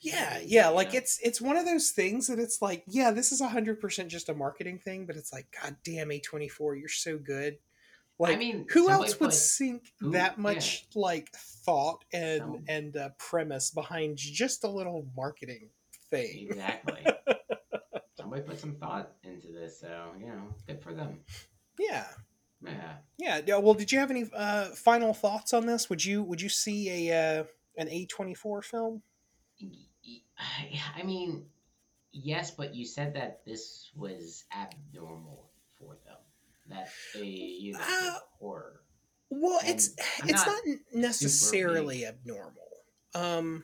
yeah, 0.01 0.39
yeah, 0.45 0.69
like 0.69 0.93
Yeah. 0.93 0.99
it's 0.99 1.19
it's 1.23 1.41
one 1.41 1.57
of 1.57 1.65
those 1.65 1.91
things 1.91 2.27
that 2.27 2.39
it's 2.39 2.61
like, 2.61 2.83
yeah, 2.87 3.11
this 3.11 3.31
is 3.31 3.41
hundred 3.41 3.79
percent 3.81 4.09
just 4.09 4.29
a 4.29 4.33
marketing 4.33 4.79
thing, 4.79 5.05
but 5.05 5.15
it's 5.15 5.33
like, 5.33 5.47
god 5.61 5.75
damn, 5.83 6.11
A 6.11 6.19
twenty 6.19 6.47
four, 6.47 6.75
you're 6.75 6.87
so 6.89 7.17
good. 7.17 7.57
Like, 8.17 8.35
I 8.35 8.39
mean, 8.39 8.65
who 8.71 8.89
else 8.89 9.19
would 9.19 9.33
sink 9.33 9.91
who- 9.99 10.11
that 10.11 10.37
much 10.37 10.87
like 10.95 11.29
thought 11.33 12.05
and 12.13 12.63
and 12.69 12.95
uh, 12.95 13.09
premise 13.17 13.71
behind 13.71 14.17
just 14.17 14.63
a 14.63 14.69
little 14.69 15.05
marketing 15.17 15.69
thing? 16.09 16.47
Exactly. 16.49 17.05
Somebody 18.17 18.43
put 18.43 18.57
some 18.59 18.75
thought 18.75 19.11
into 19.23 19.47
this, 19.51 19.81
so 19.81 20.11
you 20.17 20.27
know, 20.27 20.55
good 20.65 20.81
for 20.81 20.93
them. 20.93 21.19
Yeah, 21.77 22.07
Yeah. 22.61 22.93
yeah. 23.17 23.41
yeah, 23.45 23.57
Well, 23.57 23.73
did 23.73 23.91
you 23.91 23.99
have 23.99 24.11
any 24.11 24.25
uh, 24.35 24.65
final 24.69 25.13
thoughts 25.13 25.53
on 25.53 25.65
this? 25.65 25.89
Would 25.89 26.03
you 26.03 26.23
would 26.23 26.41
you 26.41 26.49
see 26.49 27.09
a 27.09 27.39
uh, 27.39 27.43
an 27.77 27.89
A 27.89 28.05
twenty 28.05 28.33
four 28.33 28.61
film? 28.61 29.01
I 30.95 31.03
mean, 31.03 31.45
yes, 32.11 32.51
but 32.51 32.75
you 32.75 32.85
said 32.85 33.13
that 33.15 33.45
this 33.45 33.91
was 33.95 34.45
abnormal 34.55 35.49
for 35.77 35.97
them. 36.05 36.17
That 36.69 36.89
they 37.13 37.25
you 37.25 37.73
know, 37.73 37.79
Uh, 37.81 38.19
horror. 38.39 38.81
Well, 39.29 39.59
And 39.61 39.69
it's 39.69 39.89
I'm 40.21 40.29
it's 40.29 40.45
not 40.45 40.61
not 40.65 40.77
necessarily 40.93 42.05
abnormal. 42.05 42.53
Um, 43.13 43.63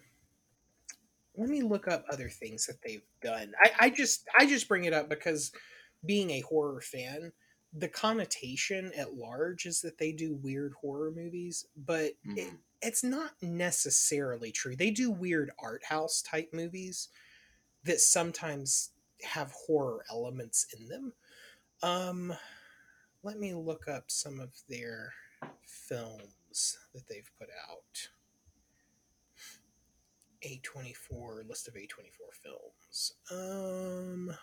let 1.35 1.49
me 1.49 1.61
look 1.61 1.87
up 1.87 2.05
other 2.11 2.29
things 2.29 2.65
that 2.67 2.81
they've 2.85 3.05
done. 3.21 3.53
I, 3.63 3.85
I 3.85 3.89
just 3.89 4.27
I 4.37 4.45
just 4.45 4.67
bring 4.67 4.85
it 4.85 4.93
up 4.93 5.09
because 5.09 5.51
being 6.05 6.31
a 6.31 6.41
horror 6.41 6.81
fan, 6.81 7.31
the 7.73 7.87
connotation 7.87 8.91
at 8.93 9.13
large 9.13 9.65
is 9.65 9.81
that 9.81 9.97
they 9.97 10.11
do 10.11 10.35
weird 10.35 10.73
horror 10.73 11.11
movies, 11.11 11.65
but 11.75 12.13
it, 12.25 12.49
Mhm. 12.51 12.59
it's 12.81 13.03
not 13.03 13.41
necessarily 13.41 14.51
true. 14.51 14.75
They 14.75 14.91
do 14.91 15.09
weird 15.09 15.51
art 15.59 15.83
house 15.85 16.21
type 16.21 16.53
movies 16.53 17.09
that 17.83 17.99
sometimes 18.01 18.91
have 19.23 19.51
horror 19.51 20.05
elements 20.09 20.65
in 20.77 20.87
them. 20.87 21.13
Um, 21.81 22.37
let 23.23 23.39
me 23.39 23.53
look 23.53 23.87
up 23.87 24.11
some 24.11 24.39
of 24.39 24.53
their 24.67 25.13
films 25.63 26.77
that 26.93 27.07
they've 27.07 27.31
put 27.39 27.49
out. 27.69 28.09
A24 30.43 31.43
list 31.47 31.67
of 31.67 31.75
A24 31.75 32.33
films. 32.33 33.13
Um 33.29 34.35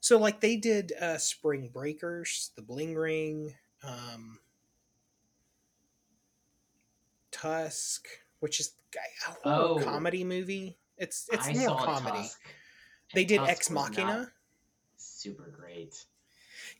so 0.00 0.18
like 0.18 0.40
they 0.40 0.56
did 0.56 0.92
uh 1.00 1.18
Spring 1.18 1.70
Breakers, 1.72 2.50
The 2.56 2.62
Bling 2.62 2.94
Ring, 2.94 3.54
um 3.82 4.38
Tusk, 7.30 8.06
which 8.40 8.60
is 8.60 8.72
a 8.96 9.32
horror 9.48 9.80
Oh. 9.80 9.84
comedy 9.84 10.24
movie. 10.24 10.78
It's 10.96 11.28
it's 11.32 11.46
more 11.56 11.76
comedy. 11.78 12.18
Tusk, 12.18 12.40
They 13.14 13.20
and 13.22 13.28
did 13.28 13.36
Tusk 13.38 13.50
Ex 13.50 13.70
Machina. 13.70 14.32
Super 14.96 15.50
great. 15.56 16.04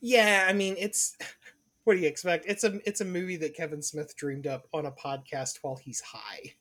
Yeah, 0.00 0.46
I 0.48 0.52
mean 0.52 0.74
it's 0.78 1.16
what 1.84 1.94
do 1.94 2.00
you 2.00 2.08
expect? 2.08 2.46
It's 2.48 2.64
a 2.64 2.80
it's 2.88 3.00
a 3.00 3.04
movie 3.04 3.36
that 3.36 3.54
Kevin 3.54 3.82
Smith 3.82 4.16
dreamed 4.16 4.46
up 4.46 4.66
on 4.72 4.86
a 4.86 4.92
podcast 4.92 5.58
while 5.62 5.76
he's 5.76 6.00
high. 6.00 6.54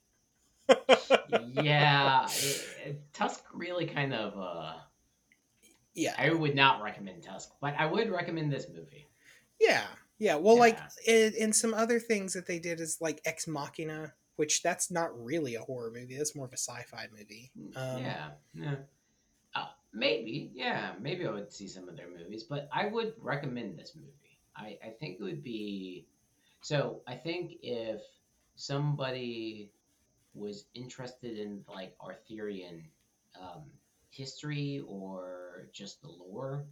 yeah, 1.54 2.26
it, 2.26 2.66
it- 2.86 3.14
Tusk 3.14 3.44
really 3.54 3.86
kind 3.86 4.14
of. 4.14 4.38
uh 4.38 4.74
Yeah. 5.98 6.14
I 6.18 6.32
would 6.32 6.56
not 6.56 6.82
recommend 6.84 7.24
Tusk, 7.24 7.52
but 7.60 7.74
I 7.78 7.88
would 7.88 8.12
recommend 8.12 8.54
this 8.54 8.68
movie. 8.70 9.10
Yeah. 9.60 9.84
Yeah. 10.20 10.36
Well, 10.36 10.58
like 10.58 10.78
Yeah. 11.06 11.16
in, 11.16 11.34
in 11.34 11.54
some 11.54 11.74
other 11.74 12.00
things 12.00 12.34
that 12.34 12.46
they 12.46 12.60
did 12.60 12.80
is 12.80 13.00
like 13.02 13.20
Ex 13.26 13.48
Machina, 13.48 14.14
which 14.36 14.62
that's 14.62 14.92
not 14.92 15.10
really 15.20 15.56
a 15.56 15.62
horror 15.62 15.92
movie. 15.92 16.16
That's 16.16 16.36
more 16.36 16.46
of 16.46 16.54
a 16.54 16.58
sci-fi 16.58 17.08
movie. 17.12 17.52
Um, 17.76 17.98
yeah, 18.04 18.28
yeah. 18.54 18.76
Uh, 19.56 19.70
maybe, 19.92 20.52
yeah, 20.54 20.92
maybe 21.02 21.26
I 21.26 21.32
would 21.32 21.52
see 21.52 21.68
some 21.68 21.90
of 21.90 21.98
their 21.98 22.10
movies, 22.16 22.44
but 22.44 22.70
I 22.72 22.86
would 22.86 23.14
recommend 23.20 23.80
this 23.80 23.94
movie. 23.96 24.38
I, 24.56 24.78
I 24.86 24.90
think 25.00 25.20
it 25.20 25.24
would 25.24 25.44
be. 25.44 26.06
So 26.62 27.02
I 27.08 27.16
think 27.16 27.54
if 27.64 28.02
somebody 28.56 29.72
was 30.36 30.66
interested 30.76 31.40
in 31.40 31.64
like 31.68 31.96
Arthurian 32.00 32.84
um, 33.40 33.64
history 34.18 34.84
or 34.88 35.70
just 35.74 36.02
the 36.02 36.10
lore, 36.10 36.66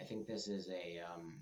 I 0.00 0.04
think 0.04 0.26
this 0.26 0.48
is 0.48 0.68
a 0.68 1.00
um, 1.00 1.34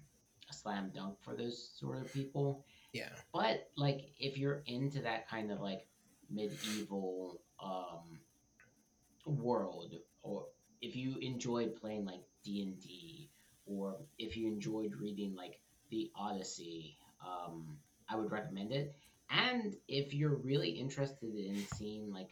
a 0.49 0.53
slam 0.53 0.91
dunk 0.95 1.17
for 1.23 1.35
those 1.35 1.73
sort 1.79 1.99
of 1.99 2.13
people. 2.13 2.65
Yeah. 2.93 3.11
But 3.33 3.69
like, 3.77 4.11
if 4.19 4.39
you're 4.39 4.63
into 4.67 5.03
that 5.03 5.29
kind 5.29 5.51
of 5.51 5.61
like 5.61 5.87
medieval 6.31 7.41
um, 7.63 8.21
world, 9.27 9.95
or 10.23 10.47
if 10.81 10.97
you 10.97 11.17
enjoyed 11.21 11.77
playing 11.77 12.05
like 12.05 12.23
D 12.45 12.63
and 12.63 12.81
D, 12.81 13.31
or 13.67 13.97
if 14.19 14.37
you 14.37 14.47
enjoyed 14.49 14.93
reading 14.99 15.35
like 15.35 15.61
the 15.91 16.11
Odyssey, 16.17 16.97
um, 17.25 17.79
I 18.09 18.17
would 18.17 18.31
recommend 18.31 18.73
it. 18.73 18.95
And 19.31 19.77
if 19.89 20.15
you're 20.15 20.37
really 20.37 20.71
interested 20.71 21.35
in 21.35 21.67
seeing 21.75 22.11
like 22.11 22.31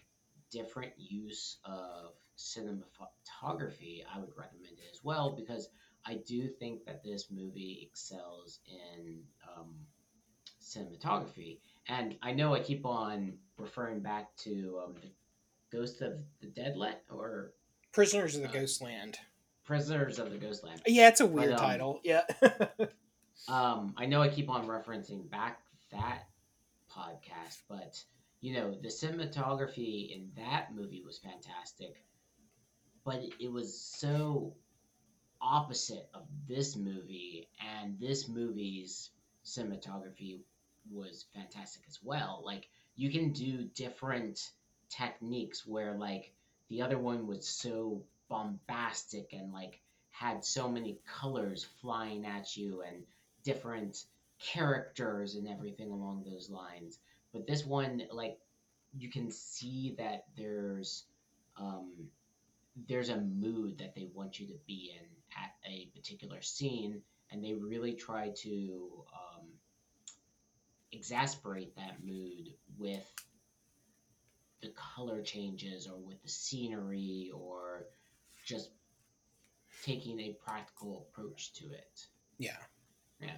different 0.50 0.92
use 0.96 1.58
of 1.64 2.12
cinematography, 2.36 4.02
I 4.14 4.18
would 4.18 4.36
recommend 4.36 4.74
it 4.78 4.90
as 4.92 5.02
well 5.02 5.30
because 5.30 5.68
I 6.06 6.14
do 6.26 6.48
think 6.48 6.84
that 6.86 7.02
this 7.02 7.30
movie 7.30 7.88
excels 7.88 8.60
in 8.68 9.20
um, 9.56 9.74
cinematography. 10.62 11.58
And 11.88 12.16
I 12.22 12.32
know 12.32 12.54
I 12.54 12.60
keep 12.60 12.84
on 12.86 13.34
referring 13.58 14.00
back 14.00 14.34
to 14.38 14.80
um, 14.84 14.94
the 15.00 15.10
Ghost 15.76 16.00
of 16.02 16.18
the 16.40 16.46
Deadland 16.48 16.96
or 17.10 17.52
Prisoners 17.92 18.36
of 18.36 18.42
the 18.42 18.48
Uh, 18.48 18.52
Ghostland. 18.52 19.18
Prisoners 19.64 20.18
of 20.18 20.30
the 20.30 20.38
Ghostland. 20.38 20.80
Yeah, 20.86 21.08
it's 21.08 21.20
a 21.20 21.26
weird 21.26 21.52
um, 21.52 21.58
title. 21.58 22.00
Yeah. 22.04 22.22
Um, 23.48 23.94
I 23.96 24.06
know 24.06 24.22
I 24.22 24.28
keep 24.28 24.48
on 24.48 24.66
referencing 24.66 25.30
back 25.30 25.60
that 25.92 26.26
podcast, 26.90 27.58
but 27.68 28.02
you 28.40 28.54
know 28.54 28.74
the 28.82 28.88
cinematography 28.88 30.10
in 30.16 30.30
that 30.36 30.74
movie 30.74 31.02
was 31.04 31.18
fantastic, 31.18 32.02
but 33.06 33.22
it 33.38 33.50
was 33.50 33.72
so 33.80 34.52
opposite 35.40 36.08
of 36.12 36.22
this 36.48 36.74
movie, 36.76 37.48
and 37.80 37.98
this 38.00 38.28
movie's 38.28 39.10
cinematography 39.44 40.40
was 40.90 41.26
fantastic 41.32 41.84
as 41.88 42.00
well. 42.02 42.42
Like 42.44 42.68
you 42.96 43.10
can 43.10 43.32
do 43.32 43.68
different 43.74 44.50
techniques 44.90 45.64
where 45.64 45.94
like 45.94 46.32
the 46.68 46.82
other 46.82 46.98
one 46.98 47.28
was 47.28 47.46
so 47.46 48.02
bombastic 48.28 49.32
and 49.32 49.52
like 49.52 49.80
had 50.10 50.44
so 50.44 50.68
many 50.68 50.98
colors 51.06 51.64
flying 51.80 52.26
at 52.26 52.56
you 52.56 52.82
and 52.82 53.04
different 53.44 54.04
characters 54.40 55.36
and 55.36 55.48
everything 55.48 55.90
along 55.90 56.24
those 56.24 56.50
lines. 56.50 56.98
But 57.32 57.46
this 57.46 57.64
one, 57.64 58.02
like, 58.10 58.38
you 58.98 59.10
can 59.10 59.30
see 59.30 59.94
that 59.98 60.24
there's 60.36 61.04
um, 61.56 61.92
there's 62.88 63.08
a 63.08 63.16
mood 63.16 63.78
that 63.78 63.94
they 63.94 64.08
want 64.14 64.38
you 64.38 64.46
to 64.48 64.58
be 64.66 64.92
in 64.98 65.06
at 65.36 65.52
a 65.66 65.88
particular 65.94 66.42
scene, 66.42 67.00
and 67.30 67.42
they 67.42 67.54
really 67.54 67.94
try 67.94 68.30
to 68.42 69.04
um, 69.12 69.46
exasperate 70.92 71.74
that 71.76 72.04
mood 72.04 72.52
with 72.78 73.12
the 74.62 74.68
color 74.68 75.22
changes 75.22 75.86
or 75.86 75.98
with 75.98 76.22
the 76.22 76.28
scenery 76.28 77.30
or 77.34 77.86
just 78.44 78.70
taking 79.82 80.20
a 80.20 80.36
practical 80.44 81.06
approach 81.08 81.52
to 81.54 81.66
it. 81.66 82.06
yeah. 82.38 82.56
Yeah. 83.20 83.36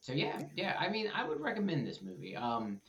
So 0.00 0.12
yeah, 0.12 0.42
yeah. 0.54 0.76
I 0.78 0.90
mean, 0.90 1.10
I 1.14 1.26
would 1.26 1.40
recommend 1.40 1.86
this 1.86 2.02
movie. 2.02 2.36
Um, 2.36 2.80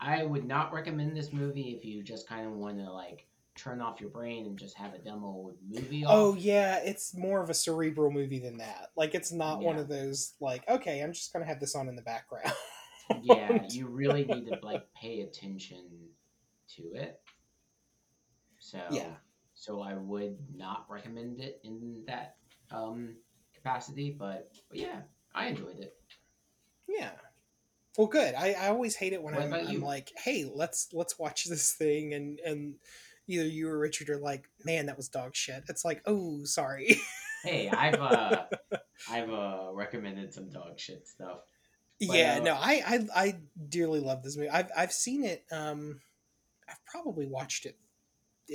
I 0.00 0.24
would 0.24 0.46
not 0.46 0.72
recommend 0.72 1.16
this 1.16 1.32
movie 1.32 1.76
if 1.76 1.84
you 1.84 2.02
just 2.02 2.26
kind 2.26 2.46
of 2.46 2.54
want 2.54 2.78
to 2.78 2.90
like 2.90 3.26
turn 3.54 3.80
off 3.80 4.00
your 4.00 4.10
brain 4.10 4.46
and 4.46 4.58
just 4.58 4.76
have 4.76 4.94
a 4.94 4.98
demo 4.98 5.52
movie. 5.68 6.04
Oh 6.06 6.34
yeah, 6.34 6.76
it's 6.78 7.16
more 7.16 7.42
of 7.42 7.50
a 7.50 7.54
cerebral 7.54 8.10
movie 8.10 8.38
than 8.38 8.58
that. 8.58 8.90
Like 8.96 9.14
it's 9.14 9.32
not 9.32 9.60
one 9.62 9.78
of 9.78 9.88
those 9.88 10.34
like 10.40 10.68
okay, 10.68 11.00
I'm 11.00 11.12
just 11.12 11.32
gonna 11.32 11.44
have 11.44 11.60
this 11.60 11.74
on 11.74 11.88
in 11.88 11.96
the 11.96 12.02
background. 12.02 12.52
yeah. 13.22 13.66
You 13.70 13.86
really 13.88 14.24
need 14.24 14.46
to 14.46 14.58
like 14.62 14.84
pay 14.94 15.20
attention 15.20 15.86
to 16.76 16.82
it. 16.94 17.20
So 18.58 18.80
Yeah. 18.90 19.14
So 19.54 19.80
I 19.80 19.94
would 19.94 20.36
not 20.54 20.86
recommend 20.88 21.40
it 21.40 21.60
in 21.64 22.02
that 22.06 22.36
um 22.70 23.14
capacity, 23.54 24.14
but, 24.18 24.50
but 24.68 24.78
yeah, 24.78 25.02
I 25.34 25.46
enjoyed 25.46 25.78
it. 25.78 25.94
Yeah. 26.88 27.10
Well, 27.96 28.06
good. 28.06 28.34
I, 28.34 28.52
I 28.52 28.68
always 28.68 28.96
hate 28.96 29.12
it 29.12 29.22
when 29.22 29.34
What 29.34 29.44
I'm, 29.44 29.52
I'm 29.52 29.82
like, 29.82 30.12
hey, 30.16 30.50
let's 30.52 30.88
let's 30.92 31.18
watch 31.18 31.44
this 31.44 31.72
thing, 31.72 32.14
and 32.14 32.40
and 32.40 32.74
either 33.28 33.44
you 33.46 33.68
or 33.68 33.78
Richard 33.78 34.10
are 34.10 34.18
like, 34.18 34.48
man, 34.64 34.86
that 34.86 34.96
was 34.96 35.08
dog 35.08 35.34
shit. 35.34 35.64
It's 35.68 35.84
like, 35.84 36.02
oh, 36.06 36.44
sorry. 36.44 37.00
Hey, 37.44 37.68
I've 37.68 38.00
uh 38.00 38.44
I've 39.10 39.30
uh 39.30 39.70
recommended 39.72 40.32
some 40.32 40.48
dog 40.50 40.78
shit 40.78 41.08
stuff. 41.08 41.38
But, 41.98 42.16
yeah, 42.16 42.36
uh, 42.40 42.44
no, 42.44 42.54
I, 42.54 42.82
I 42.86 43.06
I 43.14 43.34
dearly 43.68 44.00
love 44.00 44.22
this 44.22 44.36
movie. 44.36 44.48
I've 44.48 44.70
I've 44.76 44.92
seen 44.92 45.24
it. 45.24 45.44
Um, 45.50 46.00
I've 46.68 46.84
probably 46.86 47.26
watched 47.26 47.66
it 47.66 47.76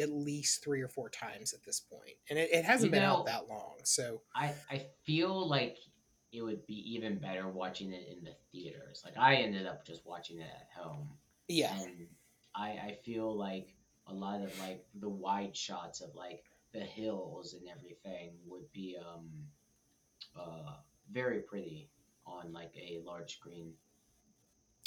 at 0.02 0.10
least 0.10 0.64
three 0.64 0.82
or 0.82 0.88
four 0.88 1.10
times 1.10 1.54
at 1.54 1.64
this 1.64 1.80
point, 1.80 2.18
and 2.30 2.38
it, 2.38 2.50
it 2.52 2.66
hasn't 2.66 2.92
been 2.92 3.02
know- 3.02 3.18
out 3.18 3.26
that 3.26 3.48
long. 3.50 3.76
So 3.84 4.22
I 4.36 4.54
I 4.70 4.86
feel 5.06 5.48
like 5.48 5.78
it 6.34 6.42
would 6.42 6.66
be 6.66 6.94
even 6.94 7.20
better 7.20 7.48
watching 7.48 7.94
it 7.94 8.06
in 8.10 8.24
the 8.24 8.36
theaters. 8.52 9.02
Like 9.06 9.18
I 9.18 9.36
ended 9.36 9.66
up 9.66 9.86
just 9.86 10.06
watching 10.06 10.40
it 10.40 10.50
at 10.50 10.82
home, 10.82 11.10
yeah, 11.48 11.74
and 11.82 12.08
I 12.56 12.70
I 12.70 12.98
feel 13.06 13.38
like 13.38 13.76
a 14.08 14.14
lot 14.14 14.42
of 14.42 14.58
like 14.60 14.86
the 15.00 15.10
wide 15.10 15.56
shots 15.56 16.02
of 16.02 16.16
like 16.16 16.44
the 16.74 16.80
hills 16.80 17.54
and 17.54 17.68
everything 17.70 18.34
would 18.48 18.72
be 18.74 18.98
um 18.98 19.30
uh 20.36 20.76
very 21.12 21.42
pretty 21.42 21.90
on 22.26 22.52
like 22.54 22.72
a 22.76 23.02
large 23.06 23.38
screen. 23.38 23.74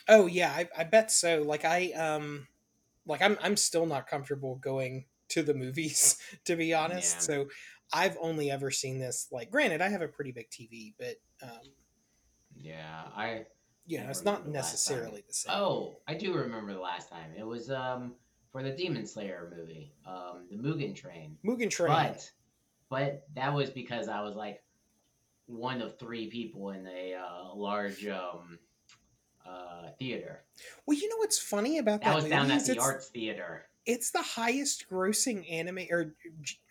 Oh 0.09 0.27
yeah, 0.27 0.51
I, 0.51 0.68
I 0.77 0.85
bet 0.85 1.11
so. 1.11 1.43
Like 1.43 1.64
I 1.64 1.93
um 1.93 2.49
like 3.07 3.23
I'm 3.23 3.39
I'm 3.43 3.57
still 3.57 3.87
not 3.87 4.07
comfortable 4.07 4.57
going 4.57 5.07
to 5.31 5.43
the 5.43 5.55
movies 5.55 6.18
to 6.45 6.57
be 6.57 6.75
honest. 6.75 7.23
Yeah. 7.29 7.35
So 7.35 7.49
I've 7.93 8.16
only 8.21 8.51
ever 8.51 8.71
seen 8.71 8.99
this 8.99 9.29
like 9.31 9.51
granted 9.51 9.81
I 9.81 9.89
have 9.89 10.03
a 10.03 10.09
pretty 10.09 10.33
big 10.33 10.51
TV, 10.51 10.95
but 10.99 11.16
um 11.43 11.61
Yeah, 12.57 13.05
I 13.16 13.47
you 13.87 13.99
know, 13.99 14.09
it's 14.11 14.25
not 14.25 14.41
remember 14.41 14.51
the 14.53 14.59
last 14.59 14.85
time. 14.87 14.97
necessarily 14.97 15.25
the 15.27 15.35
same. 15.35 15.53
oh 15.55 15.99
I 16.07 16.14
do 16.14 16.35
remember 16.35 16.73
the 16.73 16.81
last 16.81 17.09
time 17.11 17.33
it 17.37 17.47
was 17.47 17.71
um 17.71 18.14
for 18.53 18.62
the 18.62 18.70
Demon 18.72 19.07
Slayer 19.07 19.53
movie, 19.57 19.92
um 20.07 20.46
the 20.51 20.57
Mugen 20.57 20.94
Train. 20.94 21.36
Mugen 21.44 21.70
Train. 21.70 21.94
But 21.94 22.30
but 22.88 23.26
that 23.34 23.55
was 23.55 23.70
because 23.70 24.09
I 24.09 24.20
was 24.22 24.34
like 24.34 24.62
one 25.46 25.80
of 25.82 25.98
three 25.98 26.28
people 26.28 26.70
in 26.70 26.86
a 26.86 27.14
uh, 27.14 27.55
large 27.55 28.07
um, 28.07 28.59
uh, 29.46 29.88
theater. 29.98 30.42
well, 30.86 30.96
you 30.96 31.09
know 31.09 31.16
what's 31.16 31.38
funny 31.38 31.78
about 31.78 32.01
that, 32.03 32.09
That 32.11 32.14
was 32.16 32.24
movie 32.24 32.34
down 32.36 32.51
at 32.51 32.64
the 32.64 32.72
it's, 32.72 32.84
Arts 32.84 33.09
Theater. 33.09 33.66
it's 33.86 34.11
the 34.12 34.22
highest 34.22 34.88
grossing 34.88 35.51
anime 35.51 35.86
or 35.90 36.14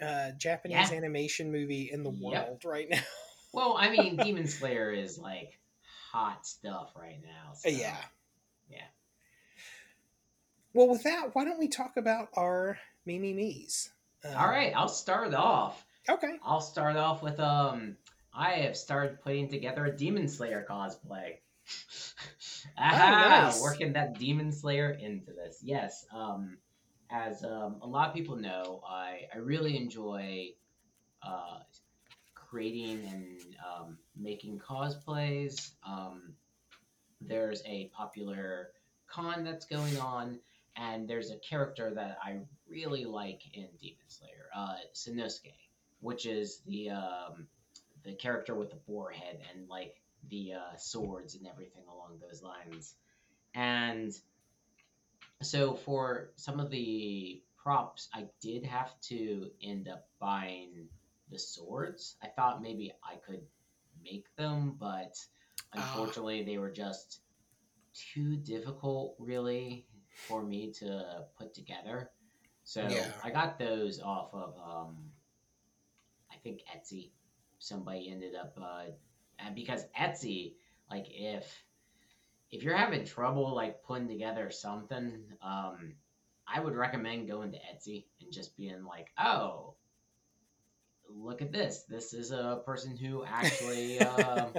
uh, 0.02 0.32
Japanese 0.38 0.92
Yeah. 0.92 0.98
animation 0.98 1.52
movie 1.52 1.90
in 1.92 2.04
the 2.04 2.12
Yep. 2.12 2.22
world 2.22 2.66
right 2.66 2.88
now. 2.90 3.02
Well, 3.52 3.76
I 3.80 3.90
mean, 3.90 4.16
Demon 4.18 4.46
Slayer 4.46 4.92
is 4.92 5.18
like 5.18 5.60
hot 6.12 6.46
stuff 6.46 6.92
right 6.96 7.20
now. 7.24 7.54
So, 7.56 7.70
yeah. 7.70 7.98
Well, 10.80 10.88
with 10.88 11.04
that, 11.04 11.32
why 11.36 11.44
don't 11.44 11.60
we 11.60 11.68
talk 11.68 11.98
about 11.98 12.30
our 12.38 12.80
me 13.06 13.20
me 13.20 13.34
me's? 13.34 13.90
Um, 14.24 14.34
All 14.34 14.48
right, 14.48 14.72
I'll 14.74 14.88
start 14.88 15.34
off. 15.34 15.86
Okay. 16.08 16.38
I'll 16.42 16.62
start 16.62 16.96
off 16.96 17.22
with 17.22 17.38
um. 17.42 17.98
I 18.34 18.52
have 18.52 18.78
started 18.78 19.20
putting 19.20 19.50
together 19.50 19.84
a 19.84 19.92
Demon 19.92 20.30
Slayer 20.30 20.66
cosplay. 20.70 21.40
Aha, 22.78 23.48
nice. 23.48 23.62
working 23.62 23.92
that 23.92 24.18
Demon 24.18 24.54
Slayer 24.54 24.92
into 24.92 25.34
this. 25.34 25.60
Yes. 25.62 26.06
Um, 26.16 26.60
as 27.12 27.44
um, 27.44 27.80
a 27.82 27.88
lot 27.88 28.08
of 28.08 28.16
people 28.16 28.38
know, 28.38 28.82
I, 28.88 29.24
I 29.36 29.40
really 29.40 29.76
enjoy 29.76 30.52
uh, 31.22 31.60
creating 32.36 33.06
and 33.12 33.38
um, 33.68 33.98
making 34.16 34.60
cosplays. 34.60 35.72
Um, 35.86 36.36
there's 37.20 37.62
a 37.66 37.92
popular 37.94 38.70
con 39.10 39.44
that's 39.44 39.66
going 39.66 39.98
on, 39.98 40.40
and 40.80 41.08
there's 41.08 41.32
a 41.32 41.38
character 41.38 41.92
that 41.94 42.18
I 42.24 42.40
really 42.68 43.06
like 43.06 43.42
in 43.54 43.68
Demon 43.82 43.98
Slayer, 44.08 44.50
uh, 44.56 44.76
Sanosuke, 44.94 45.54
which 46.00 46.26
is 46.26 46.62
the 46.66 46.92
um, 46.92 47.48
the 48.04 48.14
character 48.14 48.56
with 48.56 48.70
the 48.70 48.78
boar 48.88 49.12
head 49.12 49.40
and 49.52 49.68
like 49.68 49.96
the 50.30 50.54
uh, 50.54 50.78
swords 50.78 51.36
and 51.36 51.48
everything 51.48 51.84
along 51.92 52.20
those 52.22 52.42
lines. 52.42 52.96
And 53.54 54.14
so 55.42 55.74
for 55.74 56.32
some 56.36 56.60
of 56.60 56.70
the 56.70 57.42
props, 57.58 58.10
I 58.14 58.28
did 58.42 58.64
have 58.66 58.92
to 59.02 59.50
end 59.62 59.88
up 59.88 60.08
buying 60.20 60.88
the 61.32 61.40
swords. 61.40 62.16
I 62.24 62.28
thought 62.28 62.62
maybe 62.62 62.94
I 63.04 63.16
could 63.16 63.42
make 64.04 64.34
them, 64.36 64.78
but 64.80 65.18
Ah. 65.74 65.92
unfortunately 65.92 66.44
they 66.44 66.58
were 66.58 66.72
just 66.72 67.22
too 67.94 68.38
difficult 68.38 69.16
really 69.20 69.86
for 70.28 70.44
me 70.44 70.72
to 70.74 71.26
put 71.38 71.54
together. 71.54 72.12
So 72.64 72.88
Yeah. 72.88 73.12
I 73.24 73.30
got 73.32 73.58
those 73.58 74.00
off 74.00 74.34
of 74.34 74.56
um 74.58 75.12
I 76.32 76.36
think 76.44 76.62
Etsy. 76.76 77.12
Somebody 77.60 78.10
ended 78.12 78.36
up 78.36 78.58
uh 78.62 78.92
and 79.40 79.56
because 79.56 79.86
Etsy, 79.98 80.54
like 80.90 81.06
if 81.10 81.46
if 82.52 82.64
you're 82.64 82.76
having 82.78 83.06
trouble 83.06 83.54
like 83.54 83.84
putting 83.84 84.08
together 84.08 84.50
something, 84.52 85.24
um 85.42 85.96
I 86.48 86.60
would 86.60 86.76
recommend 86.76 87.28
going 87.28 87.52
to 87.52 87.58
Etsy 87.60 88.06
and 88.22 88.32
just 88.32 88.58
being 88.58 88.84
like, 88.84 89.12
"Oh, 89.20 89.76
look 91.08 91.42
at 91.42 91.52
this. 91.52 91.84
This 91.90 92.14
is 92.14 92.32
a 92.32 92.62
person 92.66 92.96
who 92.98 93.24
actually 93.26 94.00
um 94.02 94.54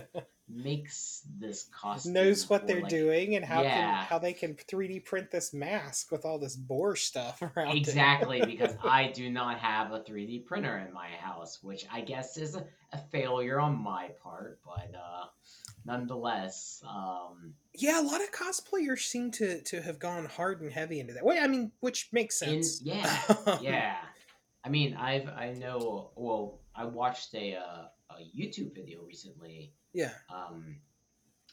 makes 0.52 1.22
this 1.38 1.68
costume 1.72 2.12
knows 2.12 2.48
what 2.50 2.62
for, 2.62 2.66
they're 2.66 2.80
like, 2.82 2.90
doing 2.90 3.36
and 3.36 3.44
how 3.44 3.62
can 3.62 3.94
how 4.04 4.18
they 4.18 4.32
can 4.32 4.54
3D 4.54 5.04
print 5.04 5.30
this 5.30 5.52
mask 5.54 6.10
with 6.10 6.24
all 6.24 6.38
this 6.38 6.56
boar 6.56 6.96
stuff 6.96 7.40
around 7.56 7.76
it. 7.76 7.76
Exactly, 7.76 8.40
because 8.46 8.74
I 8.82 9.08
do 9.08 9.30
not 9.30 9.58
have 9.58 9.92
a 9.92 10.00
3D 10.00 10.44
printer 10.46 10.78
in 10.86 10.92
my 10.92 11.08
house, 11.08 11.58
which 11.62 11.86
I 11.92 12.00
guess 12.00 12.36
is 12.36 12.56
a, 12.56 12.64
a 12.92 12.98
failure 13.10 13.60
on 13.60 13.76
my 13.82 14.08
part, 14.22 14.58
but 14.64 14.92
uh, 14.94 15.26
nonetheless, 15.84 16.82
um, 16.88 17.54
Yeah, 17.74 18.00
a 18.00 18.04
lot 18.04 18.20
of 18.20 18.30
cosplayers 18.32 19.00
seem 19.00 19.30
to 19.32 19.60
to 19.62 19.82
have 19.82 19.98
gone 19.98 20.26
hard 20.26 20.60
and 20.60 20.72
heavy 20.72 21.00
into 21.00 21.14
that. 21.14 21.24
Well, 21.24 21.42
I 21.42 21.46
mean, 21.46 21.72
which 21.80 22.08
makes 22.12 22.40
in, 22.42 22.62
sense. 22.62 22.82
yeah, 22.82 23.18
yeah. 23.60 23.96
I 24.64 24.68
mean, 24.68 24.94
I've 24.94 25.28
I 25.28 25.54
know. 25.54 26.10
Well, 26.16 26.60
I 26.74 26.84
watched 26.84 27.34
a 27.34 27.56
uh, 27.56 27.84
a 28.20 28.36
YouTube 28.38 28.74
video 28.74 29.00
recently. 29.02 29.72
yeah. 29.92 30.12
Um, 30.34 30.76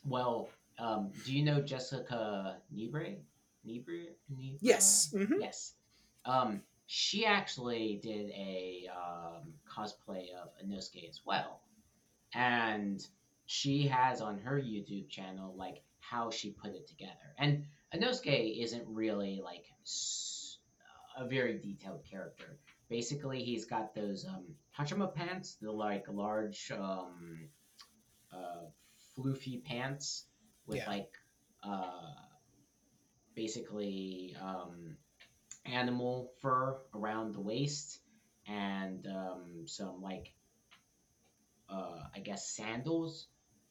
well, 0.05 0.49
um, 0.79 1.11
do 1.25 1.33
you 1.33 1.43
know 1.43 1.61
Jessica 1.61 2.57
Nigri? 2.75 3.17
Nigri? 3.67 4.07
Nigri? 4.31 4.57
Yes. 4.61 5.13
mhm. 5.13 5.39
Yes. 5.39 5.73
Um, 6.25 6.61
she 6.85 7.25
actually 7.25 7.99
did 8.01 8.29
a 8.31 8.87
um, 8.95 9.53
cosplay 9.69 10.27
of 10.41 10.49
Inosuke 10.63 11.07
as 11.09 11.21
well, 11.25 11.61
and 12.33 13.05
she 13.45 13.87
has 13.87 14.21
on 14.21 14.37
her 14.39 14.57
YouTube 14.59 15.09
channel 15.09 15.53
like 15.57 15.81
how 15.99 16.29
she 16.29 16.51
put 16.51 16.71
it 16.71 16.87
together. 16.87 17.33
And 17.37 17.65
Inosuke 17.93 18.63
isn't 18.63 18.85
really 18.87 19.41
like 19.43 19.65
a 21.17 21.27
very 21.27 21.57
detailed 21.57 22.03
character. 22.09 22.57
Basically, 22.89 23.43
he's 23.43 23.65
got 23.65 23.93
those 23.93 24.25
um, 24.25 24.45
Hakama 24.77 25.13
pants, 25.13 25.57
the 25.61 25.71
like 25.71 26.05
large 26.09 26.71
um, 26.71 27.49
uh, 28.31 28.65
floofy 29.17 29.63
pants 29.63 30.25
with 30.65 30.77
Yeah. 30.77 30.89
like 30.89 31.11
uh, 31.63 32.13
basically 33.35 34.35
um, 34.41 34.97
animal 35.65 36.31
fur 36.41 36.77
around 36.93 37.33
the 37.33 37.41
waist 37.41 37.99
and 38.47 39.05
um, 39.07 39.63
some 39.67 40.01
like 40.01 40.33
uh, 41.69 42.03
I 42.15 42.19
guess 42.19 42.55
sandals, 42.55 43.27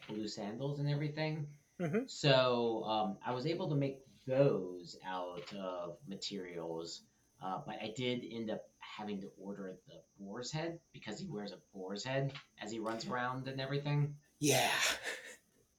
blue 0.07 0.29
sandals 0.29 0.79
and 0.79 0.89
everything. 0.91 1.47
Mhm. 1.81 2.09
So 2.09 2.85
um, 2.85 3.19
I 3.25 3.33
was 3.33 3.47
able 3.47 3.69
to 3.71 3.75
make 3.75 3.99
those 4.27 4.97
out 5.07 5.53
of 5.55 5.97
materials, 6.07 7.03
uh, 7.43 7.61
but 7.67 7.77
I 7.81 7.93
did 7.97 8.25
end 8.31 8.51
up 8.51 8.63
having 8.97 9.21
to 9.21 9.29
order 9.39 9.75
the 9.89 9.95
boar's 10.19 10.51
head 10.51 10.79
because 10.93 11.19
he 11.19 11.27
wears 11.27 11.53
a 11.53 11.59
boar's 11.77 12.05
head 12.05 12.33
as 12.63 12.71
he 12.71 12.79
runs 12.79 13.07
around 13.07 13.47
and 13.49 13.61
everything 13.61 14.15
Yeah. 14.41 14.71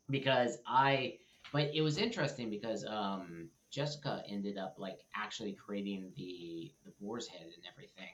because 0.10 0.58
I 0.68 1.18
but 1.52 1.72
it 1.74 1.82
was 1.82 1.98
interesting 1.98 2.50
because 2.50 2.86
um 2.86 3.50
Jessica 3.72 4.24
ended 4.30 4.58
up 4.58 4.76
like 4.78 5.00
actually 5.16 5.54
creating 5.54 6.12
the 6.16 6.72
the 6.86 6.92
boar's 7.02 7.28
head 7.28 7.44
and 7.44 7.64
everything, 7.72 8.14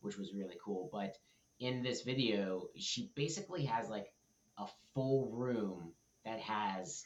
which 0.00 0.16
was 0.16 0.32
really 0.34 0.56
cool. 0.64 0.88
But 0.92 1.18
in 1.60 1.82
this 1.82 2.02
video, 2.02 2.68
she 2.76 3.10
basically 3.14 3.64
has 3.66 3.88
like 3.88 4.12
a 4.58 4.66
full 4.94 5.28
room 5.32 5.92
that 6.24 6.40
has 6.40 7.04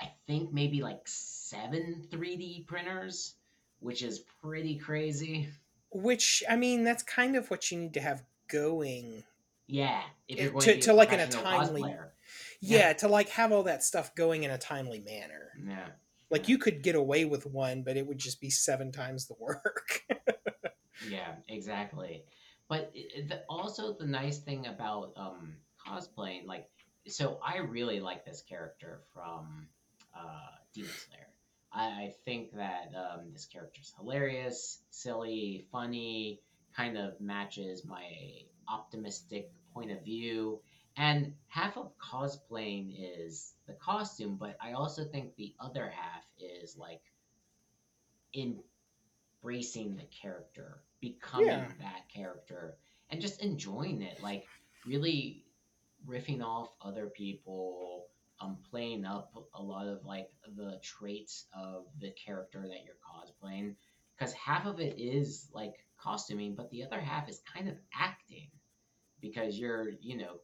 I 0.00 0.10
think 0.26 0.52
maybe 0.52 0.82
like 0.82 1.02
seven 1.04 2.04
3D 2.10 2.66
printers, 2.66 3.34
which 3.80 4.02
is 4.02 4.24
pretty 4.42 4.76
crazy. 4.76 5.48
Which 5.94 6.42
I 6.50 6.56
mean, 6.56 6.84
that's 6.84 7.02
kind 7.02 7.36
of 7.36 7.50
what 7.50 7.70
you 7.70 7.78
need 7.78 7.94
to 7.94 8.00
have 8.00 8.22
going. 8.48 9.24
Yeah, 9.66 10.02
if 10.28 10.38
you're 10.38 10.50
going 10.50 10.60
to- 10.64 10.74
to, 10.74 10.80
to, 10.82 10.92
like, 10.92 11.12
in 11.12 11.20
a 11.20 11.26
timely- 11.28 11.82
Yeah, 12.60 12.78
Yeah. 12.88 12.92
to 12.94 13.08
like 13.08 13.30
have 13.30 13.50
all 13.52 13.62
that 13.62 13.82
stuff 13.82 14.14
going 14.14 14.42
in 14.44 14.50
a 14.50 14.58
timely 14.58 15.00
manner. 15.00 15.52
Yeah. 15.66 15.88
Like 16.30 16.48
you 16.48 16.58
could 16.58 16.82
get 16.82 16.96
away 16.96 17.24
with 17.24 17.46
one, 17.46 17.82
but 17.82 17.96
it 17.96 18.06
would 18.06 18.18
just 18.18 18.40
be 18.40 18.50
seven 18.50 18.92
times 18.92 19.26
the 19.26 19.34
work. 19.38 20.02
Yeah, 21.10 21.34
exactly. 21.48 22.24
But 22.68 22.92
the, 22.94 23.42
also 23.48 23.92
the 23.92 24.06
nice 24.06 24.38
thing 24.38 24.66
about 24.66 25.12
um, 25.16 25.56
cosplaying, 25.86 26.46
like, 26.46 26.66
so 27.06 27.38
I 27.44 27.58
really 27.58 28.00
like 28.00 28.24
this 28.24 28.40
character 28.42 29.00
from 29.12 29.68
uh, 30.16 30.48
Demon 30.72 30.90
Slayer. 30.90 31.26
I, 31.74 31.84
I 31.84 32.14
think 32.24 32.52
that 32.52 32.92
um, 32.96 33.32
this 33.32 33.46
character's 33.46 33.92
hilarious, 33.98 34.80
silly, 34.90 35.66
funny, 35.72 36.40
kind 36.76 36.96
of 36.98 37.20
matches 37.20 37.84
my 37.84 38.08
optimistic 38.68 39.50
point 39.72 39.90
of 39.90 40.04
view. 40.04 40.60
And 40.96 41.34
half 41.48 41.76
of 41.76 41.92
cosplaying 41.98 42.94
is 42.98 43.54
the 43.66 43.74
costume, 43.74 44.36
but 44.36 44.56
I 44.62 44.72
also 44.72 45.04
think 45.04 45.34
the 45.36 45.54
other 45.60 45.88
half 45.90 46.24
is 46.38 46.76
like 46.76 47.02
embracing 49.42 49.96
the 49.96 50.04
character, 50.22 50.82
becoming 51.00 51.46
Yeah. 51.46 51.72
that 51.78 52.08
character, 52.12 52.76
and 53.10 53.20
just 53.20 53.40
enjoying 53.42 54.02
it. 54.02 54.20
Like 54.22 54.46
really 54.86 55.44
riffing 56.06 56.42
off 56.42 56.70
other 56.82 57.08
people, 57.08 58.08
um, 58.40 58.58
playing 58.70 59.04
up 59.04 59.32
a 59.54 59.62
lot 59.62 59.86
of 59.86 60.04
like 60.04 60.28
the 60.56 60.78
traits 60.82 61.46
of 61.52 61.84
the 62.00 62.12
character 62.12 62.62
that 62.62 62.84
you're 62.84 62.96
cosplaying. 63.04 63.74
Because 64.16 64.32
half 64.34 64.66
of 64.66 64.80
it 64.80 64.98
is 64.98 65.48
like 65.52 65.74
costuming, 65.98 66.54
but 66.54 66.70
the 66.70 66.84
other 66.84 67.00
half 67.00 67.28
is 67.28 67.40
kind 67.52 67.68
of 67.68 67.74
acting. 67.92 68.48
Because 69.20 69.58
you're, 69.58 69.90
you 70.00 70.18
know, 70.18 70.40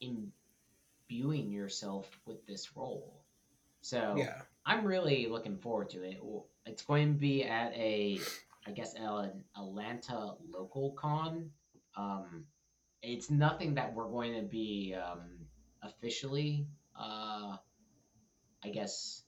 imbuing 0.00 1.50
yourself 1.50 2.10
with 2.26 2.44
this 2.46 2.76
role. 2.76 3.22
So 3.82 4.14
yeah. 4.16 4.42
I'm 4.66 4.84
really 4.84 5.26
looking 5.28 5.56
forward 5.56 5.90
to 5.90 6.02
it. 6.02 6.18
It's 6.66 6.82
going 6.82 7.14
to 7.14 7.18
be 7.18 7.44
at 7.44 7.72
a, 7.74 8.18
I 8.66 8.72
guess, 8.72 8.94
an 8.94 9.44
Atlanta 9.56 10.34
local 10.50 10.92
con. 10.92 11.50
Um, 11.96 12.44
it's 13.02 13.30
nothing 13.30 13.74
that 13.76 13.94
we're 13.94 14.08
going 14.08 14.34
to 14.34 14.42
be 14.42 14.94
um, 14.94 15.20
officially, 15.82 16.66
uh, 17.00 17.56
I 18.64 18.68
guess, 18.72 19.22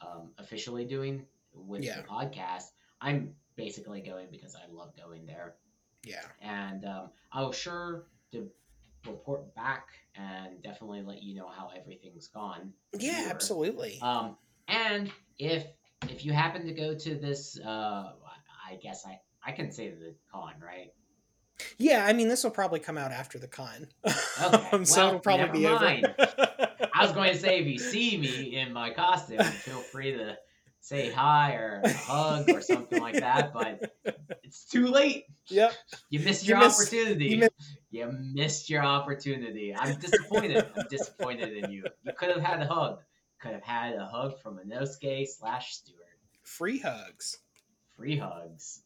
um, 0.00 0.30
officially 0.38 0.84
doing 0.84 1.24
with 1.52 1.82
Yeah. 1.82 1.96
the 2.02 2.06
podcast. 2.08 2.64
I'm 3.00 3.34
basically 3.56 4.00
going 4.02 4.28
because 4.30 4.54
I 4.54 4.70
love 4.70 4.94
going 4.96 5.26
there 5.26 5.56
Yeah. 6.04 6.24
and 6.42 6.84
um, 6.84 7.10
I'll 7.32 7.52
sure 7.52 8.06
to 8.32 8.50
report 9.06 9.54
back 9.54 9.88
and 10.14 10.62
definitely 10.62 11.02
let 11.02 11.22
you 11.22 11.34
know 11.34 11.48
how 11.48 11.70
everything's 11.74 12.28
gone. 12.28 12.72
Yeah, 12.98 13.22
Sure. 13.22 13.30
absolutely. 13.30 13.98
Um, 14.02 14.36
and 14.68 15.10
if 15.38 15.66
if 16.08 16.24
you 16.24 16.32
happen 16.32 16.66
to 16.66 16.72
go 16.74 16.94
to 16.94 17.14
this, 17.14 17.58
uh, 17.60 18.12
I 18.68 18.76
guess 18.82 19.06
I 19.06 19.18
I 19.42 19.52
can 19.52 19.70
say 19.72 19.90
the 19.90 20.14
con, 20.30 20.54
right? 20.60 20.92
yeah, 21.78 22.04
I 22.04 22.12
mean, 22.12 22.28
this 22.28 22.44
will 22.44 22.50
probably 22.50 22.80
come 22.80 22.98
out 22.98 23.12
after 23.12 23.38
the 23.38 23.48
con. 23.48 23.88
Okay, 24.42 24.68
Um, 24.72 24.84
so 24.84 24.96
well, 25.00 25.08
it'll 25.08 25.20
probably 25.20 25.60
be 25.60 25.64
mind. 25.64 26.14
over. 26.18 26.65
I 26.98 27.04
was 27.04 27.12
going 27.12 27.32
to 27.32 27.38
say, 27.38 27.60
if 27.60 27.66
you 27.66 27.78
see 27.78 28.16
me 28.16 28.56
in 28.56 28.72
my 28.72 28.90
costume, 28.90 29.42
feel 29.44 29.78
free 29.80 30.12
to 30.12 30.36
say 30.80 31.10
hi 31.10 31.54
or 31.54 31.80
a 31.84 31.92
hug 31.92 32.48
or 32.50 32.60
something 32.60 33.00
like 33.00 33.14
that. 33.20 33.52
But 33.52 33.92
it's 34.44 34.64
too 34.64 34.86
late. 34.88 35.24
Yep. 35.48 35.72
You 36.10 36.20
missed 36.20 36.46
You 36.46 36.54
your 36.54 36.58
miss- 36.64 36.80
opportunity. 36.80 37.24
you 37.26 37.48
You, 37.90 38.12
missed 38.34 38.70
your 38.70 38.82
opportunity. 38.84 39.74
I'm 39.76 39.96
disappointed. 39.96 40.66
I'm 40.76 40.86
disappointed 40.88 41.56
in 41.64 41.70
you. 41.70 41.84
You 42.04 42.12
could 42.16 42.30
have 42.30 42.42
had 42.42 42.62
a 42.62 42.66
hug. 42.66 43.00
Could 43.40 43.52
have 43.52 43.62
had 43.62 43.94
a 43.96 44.06
hug 44.06 44.40
from 44.40 44.58
Inosuke 44.58 45.26
slash 45.28 45.74
Stewart. 45.74 46.00
Free 46.42 46.78
hugs. 46.78 47.38
Free 47.96 48.16
hugs. 48.16 48.82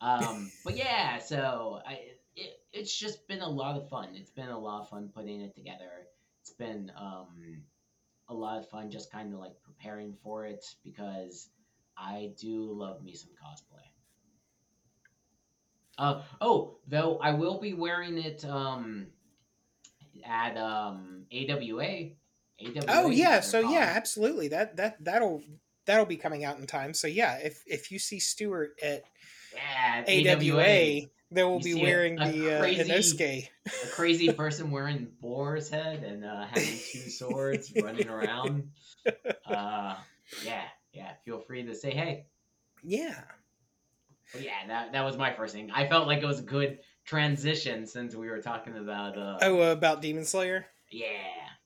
Um, 0.00 0.50
but 0.64 0.76
yeah, 0.76 1.18
so 1.18 1.80
I 1.86 1.98
it, 2.34 2.60
it's 2.72 2.96
just 2.98 3.28
been 3.28 3.40
a 3.40 3.48
lot 3.48 3.76
of 3.76 3.88
fun. 3.88 4.08
It's 4.14 4.30
been 4.30 4.48
a 4.48 4.58
lot 4.58 4.82
of 4.82 4.88
fun 4.88 5.10
putting 5.14 5.40
it 5.42 5.54
together. 5.54 6.06
It's 6.42 6.50
been 6.50 6.90
um, 6.98 7.62
a 8.28 8.34
lot 8.34 8.58
of 8.58 8.68
fun 8.68 8.90
just 8.90 9.12
kind 9.12 9.32
of 9.32 9.38
like 9.38 9.52
preparing 9.62 10.16
for 10.24 10.44
it 10.44 10.64
because 10.84 11.50
I 11.96 12.32
do 12.36 12.72
love 12.72 13.04
me 13.04 13.14
some 13.14 13.30
cosplay. 13.30 13.86
Uh, 15.98 16.22
oh, 16.40 16.78
though 16.88 17.18
I 17.18 17.30
will 17.30 17.60
be 17.60 17.74
wearing 17.74 18.18
it 18.18 18.44
um, 18.44 19.06
at 20.24 20.56
um, 20.56 21.26
AWA. 21.32 22.10
AWA 22.60 22.84
Oh 22.88 23.10
yeah, 23.10 23.40
so 23.40 23.60
yeah, 23.60 23.92
absolutely. 23.94 24.48
That 24.48 24.76
that 24.78 25.04
that'll 25.04 25.42
that'll 25.86 26.06
be 26.06 26.16
coming 26.16 26.44
out 26.44 26.58
in 26.58 26.66
time. 26.66 26.92
So 26.92 27.06
yeah, 27.06 27.36
if 27.36 27.62
if 27.66 27.92
you 27.92 28.00
see 28.00 28.18
Stewart 28.18 28.72
at 28.82 29.04
yeah, 29.54 30.34
AWA, 30.36 31.02
they 31.32 31.44
will 31.44 31.58
You 31.58 31.64
be 31.64 31.72
see 31.72 31.80
a- 31.80 31.82
wearing 31.84 32.20
a 32.20 32.30
the 32.32 32.56
uh, 32.56 32.60
crazy- 32.60 32.90
Inosuke. 32.90 33.48
a 33.66 33.86
crazy 33.88 34.32
person 34.32 34.70
wearing 34.70 35.08
boar's 35.20 35.68
head 35.70 36.02
and 36.04 36.24
uh, 36.24 36.46
having 36.46 36.78
two 36.92 36.98
swords 37.10 37.72
running 37.82 38.08
around. 38.08 38.70
Uh, 39.46 39.96
yeah, 40.44 40.64
yeah. 40.92 41.12
Feel 41.24 41.40
free 41.40 41.62
to 41.64 41.74
say 41.74 41.90
hey. 41.90 42.26
Yeah. 42.82 43.20
But 44.32 44.42
yeah, 44.42 44.66
that 44.68 44.92
that 44.92 45.04
was 45.04 45.16
my 45.16 45.32
first 45.32 45.54
thing. 45.54 45.70
I 45.70 45.86
felt 45.88 46.06
like 46.06 46.22
it 46.22 46.26
was 46.26 46.38
a 46.40 46.42
good 46.44 46.78
transition 47.04 47.86
since 47.86 48.14
we 48.14 48.28
were 48.30 48.40
talking 48.40 48.76
about. 48.76 49.16
Uh, 49.18 49.38
Oh, 49.42 49.60
uh, 49.62 49.72
about 49.72 50.00
Demon 50.02 50.24
Slayer. 50.24 50.66
yeah, 50.90 51.06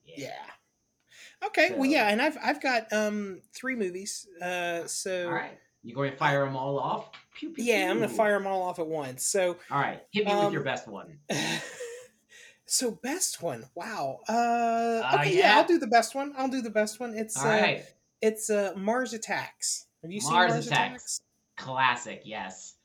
yeah. 0.05 0.15
Yeah. 0.17 1.47
Okay. 1.47 1.71
well, 1.75 1.85
yeah, 1.85 2.09
and 2.09 2.21
I've 2.21 2.37
I've 2.43 2.61
got 2.61 2.91
um 2.91 3.41
three 3.53 3.75
movies. 3.75 4.27
Uh, 4.41 4.85
so 4.87 5.27
All 5.27 5.33
right, 5.33 5.57
you 5.83 5.95
going 5.95 6.11
to 6.11 6.17
fire 6.17 6.43
them 6.45 6.55
all 6.57 6.77
off? 6.79 7.09
Pew, 7.37 7.51
pew, 7.51 7.63
yeah, 7.63 7.89
I'm 7.91 7.97
gonna 7.97 8.09
fire 8.09 8.33
them 8.37 8.47
all 8.47 8.63
off 8.63 8.79
at 8.79 8.87
once. 8.87 9.23
So 9.23 9.57
All 9.69 9.79
right, 9.79 10.01
hit 10.11 10.25
me 10.25 10.33
with 10.33 10.43
Um, 10.45 10.53
your 10.53 10.63
best 10.63 10.87
one. 10.87 11.19
so 12.65 12.91
best 12.91 13.41
one. 13.41 13.65
Wow. 13.75 14.19
Uh, 14.27 14.31
Uh, 14.33 15.11
okay, 15.19 15.33
yeah. 15.35 15.39
yeah. 15.39 15.57
I'll 15.57 15.67
do 15.67 15.77
the 15.77 15.87
best 15.87 16.15
one. 16.15 16.33
I'll 16.37 16.47
do 16.49 16.61
the 16.61 16.69
best 16.69 16.99
one. 16.99 17.13
It's 17.13 17.37
All 17.37 17.47
uh, 17.47 17.49
right, 17.61 17.85
it's 18.21 18.49
uh 18.49 18.73
Mars 18.75 19.13
Attacks. 19.13 19.85
Have 20.01 20.11
you 20.11 20.19
seen 20.19 20.33
Mars 20.33 20.51
Mars, 20.51 20.67
Attacks. 20.67 20.87
Attacks? 20.89 21.21
classic. 21.57 22.21
Yes, 22.25 22.75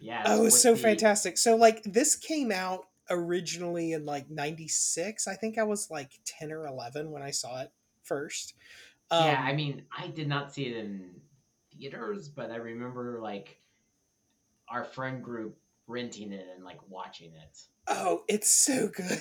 yes. 0.00 0.24
Oh, 0.28 0.44
it's 0.44 0.54
with 0.54 0.54
so 0.54 0.72
the- 0.74 0.78
fantastic. 0.80 1.38
So 1.38 1.56
like 1.56 1.82
this 1.84 2.16
came 2.16 2.50
out 2.50 2.86
originally 3.10 3.92
in 3.92 4.04
like 4.04 4.28
96. 4.30 5.26
I 5.28 5.34
think 5.34 5.56
I 5.58 5.62
was 5.64 5.90
like 5.90 6.10
10 6.26 6.52
or 6.52 6.66
11 6.66 7.10
when 7.10 7.22
I 7.22 7.30
saw 7.30 7.62
it 7.62 7.70
first. 8.02 8.54
Um, 9.10 9.24
yeah, 9.24 9.40
I 9.42 9.54
mean, 9.54 9.84
I 9.96 10.08
did 10.08 10.28
not 10.28 10.52
see 10.52 10.64
it 10.66 10.76
in 10.76 11.10
theaters, 11.72 12.28
but 12.28 12.50
I 12.50 12.56
remember 12.56 13.18
like 13.22 13.58
our 14.70 14.84
friend 14.84 15.22
group 15.22 15.56
renting 15.86 16.32
it 16.32 16.46
and 16.54 16.64
like 16.64 16.78
watching 16.88 17.32
it. 17.32 17.58
oh, 17.86 18.22
it's 18.28 18.50
so 18.50 18.88
good. 18.88 19.20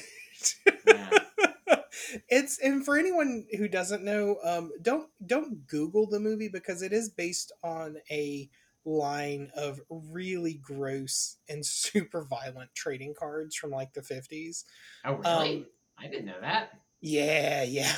Yeah. 0.86 1.10
it's 2.30 2.60
and 2.60 2.86
for 2.86 2.98
anyone 2.98 3.46
who 3.58 3.68
doesn't 3.68 4.04
know, 4.04 4.38
um, 4.44 4.72
don't 4.82 5.10
don't 5.26 5.68
Google 5.68 6.08
the 6.08 6.20
movie 6.20 6.50
because 6.50 6.82
it 6.82 6.94
is 6.94 7.10
based 7.10 7.52
on 7.64 7.98
a 8.12 8.50
line 8.86 9.52
of 9.56 9.82
really 9.90 10.54
gross 10.54 11.38
and 11.50 11.66
super 11.66 12.24
violent 12.24 12.74
trading 12.76 13.14
cards 13.18 13.56
from 13.56 13.72
like 13.72 13.94
the 13.94 14.02
50s. 14.02 14.64
Oh, 15.06 15.16
really? 15.16 15.58
Um, 15.58 15.66
I 16.00 16.08
didn't 16.08 16.26
know 16.26 16.40
that. 16.42 16.72
Yeah, 17.00 17.64
yeah. 17.64 17.96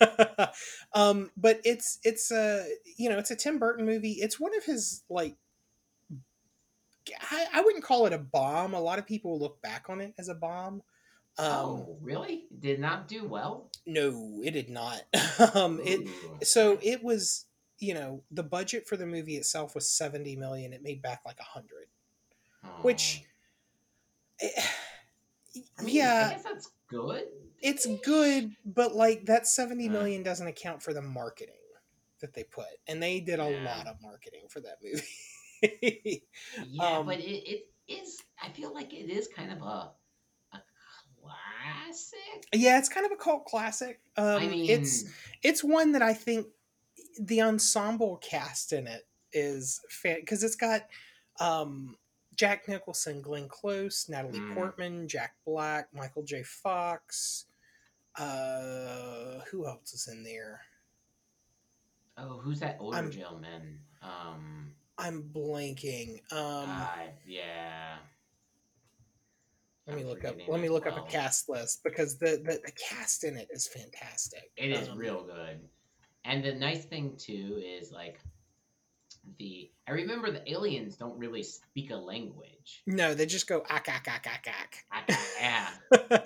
um, 0.94 1.30
but 1.36 1.60
it's 1.64 1.98
it's 2.02 2.30
a 2.30 2.66
you 2.98 3.08
know 3.08 3.18
it's 3.18 3.30
a 3.30 3.36
Tim 3.36 3.58
Burton 3.58 3.86
movie. 3.86 4.18
It's 4.20 4.38
one 4.38 4.54
of 4.54 4.64
his 4.64 5.02
like 5.08 5.36
I, 7.30 7.46
I 7.54 7.60
wouldn't 7.62 7.84
call 7.84 8.06
it 8.06 8.12
a 8.12 8.18
bomb. 8.18 8.74
A 8.74 8.80
lot 8.80 8.98
of 8.98 9.06
people 9.06 9.38
look 9.38 9.60
back 9.62 9.86
on 9.88 10.00
it 10.00 10.14
as 10.18 10.28
a 10.28 10.34
bomb. 10.34 10.82
Um, 11.36 11.48
oh, 11.48 11.96
really? 12.00 12.44
Did 12.60 12.78
not 12.80 13.08
do 13.08 13.26
well. 13.26 13.70
No, 13.86 14.40
it 14.44 14.52
did 14.52 14.70
not. 14.70 15.02
um, 15.54 15.80
it 15.84 16.46
so 16.46 16.78
it 16.82 17.02
was 17.02 17.46
you 17.80 17.92
know 17.92 18.22
the 18.30 18.44
budget 18.44 18.86
for 18.86 18.96
the 18.96 19.06
movie 19.06 19.36
itself 19.36 19.74
was 19.74 19.88
seventy 19.90 20.36
million. 20.36 20.72
It 20.72 20.82
made 20.82 21.02
back 21.02 21.22
like 21.26 21.38
a 21.40 21.44
hundred, 21.44 21.86
which. 22.82 23.22
Oh. 24.42 24.46
eh, 24.46 24.62
I 25.78 25.82
mean, 25.82 25.94
yeah, 25.96 26.28
I 26.30 26.34
guess 26.34 26.44
that's 26.44 26.70
good. 26.88 27.24
it's 27.60 27.86
good, 28.04 28.52
but 28.64 28.94
like 28.94 29.26
that 29.26 29.46
seventy 29.46 29.88
Uh. 29.88 30.22
doesn't 30.22 30.46
account 30.46 30.82
for 30.82 30.92
the 30.94 31.02
marketing 31.02 31.54
that 32.20 32.32
they 32.34 32.44
put, 32.44 32.66
and 32.86 33.02
they 33.02 33.20
did 33.20 33.38
a 33.40 33.50
Yeah. 33.50 33.64
lot 33.76 33.86
of 33.86 33.96
marketing 34.00 34.46
for 34.48 34.60
that 34.60 34.78
movie. 34.82 35.02
Yeah, 36.68 36.98
Um, 36.98 37.06
but 37.06 37.18
it, 37.20 37.22
it 37.48 37.66
is. 37.88 38.20
I 38.42 38.48
feel 38.50 38.72
like 38.74 38.92
it 38.92 39.10
is 39.10 39.28
kind 39.28 39.52
of 39.52 39.60
a 39.62 39.90
a 40.52 40.62
classic. 41.22 42.46
yeah, 42.52 42.78
it's 42.78 42.88
kind 42.88 43.06
of 43.06 43.12
a 43.12 43.16
cult 43.16 43.44
classic. 43.46 44.00
Um, 44.16 44.26
I 44.42 44.46
mean, 44.48 44.68
it's 44.70 45.04
it's 45.42 45.62
one 45.64 45.92
that 45.92 46.02
I 46.02 46.12
think 46.14 46.46
the 47.20 47.42
ensemble 47.42 48.16
cast 48.18 48.72
in 48.72 48.86
it 48.86 49.06
is 49.32 49.80
fan 49.88 50.16
because 50.20 50.42
it's 50.42 50.56
got 50.56 50.82
um, 51.40 51.96
Jack 52.36 52.68
Nicholson, 52.68 53.20
Glenn 53.22 53.48
Close, 53.48 54.08
Natalie 54.08 54.38
Mm. 54.40 54.54
Portman, 54.54 55.08
Jack 55.08 55.34
Black, 55.46 55.88
Michael 55.94 56.22
J. 56.22 56.42
Fox. 56.42 57.46
Uh, 58.16 59.40
who 59.50 59.66
else 59.66 59.92
is 59.92 60.08
in 60.08 60.22
there? 60.22 60.60
oh, 62.16 62.38
who's 62.38 62.60
that 62.60 62.76
older 62.78 62.96
I'm- 62.96 63.10
gentleman? 63.10 63.80
Um, 64.02 64.72
I'm 64.98 65.22
blanking. 65.34 66.20
Um, 66.32 66.70
uh, 66.70 66.86
yeah. 67.26 67.96
let 69.86 69.96
me 69.96 70.02
I'm 70.02 70.08
look 70.08 70.24
up. 70.24 70.36
Let 70.46 70.60
me 70.60 70.68
look 70.68 70.86
up 70.86 70.96
a 70.96 71.10
cast 71.10 71.48
list 71.48 71.82
because 71.84 72.18
the, 72.18 72.42
the 72.44 72.60
the 72.64 72.72
cast 72.72 73.24
in 73.24 73.36
it 73.36 73.48
is 73.50 73.66
fantastic. 73.68 74.50
It 74.56 74.70
is 74.70 74.88
Um, 74.88 74.98
real 74.98 75.24
good. 75.24 75.60
And 76.24 76.42
the 76.44 76.54
nice 76.54 76.84
thing 76.84 77.16
too 77.18 77.62
is 77.64 77.90
like 77.92 78.20
the 79.38 79.70
I 79.86 79.92
remember 79.92 80.30
the 80.30 80.50
aliens 80.50 80.96
don't 80.96 81.18
really 81.18 81.42
speak 81.42 81.90
a 81.90 81.96
language. 81.96 82.82
No, 82.86 83.14
they 83.14 83.26
just 83.26 83.46
go 83.46 83.62
ack 83.68 83.88
ack 83.88 84.08
ack 84.08 84.26
ack 84.26 84.84
ack. 84.90 85.18
Yeah. 85.40 85.68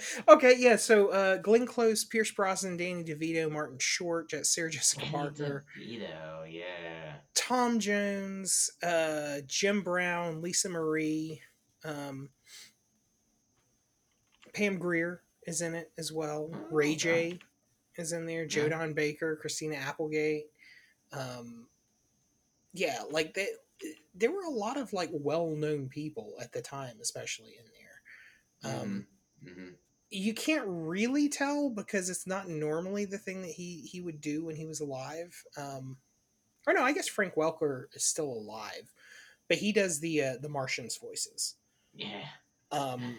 okay, 0.29 0.55
yeah. 0.57 0.77
So 0.77 1.09
uh, 1.09 1.37
Glenn 1.39 1.67
Close, 1.67 2.05
Pierce 2.05 2.31
Brosnan, 2.31 2.77
Danny 2.77 3.03
DeVito, 3.03 3.51
Martin 3.51 3.79
Short, 3.81 4.31
Sarah 4.47 4.71
Jessica 4.71 5.03
Danny 5.03 5.13
Parker, 5.13 5.65
DeVito, 5.79 6.53
yeah. 6.53 7.15
Tom 7.35 7.81
Jones, 7.81 8.71
uh, 8.83 9.39
Jim 9.47 9.83
Brown, 9.83 10.41
Lisa 10.41 10.69
Marie, 10.69 11.41
um, 11.85 12.29
Pam 14.53 14.79
Grier 14.79 15.23
is 15.47 15.61
in 15.61 15.75
it 15.75 15.91
as 15.99 16.13
well. 16.13 16.51
Oh, 16.53 16.67
Ray 16.71 16.93
okay. 16.93 16.97
J 16.97 17.39
is 17.97 18.13
in 18.13 18.27
there. 18.27 18.47
Joe 18.47 18.65
Yeah. 18.65 18.69
Don 18.69 18.93
Baker, 18.93 19.37
Christina 19.37 19.77
Applegate. 19.77 20.47
Um, 21.13 21.67
yeah, 22.73 23.03
like 23.11 23.35
they, 23.35 23.49
there 24.15 24.33
were 24.33 24.45
a 24.45 24.51
lot 24.51 24.77
of 24.77 24.93
like 24.93 25.11
well-known 25.13 25.89
people 25.89 26.35
at 26.41 26.53
the 26.53 26.63
time, 26.63 26.99
especially 27.01 27.57
in 27.59 27.65
there. 27.73 28.75
Um, 28.75 29.07
hmm 29.43 29.69
you 30.11 30.33
can't 30.33 30.65
really 30.67 31.29
tell 31.29 31.69
because 31.69 32.09
it's 32.09 32.27
not 32.27 32.49
normally 32.49 33.05
the 33.05 33.19
thing 33.19 33.43
that 33.43 33.51
he 33.51 33.83
he 33.83 34.01
would 34.01 34.21
do 34.21 34.45
when 34.45 34.57
he 34.57 34.67
was 34.67 34.81
alive. 34.81 35.43
Um, 35.57 35.99
or 36.67 36.73
no, 36.73 36.83
I 36.83 36.93
guess 36.93 37.09
Frank 37.09 37.35
Welker 37.35 37.85
is 37.95 38.05
still 38.05 38.31
alive, 38.33 38.93
but 39.49 39.59
he 39.59 39.73
does 39.73 40.01
the 40.01 40.23
uh, 40.23 40.35
the 40.41 40.49
Martians 40.49 40.97
voices. 40.97 41.57
Yeah. 41.95 42.25
Um, 42.71 43.19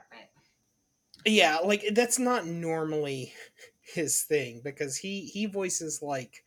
yeah, 1.24 1.58
like 1.58 1.84
that's 1.92 2.18
not 2.18 2.46
normally 2.46 3.32
his 3.94 4.22
thing 4.22 4.60
because 4.64 4.96
he 4.96 5.26
he 5.26 5.46
voices 5.46 6.02
like, 6.02 6.42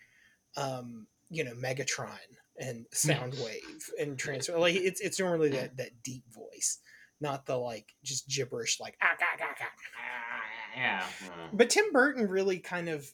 um, 0.58 1.08
you 1.30 1.44
know, 1.44 1.54
Megatron 1.54 2.18
and 2.58 2.86
Soundwave 2.94 3.90
and 4.00 4.18
transfer. 4.18 4.58
Like 4.58 4.76
it's 4.76 5.02
it's 5.02 5.20
normally 5.20 5.50
that 5.50 5.78
that 5.78 6.02
deep 6.04 6.24
voice, 6.34 6.80
not 7.22 7.46
the 7.46 7.56
like 7.58 7.94
just 8.04 8.28
gibberish 8.28 8.80
like 8.80 8.98
ah, 9.02 9.08
ah, 9.20 9.26
ah, 9.42 9.56
ah. 9.60 10.76
yeah. 10.76 11.06
But 11.54 11.70
Tim 11.70 11.92
Burton 11.92 12.28
really 12.28 12.60
kind 12.60 12.90
of 12.90 13.12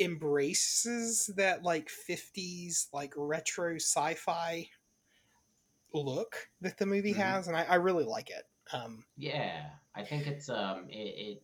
embraces 0.00 1.30
that 1.36 1.62
like 1.64 1.90
50s 2.08 2.86
like 2.92 3.12
retro 3.16 3.74
sci-fi 3.76 4.68
look 5.92 6.48
that 6.60 6.78
the 6.78 6.86
movie 6.86 7.14
Mhm. 7.14 7.16
has 7.16 7.48
and 7.48 7.56
I, 7.56 7.64
I 7.64 7.74
really 7.76 8.04
like 8.04 8.30
it. 8.30 8.44
Um 8.72 9.04
Yeah, 9.16 9.70
I 9.94 10.04
think 10.04 10.26
it's 10.26 10.48
um 10.48 10.88
it, 10.88 10.94
it 10.96 11.42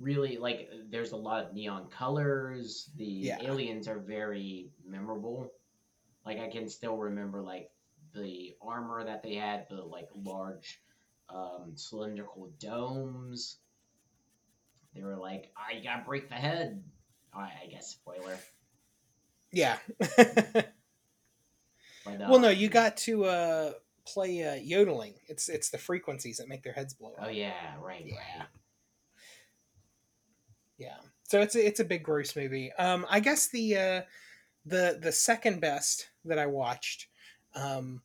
really 0.00 0.36
like 0.36 0.68
there's 0.90 1.12
a 1.12 1.16
lot 1.16 1.44
of 1.44 1.54
neon 1.54 1.88
colors. 1.88 2.90
The 2.96 3.04
Yeah. 3.04 3.38
aliens 3.40 3.88
are 3.88 3.98
very 3.98 4.70
memorable. 4.86 5.50
Like 6.24 6.38
I 6.38 6.48
can 6.48 6.68
still 6.68 6.96
remember 6.96 7.42
like 7.42 7.70
the 8.14 8.54
armor 8.60 9.04
that 9.04 9.22
they 9.22 9.34
had, 9.34 9.66
the 9.68 9.82
like 9.82 10.08
large 10.14 10.80
um, 11.28 11.72
cylindrical 11.74 12.50
domes. 12.58 13.58
They 14.94 15.02
were 15.02 15.16
like, 15.16 15.50
"I 15.56 15.80
gotta 15.80 16.04
break 16.04 16.28
the 16.28 16.34
head." 16.34 16.82
I, 17.34 17.50
I 17.64 17.66
guess 17.70 17.88
spoiler. 17.88 18.36
Yeah. 19.52 19.78
But, 22.04 22.18
well, 22.18 22.40
no, 22.40 22.48
um, 22.48 22.56
you 22.56 22.68
got 22.68 22.96
to 22.98 23.24
uh, 23.24 23.72
play 24.06 24.44
uh, 24.44 24.54
yodeling. 24.54 25.14
It's 25.28 25.48
it's 25.48 25.70
the 25.70 25.78
frequencies 25.78 26.38
that 26.38 26.48
make 26.48 26.62
their 26.62 26.72
heads 26.72 26.94
blow 26.94 27.14
Oh 27.20 27.28
yeah, 27.28 27.74
right, 27.80 28.04
Yeah. 28.06 28.16
right. 28.38 28.46
Yeah. 30.82 30.96
So 31.24 31.40
it's 31.40 31.54
a, 31.54 31.66
it's 31.66 31.80
a 31.80 31.84
big 31.84 32.02
gross 32.02 32.36
movie. 32.36 32.72
Um, 32.78 33.06
I 33.08 33.20
guess 33.20 33.48
the 33.48 33.76
uh, 33.76 34.02
the 34.66 34.98
the 35.00 35.12
second 35.12 35.60
best 35.60 36.08
that 36.24 36.38
I 36.38 36.46
watched 36.46 37.08
um, 37.54 38.02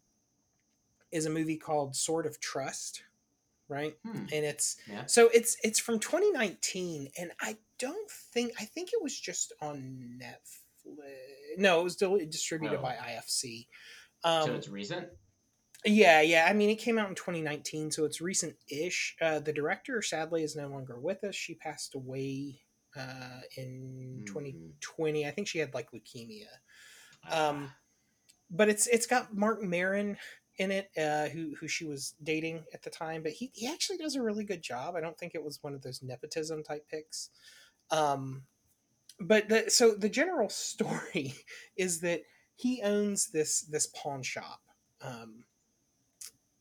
is 1.11 1.25
a 1.25 1.29
movie 1.29 1.57
called 1.57 1.95
Sword 1.95 2.25
of 2.25 2.39
Trust, 2.39 3.03
right? 3.67 3.95
Hmm. 4.05 4.25
And 4.31 4.45
it's 4.45 4.77
Yeah. 4.89 5.05
so 5.07 5.29
it's 5.33 5.57
it's 5.63 5.79
from 5.79 5.99
2019, 5.99 7.09
and 7.19 7.31
I 7.41 7.57
don't 7.79 8.09
think 8.09 8.53
I 8.59 8.65
think 8.65 8.89
it 8.93 9.01
was 9.01 9.19
just 9.19 9.51
on 9.61 10.19
Netflix. 10.21 11.57
No, 11.57 11.81
it 11.81 11.83
was 11.83 11.95
distributed 11.97 12.79
Oh. 12.79 12.81
by 12.81 12.95
IFC. 12.95 13.67
Um, 14.23 14.45
so 14.45 14.55
it's 14.55 14.69
recent. 14.69 15.09
yeah, 15.85 16.21
yeah. 16.21 16.47
I 16.49 16.53
mean, 16.53 16.69
it 16.69 16.75
came 16.79 16.97
out 16.97 17.09
in 17.09 17.15
2019, 17.15 17.91
so 17.91 18.05
it's 18.05 18.21
recent-ish. 18.21 19.15
Uh, 19.21 19.39
the 19.39 19.51
director, 19.53 20.01
sadly, 20.01 20.43
is 20.43 20.55
no 20.55 20.67
longer 20.69 20.97
with 20.99 21.23
us. 21.25 21.35
She 21.35 21.55
passed 21.55 21.93
away 21.93 22.61
uh, 22.97 23.41
in 23.57 24.23
Mhm. 24.23 24.25
2020. 24.27 25.25
I 25.27 25.31
think 25.31 25.47
she 25.47 25.59
had 25.59 25.73
like 25.73 25.91
leukemia. 25.91 26.47
Ah, 27.25 27.49
Um, 27.49 27.73
but 28.49 28.69
it's 28.69 28.87
it's 28.87 29.07
got 29.07 29.35
Marc 29.35 29.61
Maron 29.61 30.17
in 30.57 30.71
it, 30.71 30.89
uh, 30.97 31.29
who 31.29 31.55
who 31.59 31.67
she 31.67 31.85
was 31.85 32.15
dating 32.23 32.65
at 32.73 32.81
the 32.83 32.89
time. 32.89 33.23
But 33.23 33.33
he 33.33 33.51
he 33.53 33.67
actually 33.67 33.97
does 33.97 34.15
a 34.15 34.21
really 34.23 34.43
good 34.45 34.61
job. 34.61 34.95
I 34.95 35.01
don't 35.01 35.17
think 35.17 35.35
it 35.35 35.43
was 35.43 35.61
one 35.63 35.73
of 35.75 35.81
those 35.81 36.01
nepotism 36.01 36.63
type 36.63 36.87
picks. 36.89 37.29
Um, 37.91 38.45
but 39.19 39.49
the, 39.49 39.69
so 39.69 39.93
the 39.95 40.09
general 40.09 40.49
story 40.51 41.35
is 41.75 42.01
that 42.01 42.23
he 42.55 42.81
owns 42.81 43.27
this 43.31 43.61
this 43.61 43.87
pawn 43.87 44.23
shop 44.23 44.61
um, 45.01 45.45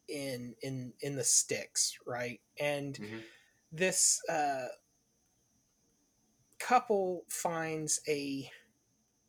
in 0.09 0.55
in 0.63 0.93
in 1.01 1.17
the 1.17 1.25
sticks, 1.25 1.97
right? 2.07 2.41
And 2.61 2.95
mhm. 2.97 3.23
this 3.73 4.21
uh, 4.29 4.69
couple 6.59 7.25
finds 7.29 8.01
a 8.09 8.51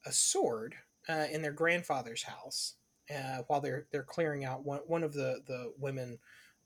a 0.06 0.12
sword 0.12 0.76
uh, 1.10 1.26
in 1.32 1.42
their 1.42 1.52
grandfather's 1.52 2.24
house 2.24 2.76
uh, 3.14 3.40
while 3.48 3.62
they're 3.62 3.88
they're 3.92 4.04
clearing 4.04 4.46
out 4.46 4.66
one 4.66 4.82
one 4.88 5.04
of 5.04 5.14
the 5.14 5.42
the 5.48 5.74
women. 5.78 6.20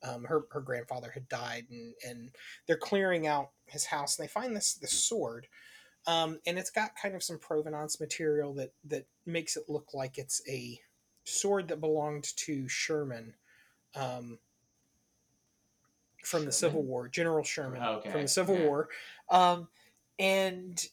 Um, 0.03 0.23
her 0.23 0.45
her 0.51 0.61
grandfather 0.61 1.11
had 1.11 1.29
died, 1.29 1.67
and 1.69 1.93
and 2.07 2.31
they're 2.67 2.77
clearing 2.77 3.27
out 3.27 3.51
his 3.65 3.85
house, 3.85 4.17
and 4.17 4.23
they 4.23 4.31
find 4.31 4.55
this 4.55 4.73
this 4.73 4.93
sword, 4.93 5.47
um, 6.07 6.39
and 6.47 6.57
it's 6.57 6.71
got 6.71 6.95
kind 6.99 7.13
of 7.13 7.21
some 7.21 7.37
provenance 7.37 7.99
material 7.99 8.53
that 8.55 8.73
that 8.85 9.05
makes 9.27 9.55
it 9.57 9.65
look 9.67 9.93
like 9.93 10.17
it's 10.17 10.41
a 10.49 10.79
sword 11.23 11.67
that 11.67 11.81
belonged 11.81 12.35
to 12.37 12.67
Sherman. 12.67 13.35
Um, 13.95 14.39
from 16.23 16.45
the 16.45 16.51
Civil 16.51 16.83
War, 16.83 17.07
General 17.07 17.43
Sherman 17.43 17.81
Okay, 17.81 18.11
from 18.11 18.21
the 18.21 18.27
Civil 18.27 18.57
yeah. 18.57 18.65
War, 18.65 18.89
um, 19.29 19.67
and 20.19 20.83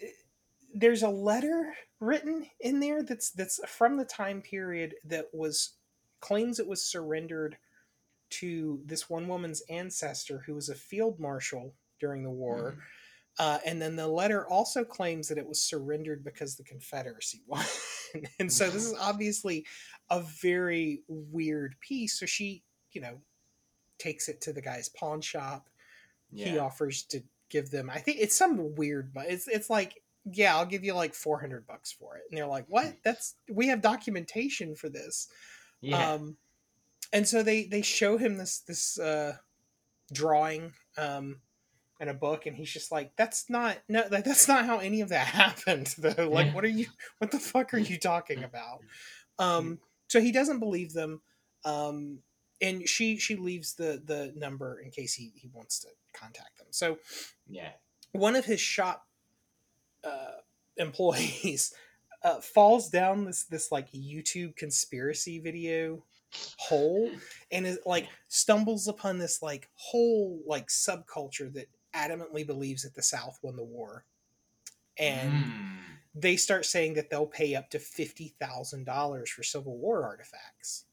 eh, 0.00 0.06
there's 0.74 1.02
a 1.02 1.08
letter 1.08 1.74
written 2.00 2.46
in 2.60 2.80
there 2.80 3.02
that's 3.02 3.30
that's 3.30 3.60
from 3.66 3.96
the 3.96 4.04
time 4.04 4.42
period 4.42 4.94
that 5.04 5.26
was 5.32 5.74
claims 6.20 6.58
it 6.58 6.66
was 6.66 6.84
surrendered 6.84 7.56
to 8.30 8.80
this 8.84 9.08
one 9.08 9.28
woman's 9.28 9.62
ancestor 9.68 10.42
who 10.46 10.54
was 10.54 10.68
a 10.68 10.74
field 10.74 11.20
marshal 11.20 11.74
during 12.00 12.22
the 12.22 12.30
war. 12.30 12.72
Mhm. 12.72 12.82
Uh, 13.38 13.58
and 13.66 13.82
then 13.82 13.96
the 13.96 14.06
letter 14.06 14.46
also 14.48 14.84
claims 14.84 15.28
that 15.28 15.38
it 15.38 15.46
was 15.46 15.60
surrendered 15.60 16.22
because 16.24 16.56
the 16.56 16.62
Confederacy 16.62 17.42
won. 17.46 17.64
and 18.38 18.52
so 18.52 18.70
this 18.70 18.84
is 18.84 18.94
obviously 19.00 19.66
a 20.10 20.20
very 20.20 21.02
weird 21.08 21.74
piece. 21.80 22.18
So 22.18 22.26
she, 22.26 22.62
you 22.92 23.00
know, 23.00 23.20
takes 23.98 24.28
it 24.28 24.40
to 24.42 24.52
the 24.52 24.62
guy's 24.62 24.88
pawn 24.88 25.20
shop. 25.20 25.68
He 26.32 26.58
offers 26.58 27.04
to 27.04 27.22
give 27.54 27.70
them, 27.70 27.88
I 27.88 27.98
think 27.98 28.18
it's 28.20 28.36
some 28.36 28.74
weird, 28.74 29.14
but 29.14 29.26
it's 29.28 29.46
it's 29.46 29.70
like, 29.70 30.02
yeah, 30.24 30.56
I'll 30.56 30.66
give 30.66 30.82
you 30.82 30.92
like 30.94 31.14
four 31.14 31.38
hundred 31.38 31.66
bucks 31.66 31.92
for 31.92 32.16
it. 32.16 32.24
And 32.28 32.36
they're 32.36 32.46
like, 32.46 32.66
what? 32.68 32.96
That's 33.04 33.36
we 33.48 33.68
have 33.68 33.80
documentation 33.80 34.74
for 34.74 34.88
this. 34.88 35.28
Yeah. 35.80 36.14
Um, 36.14 36.36
and 37.12 37.28
so 37.28 37.44
they 37.44 37.66
they 37.66 37.82
show 37.82 38.18
him 38.18 38.36
this 38.36 38.58
this 38.60 38.98
uh, 38.98 39.36
drawing 40.12 40.72
um, 40.98 41.40
in 42.00 42.08
a 42.08 42.14
book, 42.14 42.46
and 42.46 42.56
he's 42.56 42.72
just 42.72 42.90
like, 42.90 43.12
"That's 43.16 43.48
not 43.48 43.78
no, 43.88 44.04
like, 44.10 44.24
that's 44.24 44.48
not 44.48 44.66
how 44.66 44.78
any 44.78 45.00
of 45.00 45.10
that 45.10 45.26
happened." 45.42 45.94
Though, 45.96 46.28
like, 46.28 46.52
what 46.54 46.64
are 46.64 46.68
you? 46.68 46.86
What 47.18 47.30
the 47.30 47.38
fuck 47.38 47.72
are 47.72 47.78
you 47.78 47.98
talking 47.98 48.42
about? 48.42 48.80
Um, 49.38 49.78
so 50.08 50.20
he 50.20 50.32
doesn't 50.32 50.58
believe 50.58 50.92
them, 50.92 51.22
um, 51.64 52.18
and 52.64 52.88
she 52.88 53.16
she 53.18 53.36
leaves 53.36 53.74
the 53.74 54.02
the 54.04 54.32
number 54.36 54.80
in 54.80 54.90
case 54.90 55.12
he 55.14 55.32
he 55.34 55.48
wants 55.52 55.78
to 55.80 55.88
contact 56.12 56.56
them. 56.58 56.68
So 56.70 56.98
yeah. 57.48 57.72
one 58.12 58.36
of 58.36 58.44
his 58.44 58.60
shop 58.60 59.06
uh, 60.02 60.38
employees 60.76 61.74
uh, 62.22 62.40
falls 62.40 62.88
down 62.88 63.24
this 63.24 63.44
this 63.44 63.70
like 63.70 63.92
YouTube 63.92 64.56
conspiracy 64.56 65.38
video 65.38 66.02
hole 66.58 67.10
and 67.52 67.66
is 67.66 67.78
like 67.86 68.08
stumbles 68.28 68.88
upon 68.88 69.18
this 69.18 69.42
like 69.42 69.68
whole 69.74 70.40
like 70.46 70.68
subculture 70.68 71.52
that 71.52 71.68
adamantly 71.94 72.44
believes 72.46 72.82
that 72.82 72.94
the 72.94 73.02
South 73.02 73.38
won 73.42 73.56
the 73.56 73.62
war, 73.64 74.04
and 74.98 75.32
Mm. 75.32 75.78
they 76.14 76.36
start 76.36 76.64
saying 76.64 76.94
that 76.94 77.08
they'll 77.10 77.26
pay 77.26 77.54
up 77.54 77.70
to 77.70 77.78
fifty 77.78 78.34
thousand 78.40 78.84
dollars 78.84 79.30
for 79.30 79.42
Civil 79.42 79.76
War 79.78 80.04
artifacts. 80.04 80.86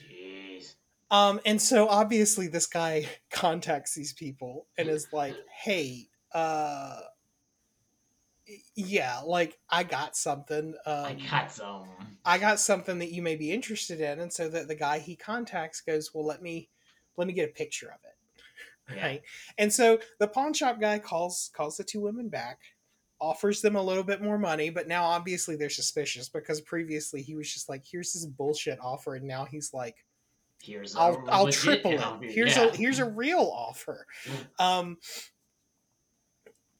Jeez. 0.00 0.74
Um, 1.10 1.40
and 1.44 1.60
so 1.60 1.88
obviously 1.88 2.46
this 2.46 2.66
guy 2.66 3.06
contacts 3.30 3.94
these 3.94 4.12
people 4.12 4.66
and 4.78 4.88
is 4.88 5.08
like, 5.12 5.34
"Hey, 5.62 6.08
uh, 6.32 7.00
yeah, 8.74 9.20
like 9.24 9.58
I 9.68 9.82
got 9.82 10.16
something. 10.16 10.74
Um, 10.86 11.04
I 11.04 11.18
got 11.30 11.52
some. 11.52 11.88
I 12.24 12.38
got 12.38 12.60
something 12.60 12.98
that 12.98 13.12
you 13.12 13.22
may 13.22 13.36
be 13.36 13.52
interested 13.52 14.00
in." 14.00 14.20
And 14.20 14.32
so 14.32 14.48
that 14.48 14.68
the 14.68 14.74
guy 14.74 14.98
he 14.98 15.16
contacts 15.16 15.80
goes, 15.80 16.14
"Well, 16.14 16.24
let 16.24 16.42
me 16.42 16.68
let 17.16 17.26
me 17.26 17.32
get 17.32 17.50
a 17.50 17.52
picture 17.52 17.88
of 17.88 18.00
it." 18.04 18.96
Yeah. 18.96 19.06
Right. 19.06 19.22
And 19.58 19.72
so 19.72 19.98
the 20.18 20.28
pawn 20.28 20.52
shop 20.52 20.80
guy 20.80 20.98
calls 20.98 21.50
calls 21.54 21.76
the 21.76 21.84
two 21.84 22.00
women 22.00 22.28
back, 22.28 22.58
offers 23.20 23.60
them 23.60 23.76
a 23.76 23.82
little 23.82 24.02
bit 24.04 24.22
more 24.22 24.38
money, 24.38 24.70
but 24.70 24.88
now 24.88 25.04
obviously 25.04 25.56
they're 25.56 25.70
suspicious 25.70 26.28
because 26.28 26.60
previously 26.60 27.22
he 27.22 27.36
was 27.36 27.52
just 27.52 27.68
like, 27.68 27.84
"Here's 27.84 28.12
this 28.12 28.26
bullshit 28.26 28.78
offer," 28.80 29.16
and 29.16 29.26
now 29.26 29.44
he's 29.44 29.72
like 29.74 29.96
Here's 30.62 30.94
a 30.94 31.00
I'll 31.00 31.24
I'll 31.30 31.52
triple 31.52 31.92
it. 31.92 32.30
Here's 32.30 32.56
yeah. 32.56 32.66
a 32.66 32.76
here's 32.76 32.98
a 32.98 33.08
real 33.08 33.50
offer. 33.54 34.06
Um 34.58 34.98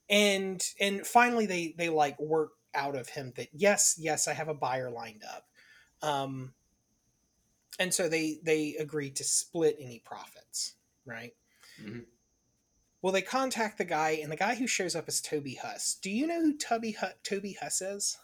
and 0.08 0.62
and 0.80 1.06
finally 1.06 1.46
they 1.46 1.74
they 1.76 1.88
like 1.88 2.18
work 2.20 2.52
out 2.74 2.96
of 2.96 3.08
him 3.08 3.32
that 3.36 3.48
yes, 3.52 3.96
yes, 3.98 4.28
I 4.28 4.34
have 4.34 4.48
a 4.48 4.54
buyer 4.54 4.90
lined 4.90 5.22
up. 5.24 5.46
Um 6.02 6.54
and 7.78 7.94
so 7.94 8.08
they 8.08 8.38
they 8.42 8.76
agree 8.78 9.10
to 9.10 9.24
split 9.24 9.76
any 9.80 10.00
profits, 10.00 10.74
right? 11.06 11.34
Mhm. 11.82 12.04
Well, 13.02 13.12
they 13.14 13.22
contact 13.22 13.78
the 13.78 13.86
guy, 13.86 14.10
and 14.22 14.30
the 14.30 14.36
guy 14.36 14.54
who 14.54 14.66
shows 14.66 14.94
up 14.94 15.08
is 15.08 15.22
Toby 15.22 15.54
Huss. 15.54 15.94
Do 15.94 16.10
you 16.10 16.26
know 16.26 16.42
who 16.42 16.56
Toby 16.56 16.92
Hu- 16.92 17.06
Toby 17.22 17.56
Huss 17.60 17.80
is? 17.80 18.18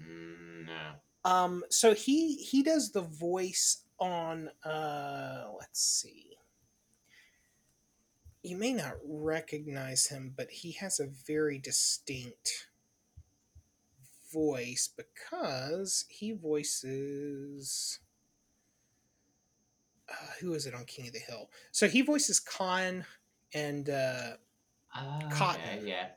Mm, 0.00 0.66
no. 0.66 1.30
Um, 1.30 1.64
so 1.68 1.94
he 1.94 2.36
he 2.36 2.62
does 2.62 2.92
the 2.92 3.02
voice 3.02 3.81
on 4.02 4.50
uh 4.64 5.44
let's 5.58 5.80
see. 5.80 6.36
You 8.42 8.56
may 8.56 8.72
not 8.72 8.94
recognize 9.04 10.08
him, 10.08 10.34
but 10.36 10.50
he 10.50 10.72
has 10.72 10.98
a 10.98 11.06
very 11.06 11.58
distinct 11.58 12.66
voice 14.32 14.88
because 14.96 16.04
he 16.08 16.32
voices 16.32 18.00
uh, 20.08 20.26
who 20.40 20.52
is 20.54 20.66
it 20.66 20.74
on 20.74 20.84
King 20.84 21.06
of 21.06 21.12
the 21.12 21.20
Hill? 21.20 21.48
So 21.70 21.86
he 21.88 22.02
voices 22.02 22.40
Kahn 22.40 23.04
and 23.54 23.88
uh 23.88 24.32
Uh, 24.94 25.30
Cotton. 25.30 25.78
Okay, 25.78 25.88
yeah. 25.88 26.08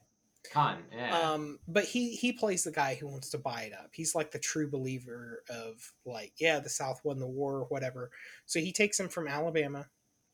Cotton. 0.51 0.83
Yeah. 0.91 1.17
Um, 1.17 1.59
but 1.67 1.85
he 1.85 2.15
he 2.15 2.31
plays 2.31 2.63
the 2.63 2.71
guy 2.71 2.95
who 2.95 3.07
wants 3.07 3.29
to 3.31 3.37
buy 3.37 3.63
it 3.63 3.73
up. 3.73 3.89
He's 3.93 4.15
like 4.15 4.31
the 4.31 4.39
true 4.39 4.69
believer 4.69 5.43
of 5.49 5.93
like, 6.05 6.33
yeah, 6.37 6.59
the 6.59 6.69
South 6.69 7.01
won 7.03 7.19
the 7.19 7.27
war 7.27 7.59
or 7.59 7.65
whatever. 7.65 8.11
So 8.45 8.59
he 8.59 8.71
takes 8.71 8.99
him 8.99 9.09
from 9.09 9.27
Alabama 9.27 9.87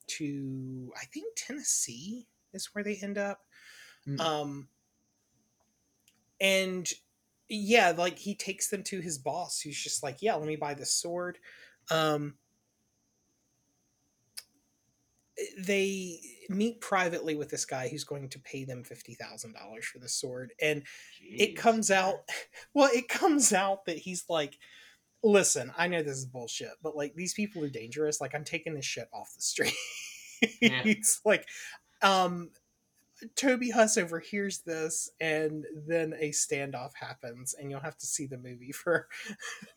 to 0.08 0.92
I 1.00 1.06
think 1.06 1.28
Tennessee 1.36 2.28
is 2.54 2.70
where 2.74 2.84
they 2.84 2.96
end 3.02 3.18
up. 3.18 3.42
Mm. 4.08 4.20
Um, 4.20 4.68
and 6.40 6.92
yeah, 7.50 7.94
like 7.96 8.18
he 8.18 8.36
takes 8.36 8.70
them 8.70 8.84
to 8.84 9.00
his 9.00 9.18
boss, 9.18 9.62
who's 9.62 9.82
just 9.82 10.04
like, 10.04 10.22
"Yeah, 10.22 10.36
let 10.36 10.48
me 10.48 10.56
buy 10.56 10.74
this 10.74 10.94
sword." 10.94 11.38
Um, 11.90 12.36
they 15.58 16.20
meet 16.50 16.82
privately 16.82 17.36
with 17.36 17.50
this 17.50 17.66
guy 17.66 17.88
who's 17.88 18.04
going 18.04 18.30
to 18.30 18.40
pay 18.40 18.66
them 18.66 18.84
fifty 18.84 19.16
thousand 19.16 19.54
dollars 19.54 19.86
for 19.86 20.00
the 20.00 20.10
sword, 20.10 20.54
and 20.62 20.82
Jeez. 20.82 21.36
it 21.40 21.56
comes 21.56 21.92
out. 21.92 22.20
Well, 22.74 22.90
it 22.94 23.10
comes 23.10 23.52
out 23.52 23.86
that 23.86 23.98
he's 23.98 24.24
like, 24.30 24.58
"Listen, 25.24 25.74
I 25.78 25.88
know 25.88 26.02
this 26.04 26.18
is 26.18 26.26
bullshit, 26.26 26.72
but 26.82 26.96
like 26.96 27.14
these 27.16 27.34
people 27.34 27.64
are 27.64 27.70
dangerous. 27.70 28.22
Like 28.22 28.34
I'm 28.34 28.46
taking 28.46 28.74
this 28.76 28.86
shit 28.86 29.10
off 29.14 29.34
the 29.36 29.42
street." 29.42 29.74
Yeah. 30.62 30.82
he's 30.84 31.20
like, 31.26 31.46
um, 32.02 32.50
Toby 33.36 33.70
Huss 33.70 33.98
overhears 33.98 34.60
this, 34.60 35.10
and 35.20 35.66
then 35.88 36.14
a 36.20 36.30
standoff 36.30 36.92
happens, 37.00 37.54
and 37.54 37.70
you'll 37.70 37.80
have 37.80 37.98
to 37.98 38.06
see 38.06 38.26
the 38.26 38.38
movie 38.38 38.72
for 38.72 39.08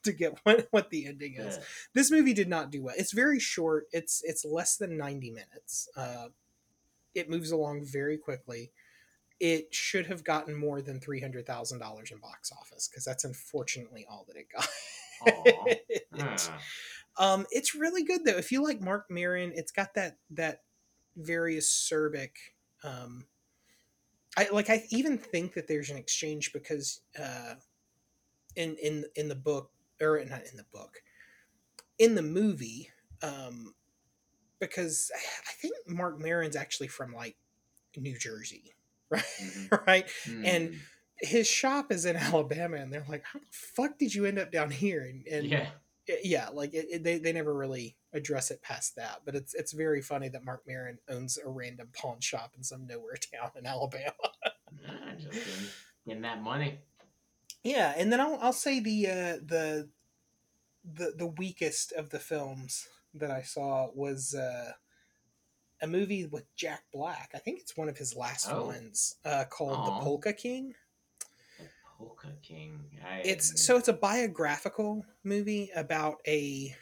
to 0.02 0.12
get 0.12 0.38
what, 0.44 0.68
what 0.70 0.90
the 0.90 1.06
ending 1.06 1.34
is. 1.34 1.56
Yeah. 1.56 1.64
This 1.94 2.10
movie 2.10 2.32
did 2.32 2.48
not 2.48 2.70
do 2.70 2.82
well. 2.82 2.94
It's 2.96 3.12
very 3.12 3.40
short. 3.40 3.86
It's 3.92 4.22
it's 4.24 4.44
less 4.44 4.76
than 4.76 4.96
ninety 4.96 5.30
minutes. 5.30 5.88
Uh, 5.96 6.28
it 7.14 7.30
moves 7.30 7.50
along 7.50 7.84
very 7.84 8.18
quickly. 8.18 8.72
It 9.40 9.74
should 9.74 10.06
have 10.06 10.24
gotten 10.24 10.54
more 10.54 10.80
than 10.80 11.00
three 11.00 11.20
hundred 11.20 11.46
thousand 11.46 11.78
dollars 11.78 12.10
in 12.10 12.18
box 12.18 12.50
office 12.52 12.88
because 12.88 13.04
that's 13.04 13.24
unfortunately 13.24 14.06
all 14.08 14.24
that 14.28 14.36
it 14.36 14.46
got. 14.54 14.68
it, 16.12 16.50
um, 17.18 17.46
it's 17.50 17.74
really 17.74 18.04
good 18.04 18.24
though. 18.24 18.36
If 18.36 18.52
you 18.52 18.62
like 18.62 18.80
Marc 18.80 19.10
Maron, 19.10 19.52
it's 19.54 19.72
got 19.72 19.94
that 19.94 20.18
that 20.30 20.62
very 21.16 21.56
acerbic 21.56 22.30
um, 22.82 23.26
I 24.36 24.48
like 24.52 24.70
I 24.70 24.84
even 24.90 25.18
think 25.18 25.54
that 25.54 25.68
there's 25.68 25.90
an 25.90 25.96
exchange 25.96 26.52
because 26.52 27.00
uh, 27.20 27.54
in 28.56 28.76
in 28.82 29.04
in 29.14 29.28
the 29.28 29.34
book 29.34 29.70
or 30.00 30.22
not 30.24 30.42
in 30.50 30.56
the 30.56 30.66
book 30.72 30.98
in 31.98 32.14
the 32.14 32.22
movie 32.22 32.90
um, 33.22 33.74
because 34.60 35.10
I 35.16 35.52
think 35.52 35.74
Marc 35.86 36.18
Maron's 36.20 36.56
actually 36.56 36.88
from 36.88 37.14
like 37.14 37.36
New 37.96 38.18
Jersey, 38.18 38.74
right? 39.10 39.22
Mm-hmm. 39.22 39.74
right? 39.86 40.06
Mm-hmm. 40.26 40.44
And 40.44 40.74
his 41.18 41.46
shop 41.46 41.92
is 41.92 42.04
in 42.04 42.16
Alabama, 42.16 42.76
and 42.76 42.92
they're 42.92 43.06
like, 43.08 43.24
"How 43.24 43.38
the 43.38 43.46
fuck 43.50 43.98
did 43.98 44.14
you 44.14 44.24
end 44.24 44.38
up 44.38 44.52
down 44.52 44.70
here?" 44.70 45.02
And, 45.02 45.26
and 45.26 45.46
yeah, 45.46 45.68
yeah, 46.22 46.48
like 46.52 46.74
it, 46.74 46.86
it, 46.90 47.04
they 47.04 47.18
they 47.18 47.32
never 47.32 47.54
really 47.54 47.96
address 48.14 48.50
it 48.50 48.62
past 48.62 48.96
that. 48.96 49.22
But 49.24 49.34
it's 49.34 49.54
it's 49.54 49.72
very 49.72 50.00
funny 50.00 50.28
that 50.28 50.44
Marc 50.44 50.62
Maron 50.66 50.98
owns 51.08 51.38
a 51.38 51.48
random 51.48 51.88
pawn 51.92 52.20
shop 52.20 52.54
in 52.56 52.62
some 52.62 52.86
nowhere 52.86 53.16
town 53.34 53.50
in 53.58 53.66
Alabama. 53.66 54.12
just 55.18 55.46
getting, 56.06 56.22
that 56.22 56.42
money. 56.42 56.78
Yeah, 57.62 57.92
and 57.96 58.12
then 58.12 58.20
I'll 58.20 58.38
I'll 58.40 58.52
say 58.52 58.80
the 58.80 59.06
uh, 59.06 59.36
the 59.44 59.88
the 60.84 61.14
the 61.16 61.26
weakest 61.26 61.92
of 61.92 62.10
the 62.10 62.18
films 62.18 62.88
that 63.14 63.30
I 63.30 63.42
saw 63.42 63.90
was 63.94 64.34
uh, 64.34 64.72
a 65.82 65.86
movie 65.86 66.26
with 66.26 66.44
Jack 66.56 66.84
Black. 66.92 67.30
I 67.34 67.38
think 67.38 67.60
it's 67.60 67.76
one 67.76 67.88
of 67.88 67.96
his 67.96 68.16
last 68.16 68.48
oh. 68.50 68.66
ones 68.66 69.16
uh, 69.24 69.44
called 69.48 69.78
Aww. 69.78 69.86
The 69.86 70.04
Polka 70.04 70.32
King. 70.32 70.74
The 71.58 71.66
Polka 71.98 72.28
King. 72.42 72.80
I... 73.06 73.20
It's 73.24 73.62
so 73.64 73.76
it's 73.76 73.88
a 73.88 73.94
biographical 73.94 75.04
movie 75.22 75.70
about 75.74 76.16
a 76.26 76.76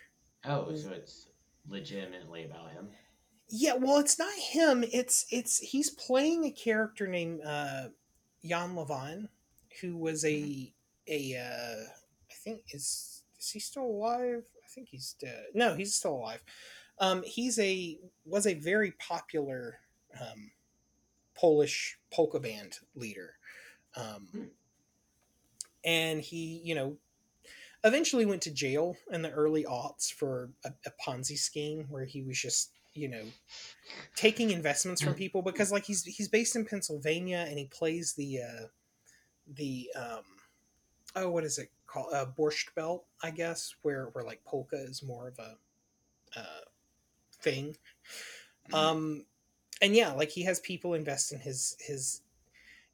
Oh, 0.45 0.75
so 0.75 0.91
it's 0.91 1.29
legitimately 1.69 2.45
about 2.45 2.73
him. 2.73 2.89
Yeah, 3.49 3.75
well, 3.75 3.99
it's 3.99 4.19
not 4.19 4.33
him. 4.33 4.85
It's 4.93 5.27
it's 5.31 5.59
he's 5.59 5.91
playing 5.91 6.45
a 6.45 6.51
character 6.51 7.07
named 7.07 7.41
uh, 7.45 7.89
Jan 8.45 8.75
Lewan, 8.75 9.29
who 9.81 9.97
was 9.97 10.25
a 10.25 10.33
mm-hmm. 10.33 11.13
a 11.13 11.39
uh, 11.39 11.85
I 12.31 12.35
think 12.35 12.63
is 12.73 13.23
is 13.39 13.51
he 13.51 13.61
still 13.61 13.85
alive? 13.85 14.43
I 14.65 14.69
think 14.75 14.89
he's 14.89 15.15
dead. 15.21 15.45
No, 15.55 15.75
he's 15.75 15.95
still 15.95 16.15
alive. 16.15 16.43
Um, 16.99 17.23
he's 17.25 17.59
a 17.59 17.99
was 18.25 18.47
a 18.47 18.55
very 18.55 18.93
popular 18.93 19.79
um, 20.21 20.51
Polish 21.37 21.99
polka 22.13 22.41
band 22.41 22.79
leader, 22.95 23.35
um, 23.97 24.29
hmm. 24.33 24.45
and 25.85 26.21
he 26.21 26.61
you 26.65 26.75
know 26.75 26.97
eventually 27.85 28.27
went 28.27 28.43
to 28.43 28.51
jail 28.51 28.97
in 29.11 29.23
the 29.23 29.31
early 29.31 29.65
aughts 29.65 30.13
for 30.13 30.51
a, 30.65 30.73
a 30.87 30.91
Ponzi 31.05 31.37
scheme 31.37 31.87
where 31.89 32.05
he 32.05 32.23
was 32.23 32.41
just 32.41 32.71
you 32.95 33.09
know 33.09 33.25
taking 34.15 34.51
investments 34.51 35.03
from 35.03 35.15
people 35.15 35.43
because 35.43 35.73
like 35.73 35.85
he's 35.85 36.05
he's 36.05 36.29
based 36.29 36.57
in 36.57 36.65
Pennsylvania 36.65 37.47
and 37.49 37.59
he 37.59 37.65
plays 37.67 38.13
the 38.15 38.41
uh 38.41 38.67
the 39.55 39.91
um 39.97 40.25
oh 41.17 41.31
what 41.31 41.45
is 41.45 41.59
it 41.59 41.71
called? 41.87 42.13
Uh 42.13 42.27
borscht 42.27 42.75
belt 42.75 43.05
I 43.23 43.31
guess 43.31 43.75
where 43.83 44.07
where 44.13 44.25
like 44.25 44.45
polka 44.45 44.77
is 44.77 45.03
more 45.03 45.29
of 45.29 45.39
a 45.39 45.57
uh 46.39 46.65
thing. 47.41 47.77
Mm-hmm. 48.71 48.75
um 48.75 49.25
and 49.81 49.97
yeah 49.97 50.13
like 50.13 50.31
he 50.31 50.45
has 50.45 50.61
people 50.61 50.95
invest 50.95 51.33
in 51.33 51.41
his 51.41 51.77
his 51.81 52.21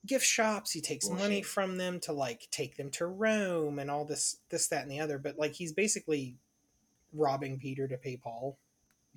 gift 0.07 0.24
shops 0.24 0.70
he 0.70 0.80
takes 0.80 1.09
Bullshit. 1.09 1.22
money 1.22 1.42
from 1.42 1.76
them 1.76 2.01
to 2.01 2.12
like 2.12 2.49
take 2.51 2.76
them 2.76 2.90
to 2.92 3.07
rome 3.07 3.78
and 3.78 3.90
all 3.90 4.05
this 4.05 4.38
this 4.51 4.68
that 4.68 4.82
and 4.82 4.90
the 4.90 5.01
other 5.01 5.18
but 5.18 5.38
like 5.38 5.53
he's 5.53 5.72
basically 5.72 6.36
robbing 7.12 7.59
peter 7.59 7.88
to 7.88 7.96
pay 7.96 8.16
paul 8.16 8.59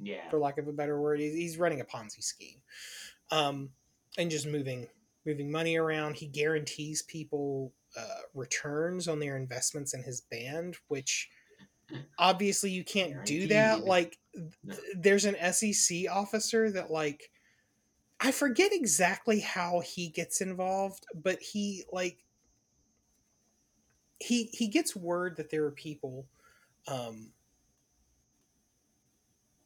yeah 0.01 0.29
for 0.29 0.39
lack 0.39 0.57
of 0.57 0.67
a 0.67 0.73
better 0.73 0.99
word 0.99 1.19
he's, 1.19 1.33
he's 1.33 1.57
running 1.57 1.81
a 1.81 1.85
ponzi 1.85 2.23
scheme 2.23 2.61
um 3.29 3.69
and 4.17 4.31
just 4.31 4.47
moving 4.47 4.87
moving 5.25 5.51
money 5.51 5.77
around 5.77 6.15
he 6.15 6.25
guarantees 6.25 7.03
people 7.03 7.71
uh, 7.97 8.21
returns 8.33 9.07
on 9.07 9.19
their 9.19 9.37
investments 9.37 9.93
in 9.93 10.01
his 10.01 10.21
band 10.21 10.77
which 10.87 11.29
obviously 12.17 12.71
you 12.71 12.83
can't 12.83 13.11
Guaranteed. 13.11 13.41
do 13.41 13.47
that 13.53 13.83
like 13.85 14.17
no. 14.33 14.75
there's 14.95 15.25
an 15.25 15.35
sec 15.53 16.05
officer 16.09 16.71
that 16.71 16.89
like 16.89 17.29
I 18.21 18.31
forget 18.31 18.71
exactly 18.71 19.39
how 19.39 19.79
he 19.79 20.09
gets 20.09 20.41
involved, 20.41 21.07
but 21.15 21.41
he 21.41 21.83
like 21.91 22.19
he 24.19 24.43
he 24.53 24.67
gets 24.67 24.95
word 24.95 25.37
that 25.37 25.49
there 25.49 25.65
are 25.65 25.71
people 25.71 26.27
um 26.87 27.31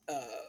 uh 0.07 0.45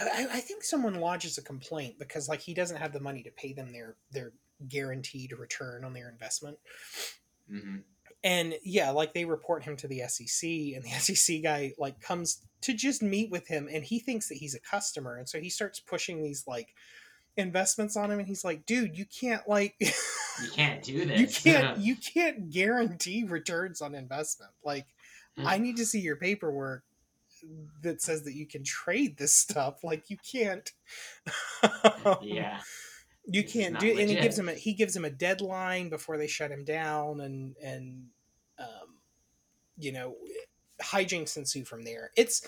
I, 0.00 0.26
I 0.32 0.40
think 0.40 0.64
someone 0.64 0.94
lodges 0.94 1.38
a 1.38 1.42
complaint 1.42 1.98
because 1.98 2.28
like 2.28 2.40
he 2.40 2.54
doesn't 2.54 2.78
have 2.78 2.92
the 2.92 3.00
money 3.00 3.22
to 3.22 3.30
pay 3.30 3.52
them 3.52 3.72
their 3.72 3.96
their 4.10 4.32
guaranteed 4.68 5.32
return 5.32 5.84
on 5.84 5.92
their 5.92 6.08
investment. 6.08 6.58
Mm-hmm. 7.50 7.78
And 8.24 8.54
yeah, 8.64 8.90
like 8.90 9.14
they 9.14 9.24
report 9.24 9.64
him 9.64 9.76
to 9.76 9.88
the 9.88 10.02
SEC, 10.08 10.48
and 10.48 10.84
the 10.84 10.90
SEC 10.98 11.42
guy 11.42 11.74
like 11.78 12.00
comes 12.00 12.42
to 12.62 12.72
just 12.72 13.02
meet 13.02 13.30
with 13.30 13.46
him, 13.48 13.68
and 13.72 13.84
he 13.84 13.98
thinks 13.98 14.28
that 14.28 14.38
he's 14.38 14.54
a 14.54 14.60
customer, 14.60 15.16
and 15.16 15.28
so 15.28 15.40
he 15.40 15.50
starts 15.50 15.80
pushing 15.80 16.22
these 16.22 16.44
like 16.46 16.74
investments 17.36 17.96
on 17.96 18.10
him 18.10 18.18
and 18.18 18.28
he's 18.28 18.44
like 18.44 18.66
dude 18.66 18.96
you 18.96 19.06
can't 19.06 19.48
like 19.48 19.74
you 19.80 20.50
can't 20.54 20.82
do 20.82 21.04
this. 21.06 21.20
you 21.44 21.52
can't 21.52 21.78
you 21.78 21.96
can't 21.96 22.50
guarantee 22.50 23.24
returns 23.24 23.80
on 23.80 23.94
investment. 23.94 24.52
Like 24.64 24.86
mm. 25.38 25.46
i 25.46 25.58
need 25.58 25.76
to 25.76 25.86
see 25.86 26.00
your 26.00 26.16
paperwork 26.16 26.84
that 27.82 28.00
says 28.00 28.22
that 28.24 28.34
you 28.34 28.46
can 28.46 28.64
trade 28.64 29.16
this 29.16 29.34
stuff. 29.34 29.82
Like 29.82 30.10
you 30.10 30.16
can't. 30.30 30.70
Yeah. 32.22 32.60
You 33.24 33.44
can't 33.44 33.78
do 33.78 33.88
and 34.00 34.10
he 34.10 34.16
gives 34.16 34.36
him 34.36 34.48
a 34.48 34.52
he 34.54 34.72
gives 34.72 34.96
him 34.96 35.04
a 35.04 35.10
deadline 35.10 35.88
before 35.88 36.18
they 36.18 36.26
shut 36.26 36.50
him 36.50 36.64
down 36.64 37.20
and 37.20 37.54
and 37.62 38.06
um 38.58 38.96
you 39.78 39.92
know 39.92 40.16
hijinks 40.82 41.36
ensue 41.36 41.64
from 41.64 41.84
there. 41.84 42.10
It's 42.16 42.44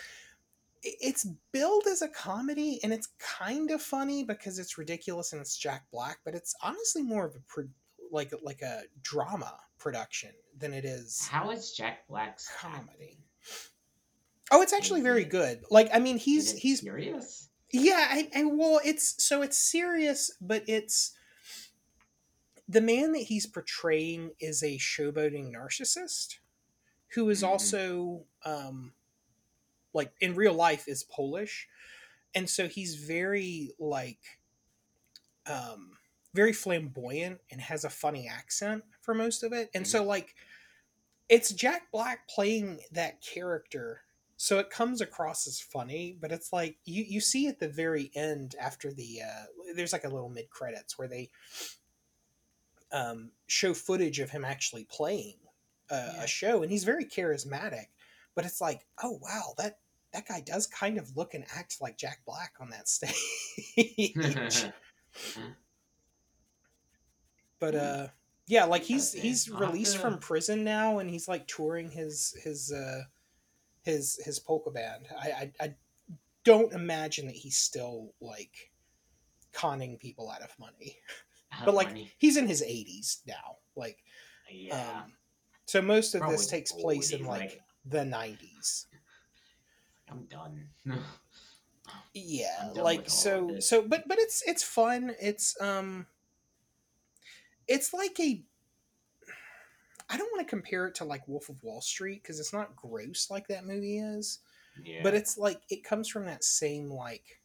it's 0.85 1.27
billed 1.53 1.87
as 1.91 2.03
a 2.03 2.09
comedy 2.09 2.79
and 2.83 2.93
it's 2.93 3.09
kind 3.19 3.71
of 3.71 3.81
funny 3.81 4.23
because 4.23 4.59
it's 4.59 4.77
ridiculous 4.77 5.33
and 5.33 5.41
it's 5.41 5.57
Jack 5.57 5.85
Black, 5.91 6.19
but 6.25 6.35
it's 6.35 6.55
honestly 6.63 7.03
more 7.03 7.25
of 7.27 7.35
a 7.35 7.41
pro- 7.49 7.69
like 8.13 8.33
like 8.43 8.63
a 8.63 8.83
drama 9.03 9.57
production 9.79 10.31
than 10.59 10.73
it 10.73 10.85
is. 10.85 11.27
How 11.27 11.51
is 11.51 11.73
Jack 11.73 12.07
Black's 12.09 12.51
comedy? 12.59 13.19
Oh, 14.51 14.63
it's 14.63 14.73
actually 14.73 15.01
very 15.01 15.25
good. 15.25 15.63
Like 15.71 15.89
I 15.93 15.99
mean, 15.99 16.19
he's 16.19 16.53
he's 16.53 16.81
serious. 16.81 17.49
Yeah, 17.73 18.07
I, 18.11 18.31
I 18.37 18.45
well, 18.45 18.81
it's 18.85 19.25
so 19.25 19.43
it's 19.43 19.59
serious, 19.59 20.31
but 20.41 20.65
it's 20.69 21.13
the 22.69 22.81
man 22.81 23.13
that 23.13 23.23
he's 23.23 23.47
portraying 23.47 24.33
is 24.39 24.63
a 24.63 24.79
showboating 24.79 25.53
narcissist 25.53 26.37
who 27.15 27.29
is 27.31 27.43
mm-hmm. 27.43 27.53
also 27.53 28.25
um 28.45 28.93
like 29.95 30.13
in 30.21 30.35
real 30.35 30.55
life 30.55 30.89
is 30.89 31.05
Polish. 31.05 31.69
And 32.35 32.49
so 32.51 32.69
he's 32.69 32.97
very 32.97 33.71
like 33.79 34.21
um 35.47 35.93
very 36.35 36.53
flamboyant 36.53 37.39
and 37.51 37.61
has 37.61 37.85
a 37.85 37.91
funny 37.91 38.29
accent 38.29 38.83
for 39.01 39.15
most 39.15 39.43
of 39.43 39.53
it. 39.53 39.71
And 39.75 39.85
mm-hmm. 39.85 39.91
so 39.99 40.05
like 40.05 40.35
it's 41.29 41.53
Jack 41.53 41.91
Black 41.93 42.29
playing 42.29 42.81
that 42.93 43.23
character 43.23 44.03
so 44.37 44.59
it 44.59 44.71
comes 44.71 45.01
across 45.01 45.47
as 45.47 45.61
funny, 45.61 46.17
but 46.21 46.33
it's 46.33 46.53
like 46.53 46.77
you 46.85 47.05
you 47.07 47.21
see 47.21 47.47
at 47.47 47.61
the 47.61 47.69
very 47.69 48.11
end 48.15 48.57
after 48.61 48.93
the 48.93 49.21
uh, 49.23 49.45
there's 49.77 49.93
like 49.93 50.05
a 50.05 50.09
little 50.09 50.29
mid 50.29 50.51
credits 50.51 50.99
where 50.99 51.09
they 51.09 51.31
um, 52.93 53.31
show 53.47 53.75
footage 53.75 54.21
of 54.21 54.31
him 54.31 54.45
actually 54.45 54.85
playing 54.85 55.37
a, 55.91 55.95
Yeah. 55.95 56.23
a 56.25 56.27
show, 56.27 56.63
and 56.63 56.71
he's 56.71 56.85
very 56.85 57.05
charismatic. 57.05 57.87
But 58.35 58.45
it's 58.45 58.61
like, 58.61 58.85
oh 59.03 59.19
wow, 59.23 59.55
that 59.59 59.79
that 60.15 60.27
guy 60.27 60.41
does 60.41 60.67
kind 60.67 60.97
of 60.97 61.15
look 61.17 61.35
and 61.35 61.45
act 61.55 61.77
like 61.83 61.99
Jack 61.99 62.21
Black 62.25 62.55
on 62.61 62.71
that 62.71 62.89
stage. 62.89 63.15
but 67.61 67.75
Hmm. 67.75 67.81
uh, 67.81 68.07
yeah, 68.47 68.65
like 68.65 68.83
he's 68.83 69.13
he's 69.13 69.51
released 69.51 69.99
from 69.99 70.19
prison 70.19 70.65
now, 70.65 70.99
and 70.99 71.09
he's 71.11 71.29
like 71.29 71.47
touring 71.47 71.91
his 71.91 72.35
his 72.43 72.73
uh, 72.73 73.03
his 73.83 74.21
his 74.25 74.39
polka 74.39 74.71
band. 74.71 75.07
I, 75.19 75.29
I 75.31 75.53
I 75.61 75.75
don't 76.45 76.73
imagine 76.75 77.27
that 77.27 77.37
he's 77.37 77.57
still 77.57 78.13
like 78.21 78.71
conning 79.53 79.97
people 79.99 80.31
out 80.31 80.43
of 80.43 80.51
money. 80.59 80.97
But 81.65 81.75
like 81.75 81.89
money. 81.89 82.13
he's 82.19 82.37
in 82.37 82.49
his 82.49 82.63
80s 82.63 83.19
now 83.29 83.59
like 83.77 83.99
yeah, 84.51 85.03
um 85.05 85.13
so 85.67 85.81
most 85.81 86.15
of 86.17 86.21
Probably 86.21 86.37
this 86.37 86.49
takes 86.49 86.73
place 86.73 87.13
in 87.13 87.25
like, 87.25 87.41
like- 87.41 87.61
the 87.87 87.99
90s 87.99 88.87
I'm 90.15 90.25
done. 90.27 90.69
yeah 92.15 92.47
I'm 92.63 92.75
done 92.75 92.85
like 92.85 93.09
so 93.11 93.59
so 93.59 93.83
but 93.83 94.05
but 94.07 94.19
it's 94.19 94.43
it's 94.47 94.63
fun. 94.63 95.15
It's 95.21 95.57
um 95.61 96.07
it's 97.67 97.95
like 97.95 98.19
a 98.21 98.43
i 100.11 100.19
don't 100.19 100.31
want 100.33 100.47
to 100.47 100.51
compare 100.51 100.87
it 100.87 100.95
to 100.95 101.03
like 101.03 101.27
wolf 101.27 101.49
of 101.49 101.57
wall 101.63 101.81
street 101.81 102.23
because 102.23 102.39
it's 102.39 102.53
not 102.53 102.77
gross 102.77 103.29
like 103.31 103.49
that 103.49 103.65
movie 103.65 103.97
is 103.97 104.41
yeah, 104.83 105.01
but 105.03 105.15
it's 105.15 105.39
like 105.39 105.63
it 105.71 105.83
comes 105.83 106.09
from 106.09 106.27
that 106.27 106.45
same 106.45 106.91
like 106.91 107.41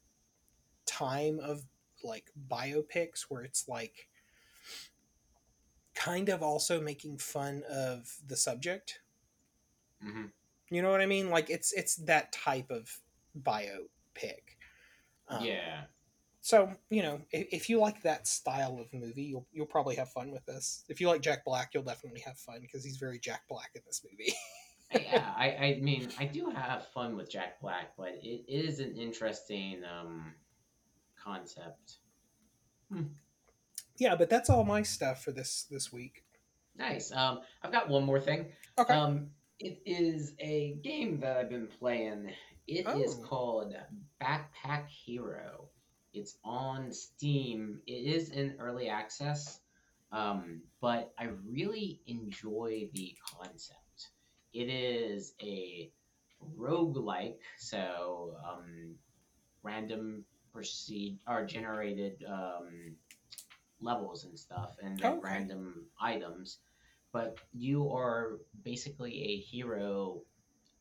time 0.85 1.39
of 1.39 1.63
like 2.03 2.25
biopics 2.49 3.25
where 3.29 3.43
it's 3.43 3.67
like 3.67 4.09
kind 5.93 6.29
of 6.29 6.41
also 6.41 6.81
making 6.81 7.17
fun 7.17 7.61
of 7.69 8.17
the 8.25 8.37
subject. 8.37 9.01
Hmm 10.01 10.27
you 10.69 10.81
know 10.81 10.91
what 10.91 11.01
i 11.01 11.05
mean 11.05 11.29
like 11.29 11.49
it's 11.49 11.71
it's 11.73 11.95
that 11.97 12.31
type 12.31 12.69
of 12.69 12.89
biopic 13.39 14.57
Um, 15.27 15.43
yeah. 15.45 15.81
so 16.41 16.73
you 16.89 17.01
know 17.03 17.21
if, 17.31 17.47
if 17.51 17.69
you 17.69 17.79
like 17.79 18.01
that 18.03 18.27
style 18.27 18.79
of 18.79 18.93
movie 18.93 19.23
you'll 19.23 19.47
you'll 19.51 19.65
probably 19.65 19.95
have 19.95 20.09
fun 20.09 20.31
with 20.31 20.45
this 20.45 20.83
if 20.89 20.99
you 21.01 21.07
like 21.07 21.21
jack 21.21 21.43
black 21.45 21.71
you'll 21.73 21.83
definitely 21.83 22.21
have 22.21 22.37
fun 22.37 22.59
because 22.61 22.83
he's 22.83 22.97
very 22.97 23.19
jack 23.19 23.41
black 23.49 23.71
in 23.75 23.81
this 23.85 24.01
movie 24.09 24.33
yeah, 24.91 25.33
I, 25.37 25.51
I 25.51 25.79
mean, 25.81 26.09
I 26.17 26.25
do 26.25 26.49
have 26.49 26.87
fun 26.95 27.15
with 27.15 27.29
Jack 27.29 27.61
Black, 27.61 27.91
but 27.95 28.17
it 28.23 28.43
is 28.47 28.79
an 28.79 28.95
interesting 28.97 29.83
um, 29.83 30.33
concept. 31.23 31.97
yeah 33.97 34.15
but 34.15 34.31
that's 34.31 34.49
all 34.49 34.63
my 34.63 34.81
stuff 34.81 35.23
for 35.23 35.31
this 35.31 35.65
this 35.69 35.91
week 35.93 36.23
Nice. 36.77 37.11
Um, 37.11 37.41
I've 37.61 37.73
got 37.73 37.89
one 37.89 38.05
more 38.05 38.21
thing. 38.21 38.45
okay 38.77 38.93
Um, 38.93 39.31
it 39.59 39.81
is 39.85 40.33
a 40.39 40.75
game 40.83 41.19
that 41.19 41.37
I've 41.37 41.49
been 41.49 41.67
playing. 41.79 42.31
It 42.67 42.87
is 42.87 43.15
Oh. 43.15 43.23
called 43.23 43.75
Backpack 44.21 44.87
Hero. 44.87 45.69
It's 46.13 46.37
on 46.43 46.91
Steam. 46.93 47.81
It 47.85 48.05
is 48.15 48.29
in 48.29 48.55
early 48.59 48.89
access, 48.89 49.59
um, 50.11 50.61
but 50.81 51.13
I 51.19 51.25
really 51.47 52.01
enjoy 52.07 52.89
the 52.93 53.15
concept. 53.37 54.09
It 54.53 54.69
is 54.69 55.33
a 55.41 55.91
roguelike, 56.57 57.39
so 57.57 58.35
um, 58.49 58.95
random 59.63 60.25
proceed 60.53 61.19
or 61.27 61.45
generated 61.45 62.23
um, 62.27 62.95
levels 63.81 64.25
and 64.25 64.37
stuff, 64.37 64.75
and 64.81 65.01
Okay. 65.03 65.19
random 65.21 65.85
items. 66.01 66.59
But 67.11 67.37
you 67.53 67.91
are 67.91 68.39
basically 68.63 69.23
a 69.23 69.37
hero 69.37 70.21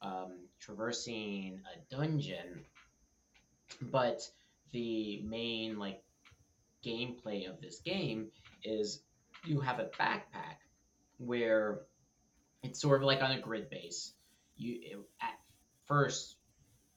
um, 0.03 0.33
traversing 0.61 1.61
a 1.75 1.95
dungeon, 1.95 2.65
but 3.81 4.29
the 4.73 5.23
main 5.23 5.79
like 5.79 6.03
gameplay 6.85 7.49
of 7.49 7.61
this 7.61 7.81
game 7.81 8.29
is 8.63 9.03
you 9.45 9.61
have 9.61 9.79
a 9.79 9.91
backpack 9.99 10.59
where 11.19 11.81
it's 12.63 12.81
sort 12.81 13.01
of 13.01 13.07
like 13.07 13.23
on 13.23 13.33
a 13.33 13.41
grid 13.41 13.71
base. 13.71 14.13
You 14.57 14.79
it, 14.83 14.99
at 15.21 15.39
first 15.87 16.37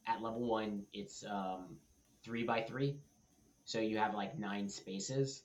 at 0.08 0.22
level 0.22 0.48
one 0.48 0.84
it's 0.94 1.24
um, 1.24 1.78
three 2.24 2.44
by 2.44 2.62
three, 2.62 2.98
so 3.66 3.80
you 3.80 3.98
have 3.98 4.14
like 4.14 4.38
nine 4.38 4.70
spaces. 4.70 5.44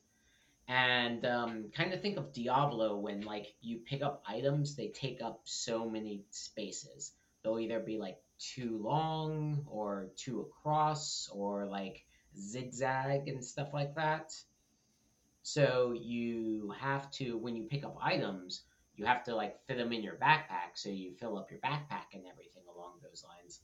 And 0.69 1.25
um, 1.25 1.67
kind 1.77 1.93
of 1.93 2.03
think 2.03 2.17
of 2.17 2.33
Diablo 2.33 2.97
when 2.97 3.21
like 3.21 3.55
you 3.61 3.79
pick 3.79 4.03
up 4.03 4.23
items, 4.29 4.75
they 4.75 4.89
take 4.89 5.23
up 5.23 5.41
so 5.45 5.89
many 5.89 6.25
spaces. 6.31 7.13
They'll 7.43 7.61
either 7.61 7.79
be 7.79 7.99
like 7.99 8.19
too 8.39 8.79
long 8.83 9.65
or 9.67 10.09
too 10.17 10.41
across 10.41 11.31
or 11.33 11.67
like 11.67 12.05
zigzag 12.37 13.29
and 13.29 13.45
stuff 13.45 13.69
like 13.73 13.95
that. 13.95 14.35
So 15.43 15.95
you 15.97 16.75
have 16.81 17.11
to 17.13 17.39
when 17.39 17.55
you 17.55 17.65
pick 17.65 17.85
up 17.85 17.97
items, 18.03 18.63
you 18.97 19.05
have 19.05 19.23
to 19.25 19.37
like 19.37 19.65
fit 19.67 19.79
them 19.79 19.93
in 19.93 20.03
your 20.03 20.17
backpack 20.17 20.75
so 20.75 20.89
you 20.89 21.13
fill 21.21 21.39
up 21.39 21.51
your 21.51 21.61
backpack 21.61 22.15
and 22.15 22.25
everything 22.31 22.65
along 22.75 22.95
those 23.03 23.25
lines. 23.29 23.61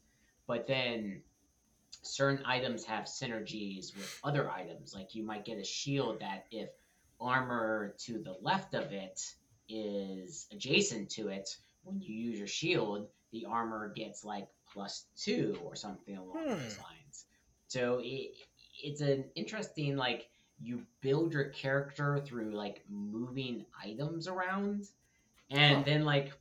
But 0.47 0.69
then 0.69 1.23
certain 2.03 2.45
items 2.45 2.85
have 2.85 3.05
synergies 3.05 3.97
with 3.97 4.21
other 4.23 4.49
items. 4.51 4.95
Like 4.95 5.17
you 5.17 5.25
might 5.25 5.45
get 5.45 5.59
a 5.59 5.65
shield 5.65 6.21
that 6.21 6.47
if 6.53 6.69
armor 7.23 7.95
to 8.07 8.19
the 8.23 8.37
left 8.43 8.75
of 8.75 8.93
it 8.93 9.21
is 9.69 10.47
adjacent 10.53 11.11
to 11.11 11.29
it, 11.29 11.49
when 11.85 12.01
you 12.01 12.15
use 12.15 12.39
your 12.39 12.49
shield, 12.49 13.09
the 13.33 13.47
armor 13.47 13.93
gets 13.95 14.25
like 14.25 14.49
plus 14.73 15.07
two 15.17 15.59
or 15.65 15.77
something 15.77 16.17
along 16.17 16.47
Hmm. 16.47 16.55
those 16.59 16.79
lines. 16.79 17.27
So 17.69 18.01
it, 18.03 18.33
it's 18.83 19.01
an 19.01 19.25
interesting 19.37 19.97
like 19.97 20.29
you 20.61 20.83
build 21.01 21.33
your 21.33 21.51
character 21.51 22.21
through 22.25 22.53
like 22.55 22.85
moving 22.89 23.65
items 23.83 24.29
around, 24.29 24.85
and 25.51 25.79
Huh. 25.79 25.85
then 25.85 26.05
like 26.05 26.33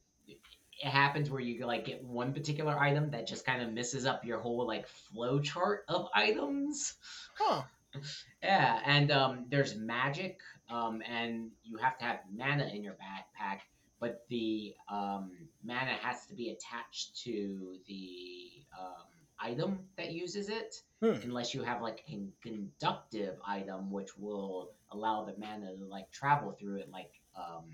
it 0.81 0.87
happens 0.89 1.29
where 1.29 1.41
you 1.41 1.65
like 1.65 1.85
get 1.85 2.03
one 2.03 2.33
particular 2.33 2.77
item 2.79 3.11
that 3.11 3.27
just 3.27 3.45
kind 3.45 3.61
of 3.61 3.71
messes 3.73 4.05
up 4.05 4.25
your 4.25 4.39
whole 4.39 4.65
like 4.67 4.87
flow 4.87 5.39
chart 5.39 5.83
of 5.87 6.07
items. 6.15 6.95
huh 7.37 7.63
Yeah, 8.43 8.79
and 8.85 9.11
um, 9.11 9.45
there's 9.49 9.75
magic, 9.75 10.39
um, 10.71 11.01
and 11.09 11.51
you 11.63 11.77
have 11.77 11.97
to 11.99 12.05
have 12.05 12.19
mana 12.35 12.69
in 12.73 12.83
your 12.83 12.93
backpack, 12.93 13.59
but 13.99 14.23
the 14.29 14.73
um, 14.89 15.31
mana 15.63 15.91
has 16.01 16.25
to 16.27 16.33
be 16.35 16.49
attached 16.49 17.17
to 17.23 17.75
the 17.87 18.49
um, 18.79 19.05
item 19.39 19.79
that 19.97 20.11
uses 20.11 20.49
it, 20.49 20.75
Hmm. 21.01 21.13
unless 21.23 21.53
you 21.53 21.63
have 21.63 21.81
like 21.81 22.03
a 22.09 22.19
conductive 22.43 23.35
item 23.45 23.91
which 23.91 24.15
will 24.17 24.71
allow 24.91 25.25
the 25.25 25.35
mana 25.37 25.75
to 25.75 25.85
like 25.85 26.11
travel 26.11 26.51
through 26.59 26.77
it 26.77 26.89
like 26.91 27.11
um, 27.35 27.65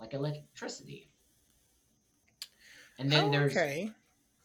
like 0.00 0.14
electricity. 0.14 1.10
And 2.98 3.10
then 3.10 3.26
Oh, 3.26 3.30
there's 3.30 3.52
okay 3.52 3.90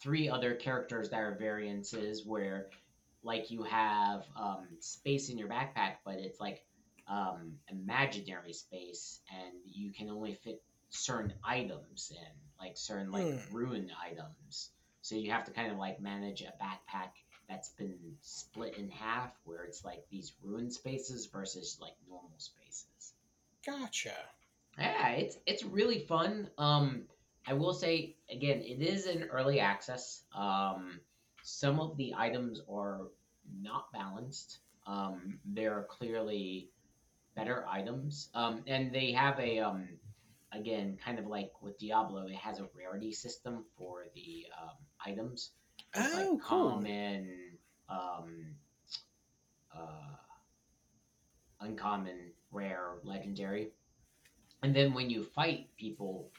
three 0.02 0.30
other 0.30 0.56
characters 0.56 1.10
that 1.12 1.20
are 1.20 1.36
variances 1.40 2.26
where 2.26 2.68
like 3.24 3.52
you 3.52 3.64
have 3.64 4.26
um, 4.36 4.68
space 4.80 5.30
in 5.30 5.38
your 5.38 5.48
backpack 5.48 5.98
but 6.04 6.16
it's 6.16 6.40
like 6.40 6.64
um, 7.12 7.54
imaginary 7.70 8.54
space 8.54 9.22
and 9.32 9.54
you 9.66 9.92
can 9.94 10.10
only 10.10 10.36
fit 10.36 10.62
certain 10.92 11.34
items 11.44 12.12
in 12.12 12.34
like 12.60 12.78
certain 12.78 13.12
like 13.12 13.28
Hmm. 13.28 13.56
ruined 13.56 13.92
items 14.04 14.72
so 15.02 15.16
you 15.16 15.32
have 15.32 15.46
to 15.46 15.52
kind 15.52 15.72
of 15.72 15.78
like 15.80 16.02
manage 16.02 16.42
a 16.42 16.54
backpack 16.64 17.12
that's 17.50 17.70
been 17.72 17.98
split 18.22 18.78
in 18.78 18.90
half 18.90 19.32
where 19.46 19.64
it's 19.66 19.84
like 19.86 20.04
these 20.12 20.34
ruined 20.44 20.74
spaces 20.74 21.28
versus 21.34 21.78
like 21.82 21.96
normal 22.10 22.40
spaces 22.40 23.14
gotcha 23.66 24.16
yeah, 24.80 25.10
it's 25.12 25.38
it's 25.46 25.64
really 25.64 26.00
fun. 26.00 26.50
Um, 26.58 27.04
I 27.48 27.54
will 27.54 27.74
say 27.74 28.16
again, 28.32 28.62
it 28.62 28.82
is 28.82 29.08
an 29.08 29.24
early 29.32 29.60
access. 29.60 30.24
Um, 30.36 31.02
some 31.44 31.80
of 31.80 31.98
the 31.98 32.14
items 32.18 32.62
are 32.72 33.02
not 33.62 33.92
balanced. 33.94 34.60
Um, 34.88 35.40
there 35.46 35.74
are 35.78 35.84
clearly 35.84 36.70
better 37.42 37.66
items, 37.68 38.30
um, 38.36 38.64
and 38.68 38.94
they 38.94 39.12
have 39.12 39.40
a 39.40 39.60
um, 39.60 39.88
again, 40.52 40.98
kind 41.04 41.18
of 41.20 41.26
like 41.26 41.52
with 41.62 41.78
Diablo, 41.80 42.28
it 42.28 42.36
has 42.36 42.60
a 42.60 42.68
rarity 42.78 43.12
system 43.12 43.66
for 43.78 44.06
the 44.14 44.46
um, 44.62 44.76
items. 45.06 45.52
It's 45.96 46.14
Oh, 46.14 46.18
like 46.34 46.42
cool. 46.42 46.70
common, 46.72 47.58
um, 47.90 48.56
uh, 49.76 50.16
uncommon, 51.62 52.32
rare, 52.52 52.96
legendary. 53.04 53.72
And 54.64 54.76
then 54.76 54.94
when 54.94 55.10
you 55.10 55.24
fight 55.24 55.70
people, 55.78 56.32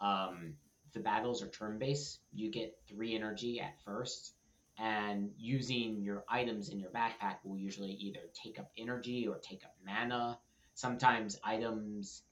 um, 0.00 0.54
the 0.92 1.00
battles 1.00 1.42
are 1.42 1.48
turn 1.48 1.78
based, 1.78 2.20
you 2.32 2.50
get 2.50 2.78
three 2.88 3.14
energy 3.16 3.60
at 3.60 3.74
first, 3.84 4.34
and 4.78 5.30
using 5.38 6.02
your 6.02 6.24
items 6.28 6.68
in 6.68 6.78
your 6.78 6.90
backpack 6.90 7.36
will 7.44 7.58
usually 7.58 7.92
either 7.92 8.20
take 8.40 8.58
up 8.58 8.70
energy 8.76 9.26
or 9.26 9.38
take 9.38 9.64
up 9.64 9.74
mana. 9.84 10.38
Sometimes 10.74 11.38
items, 11.44 12.22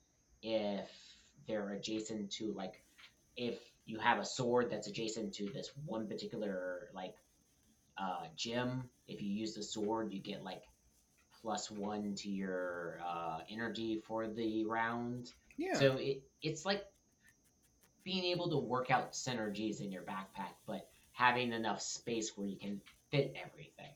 if 0.43 0.89
they're 1.47 1.71
adjacent 1.71 2.31
to 2.33 2.53
like, 2.53 2.83
if 3.37 3.59
you 3.87 3.99
have 3.99 4.19
a 4.19 4.25
sword 4.25 4.71
that's 4.71 4.87
adjacent 4.87 5.35
to 5.35 5.49
this 5.51 5.71
one 5.87 6.07
particular 6.07 6.89
like 6.95 7.15
uh, 7.99 8.27
gem, 8.37 8.85
if 9.07 9.23
you 9.23 9.31
use 9.31 9.55
the 9.55 9.63
sword, 9.63 10.13
you 10.13 10.21
get 10.21 10.43
like 10.43 10.63
plus 11.41 11.71
one 11.71 12.15
to 12.15 12.29
your 12.29 12.99
uh, 13.07 13.41
energy 13.51 14.03
for 14.07 14.27
the 14.27 14.65
round. 14.65 15.31
Yeah. 15.57 15.75
So 15.75 15.97
it 15.99 16.23
it's 16.41 16.65
like 16.65 16.85
being 18.05 18.25
able 18.25 18.51
to 18.51 18.57
work 18.59 18.91
out 18.91 19.13
synergies 19.13 19.81
in 19.81 19.93
your 19.93 20.03
backpack, 20.03 20.55
but 20.67 20.89
having 21.13 21.53
enough 21.53 21.81
space 21.81 22.33
where 22.37 22.49
you 22.49 22.57
can 22.57 22.81
fit 23.11 23.35
everything. 23.37 23.95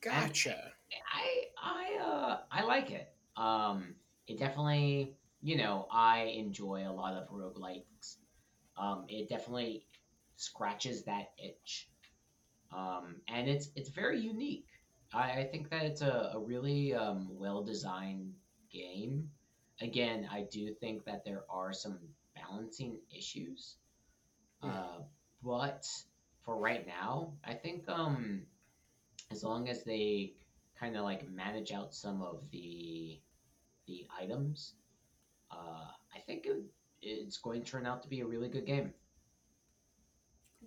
gotcha. 0.00 0.72
I 1.12 1.44
I 1.62 1.98
uh 2.04 2.38
I 2.50 2.64
like 2.64 2.90
it. 2.90 3.08
Um 3.36 3.94
it 4.26 4.38
definitely 4.38 5.14
you 5.42 5.56
know, 5.56 5.86
I 5.90 6.34
enjoy 6.36 6.84
a 6.88 6.92
lot 6.92 7.14
of 7.14 7.28
roguelikes. 7.30 8.16
Um 8.76 9.04
it 9.08 9.28
definitely 9.28 9.84
scratches 10.36 11.04
that 11.04 11.32
itch. 11.38 11.88
Um 12.72 13.16
and 13.28 13.48
it's 13.48 13.70
it's 13.76 13.90
very 13.90 14.20
unique. 14.20 14.66
I, 15.12 15.32
I 15.32 15.44
think 15.44 15.70
that 15.70 15.84
it's 15.84 16.02
a, 16.02 16.32
a 16.34 16.40
really 16.40 16.94
um, 16.94 17.28
well 17.30 17.62
designed 17.62 18.32
game. 18.72 19.28
Again, 19.80 20.28
I 20.30 20.42
do 20.50 20.74
think 20.74 21.04
that 21.04 21.24
there 21.24 21.44
are 21.50 21.72
some 21.72 21.98
balancing 22.34 22.98
issues. 23.16 23.76
Uh, 24.62 25.00
but 25.42 25.86
for 26.44 26.58
right 26.58 26.86
now, 26.86 27.32
I 27.44 27.54
think 27.54 27.88
um, 27.88 28.42
as 29.30 29.44
long 29.44 29.68
as 29.68 29.84
they 29.84 30.34
kind 30.78 30.96
of 30.96 31.04
like 31.04 31.28
manage 31.30 31.72
out 31.72 31.94
some 31.94 32.22
of 32.22 32.50
the 32.50 33.20
the 33.86 34.06
items, 34.20 34.74
uh, 35.50 35.86
I 36.14 36.18
think 36.26 36.46
it, 36.46 36.62
it's 37.02 37.38
going 37.38 37.62
to 37.62 37.70
turn 37.70 37.86
out 37.86 38.02
to 38.02 38.08
be 38.08 38.20
a 38.20 38.26
really 38.26 38.48
good 38.48 38.66
game. 38.66 38.92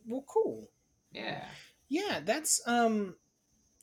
Well, 0.08 0.24
cool. 0.28 0.70
Yeah. 1.12 1.46
Yeah, 1.88 2.22
that's 2.24 2.62
um 2.68 3.16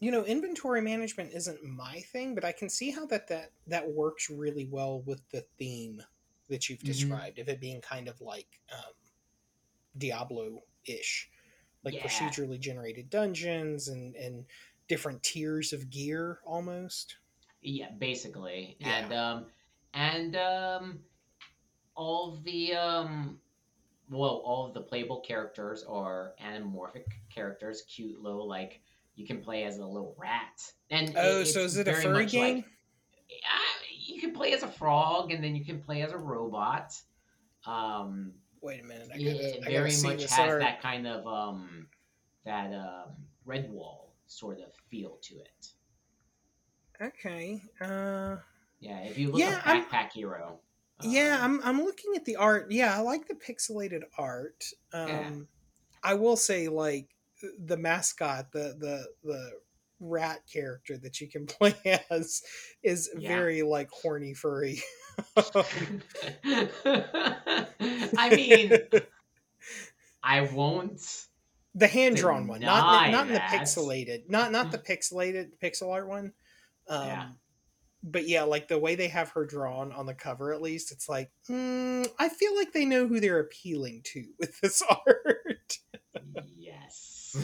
you 0.00 0.10
know, 0.10 0.24
inventory 0.24 0.82
management 0.82 1.32
isn't 1.32 1.64
my 1.64 2.00
thing, 2.12 2.34
but 2.34 2.44
I 2.44 2.52
can 2.52 2.68
see 2.68 2.90
how 2.90 3.06
that 3.06 3.28
that 3.28 3.52
that 3.66 3.90
works 3.90 4.30
really 4.30 4.66
well 4.66 5.00
with 5.02 5.22
the 5.30 5.42
theme 5.58 6.02
that 6.48 6.68
you've 6.68 6.80
Mhm. 6.80 6.86
described 6.86 7.38
of 7.38 7.48
it 7.48 7.60
being 7.60 7.80
kind 7.80 8.08
of 8.08 8.20
like 8.20 8.60
um 8.72 8.94
Diablo-ish. 9.98 11.30
Like 11.84 11.94
Yeah. 11.94 12.02
procedurally 12.02 12.58
generated 12.60 13.10
dungeons 13.10 13.88
and 13.88 14.14
and 14.16 14.44
different 14.88 15.22
tiers 15.22 15.72
of 15.72 15.90
gear 15.90 16.38
almost. 16.44 17.16
Yeah, 17.62 17.90
basically, 17.98 18.76
Yeah. 18.80 18.88
and 18.98 19.12
um, 19.12 19.46
and 19.94 20.36
um, 20.36 20.98
all 21.94 22.38
the 22.44 22.74
um, 22.74 23.40
well, 24.10 24.42
all 24.44 24.66
of 24.66 24.74
the 24.74 24.80
playable 24.82 25.20
characters 25.20 25.84
are 25.88 26.34
anamorphic 26.42 27.06
characters, 27.34 27.82
cute 27.82 28.22
little 28.22 28.46
like 28.46 28.80
you 29.16 29.26
can 29.26 29.40
play 29.40 29.64
as 29.64 29.78
a 29.78 29.84
little 29.86 30.14
rat. 30.18 30.62
And 30.90 31.12
Oh, 31.16 31.40
it- 31.40 31.46
so 31.46 31.60
is 31.60 31.76
it 31.76 31.88
a 31.88 31.94
furry 31.94 32.26
game? 32.26 32.56
Like, 32.56 32.64
uh, 32.64 33.84
you 33.98 34.20
can 34.20 34.32
play 34.32 34.52
as 34.52 34.62
a 34.62 34.68
frog, 34.68 35.32
and 35.32 35.42
then 35.42 35.56
you 35.56 35.64
can 35.64 35.80
play 35.80 36.02
as 36.02 36.12
a 36.12 36.18
robot. 36.18 36.94
Um, 37.66 38.32
Wait 38.60 38.80
a 38.80 38.84
minute. 38.84 39.08
I 39.12 39.16
it, 39.16 39.24
gotta, 39.24 39.56
it 39.56 39.62
I 39.66 39.70
very 39.70 39.96
much 40.02 40.22
has 40.22 40.38
art. 40.38 40.60
that 40.60 40.80
kind 40.82 41.06
of 41.06 41.26
um, 41.26 41.88
that 42.44 42.72
um, 42.72 43.10
Redwall 43.46 44.05
sort 44.26 44.58
of 44.60 44.72
feel 44.90 45.18
to 45.22 45.36
it. 45.38 45.68
Okay. 47.00 47.62
Uh 47.80 48.36
Yeah, 48.80 49.00
if 49.04 49.18
you 49.18 49.30
look 49.30 49.40
Yeah, 49.40 49.60
I'm- 49.64 49.84
Backpack 49.84 50.12
Hero. 50.12 50.60
Yeah, 51.02 51.38
um, 51.42 51.60
I'm 51.62 51.78
I'm 51.78 51.84
looking 51.84 52.14
at 52.16 52.24
the 52.24 52.36
art. 52.36 52.70
Yeah, 52.70 52.96
I 52.96 53.00
like 53.00 53.28
the 53.28 53.34
pixelated 53.34 54.02
art. 54.18 54.64
Um 54.92 55.08
Yeah. 55.08 55.30
I 56.02 56.14
will 56.14 56.36
say 56.36 56.68
like 56.68 57.08
the 57.58 57.76
mascot, 57.76 58.50
the 58.52 58.74
the 58.78 59.06
the 59.22 59.50
rat 60.00 60.42
character 60.50 60.96
that 60.98 61.20
you 61.20 61.28
can 61.28 61.46
play 61.58 61.74
as 62.10 62.42
is 62.82 63.10
Yeah. 63.18 63.28
very 63.28 63.62
like 63.62 63.90
horny 63.90 64.32
furry. 64.34 64.82
I 68.18 68.34
mean, 68.34 68.72
I 70.22 70.40
won't. 70.42 71.26
The 71.76 71.86
hand 71.86 72.16
drawn 72.16 72.46
one, 72.48 72.60
not 72.60 73.10
not 73.12 73.26
in 73.28 73.34
the 73.34 73.38
pixelated, 73.40 74.28
not 74.28 74.50
not 74.50 74.72
the 74.72 74.78
pixelated 74.78 75.50
pixel 75.62 75.92
art 75.92 76.08
one. 76.08 76.32
Um, 76.88 77.06
Yeah. 77.06 77.28
But 78.08 78.28
yeah, 78.28 78.44
like 78.44 78.68
the 78.68 78.78
way 78.78 78.94
they 78.94 79.08
have 79.08 79.30
her 79.30 79.44
drawn 79.44 79.90
on 79.92 80.06
the 80.06 80.14
cover, 80.14 80.52
at 80.52 80.62
least, 80.62 80.92
it's 80.92 81.08
like 81.08 81.30
mm, 81.48 82.06
I 82.18 82.28
feel 82.28 82.54
like 82.56 82.72
they 82.72 82.84
know 82.84 83.06
who 83.08 83.18
they're 83.20 83.40
appealing 83.40 84.02
to 84.12 84.24
with 84.38 84.60
this 84.60 84.80
art. 84.82 85.78
Yes, 86.56 87.36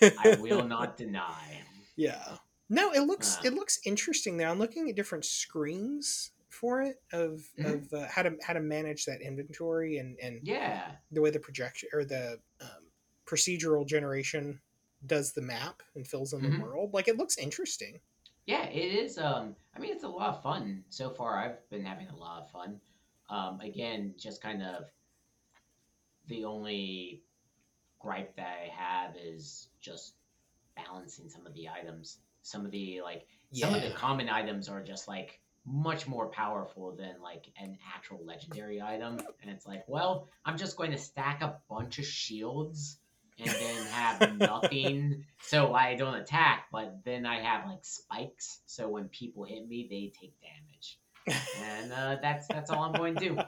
I 0.02 0.36
will 0.40 0.64
not 0.64 0.96
deny. 0.96 1.62
Yeah. 1.96 2.36
No, 2.70 2.92
it 2.92 3.00
looks 3.00 3.38
Ah. 3.40 3.46
it 3.46 3.54
looks 3.54 3.80
interesting 3.84 4.36
there. 4.36 4.48
I'm 4.48 4.58
looking 4.58 4.88
at 4.88 4.96
different 4.96 5.24
screens 5.24 6.30
for 6.48 6.80
it 6.82 6.96
of 7.12 7.42
Mhm. 7.58 7.74
of 7.74 7.92
uh, 7.92 8.06
how 8.08 8.22
to 8.22 8.36
how 8.46 8.52
to 8.52 8.60
manage 8.60 9.04
that 9.06 9.20
inventory 9.20 9.98
and 9.98 10.16
and 10.20 10.40
Yeah, 10.46 10.92
the 11.10 11.20
way 11.22 11.30
the 11.30 11.40
projection 11.40 11.88
or 11.92 12.04
the 12.04 12.40
um, 12.60 12.87
procedural 13.28 13.86
generation 13.86 14.60
does 15.06 15.32
the 15.32 15.42
map 15.42 15.82
and 15.94 16.06
fills 16.08 16.32
in 16.32 16.40
Mhm. 16.40 16.56
the 16.58 16.62
world. 16.64 16.94
Like 16.94 17.08
it 17.08 17.16
looks 17.16 17.36
interesting. 17.38 18.00
yeah, 18.46 18.64
it 18.68 18.94
is. 18.94 19.18
Um, 19.18 19.54
I 19.74 19.78
mean, 19.78 19.92
it's 19.92 20.04
a 20.04 20.08
lot 20.08 20.30
of 20.34 20.42
fun 20.42 20.82
so 20.88 21.10
far. 21.10 21.36
I've 21.36 21.68
been 21.68 21.84
having 21.84 22.08
a 22.08 22.16
lot 22.16 22.42
of 22.42 22.50
fun. 22.50 22.80
Um, 23.28 23.60
again, 23.60 24.14
just 24.16 24.40
kind 24.40 24.62
of 24.62 24.90
the 26.28 26.44
only 26.46 27.22
gripe 27.98 28.34
that 28.36 28.56
I 28.64 28.68
have 28.74 29.16
is 29.16 29.68
just 29.80 30.14
balancing 30.76 31.28
some 31.28 31.46
of 31.46 31.52
the 31.54 31.68
items. 31.68 32.18
Some 32.42 32.64
of 32.64 32.70
the 32.70 33.02
like 33.02 33.26
some 33.52 33.74
of 33.74 33.82
the 33.82 33.90
common 33.90 34.28
items 34.30 34.68
are 34.70 34.82
just 34.82 35.08
like 35.08 35.40
much 35.66 36.06
more 36.06 36.28
powerful 36.28 36.92
than 36.96 37.20
like 37.20 37.50
an 37.60 37.76
actual 37.94 38.24
legendary 38.24 38.80
item 38.80 39.18
and 39.42 39.50
it's 39.50 39.66
like 39.66 39.84
well 39.86 40.26
i'm 40.46 40.56
just 40.56 40.78
going 40.78 40.90
to 40.90 40.96
stack 40.96 41.42
a 41.42 41.60
bunch 41.68 41.98
of 41.98 42.06
shields 42.06 43.00
and 43.40 43.50
then 43.50 43.86
have 43.86 44.38
nothing 44.38 45.24
so 45.40 45.74
i 45.74 45.94
don't 45.94 46.14
attack 46.14 46.66
but 46.72 46.98
then 47.04 47.24
i 47.26 47.40
have 47.40 47.66
like 47.66 47.84
spikes 47.84 48.60
so 48.66 48.88
when 48.88 49.08
people 49.08 49.44
hit 49.44 49.68
me 49.68 49.86
they 49.88 50.12
take 50.20 50.32
damage 50.40 50.98
and 51.62 51.92
uh, 51.92 52.16
that's 52.22 52.46
that's 52.48 52.70
all 52.70 52.82
i'm 52.82 52.92
going 52.92 53.14
to 53.14 53.28
do 53.28 53.38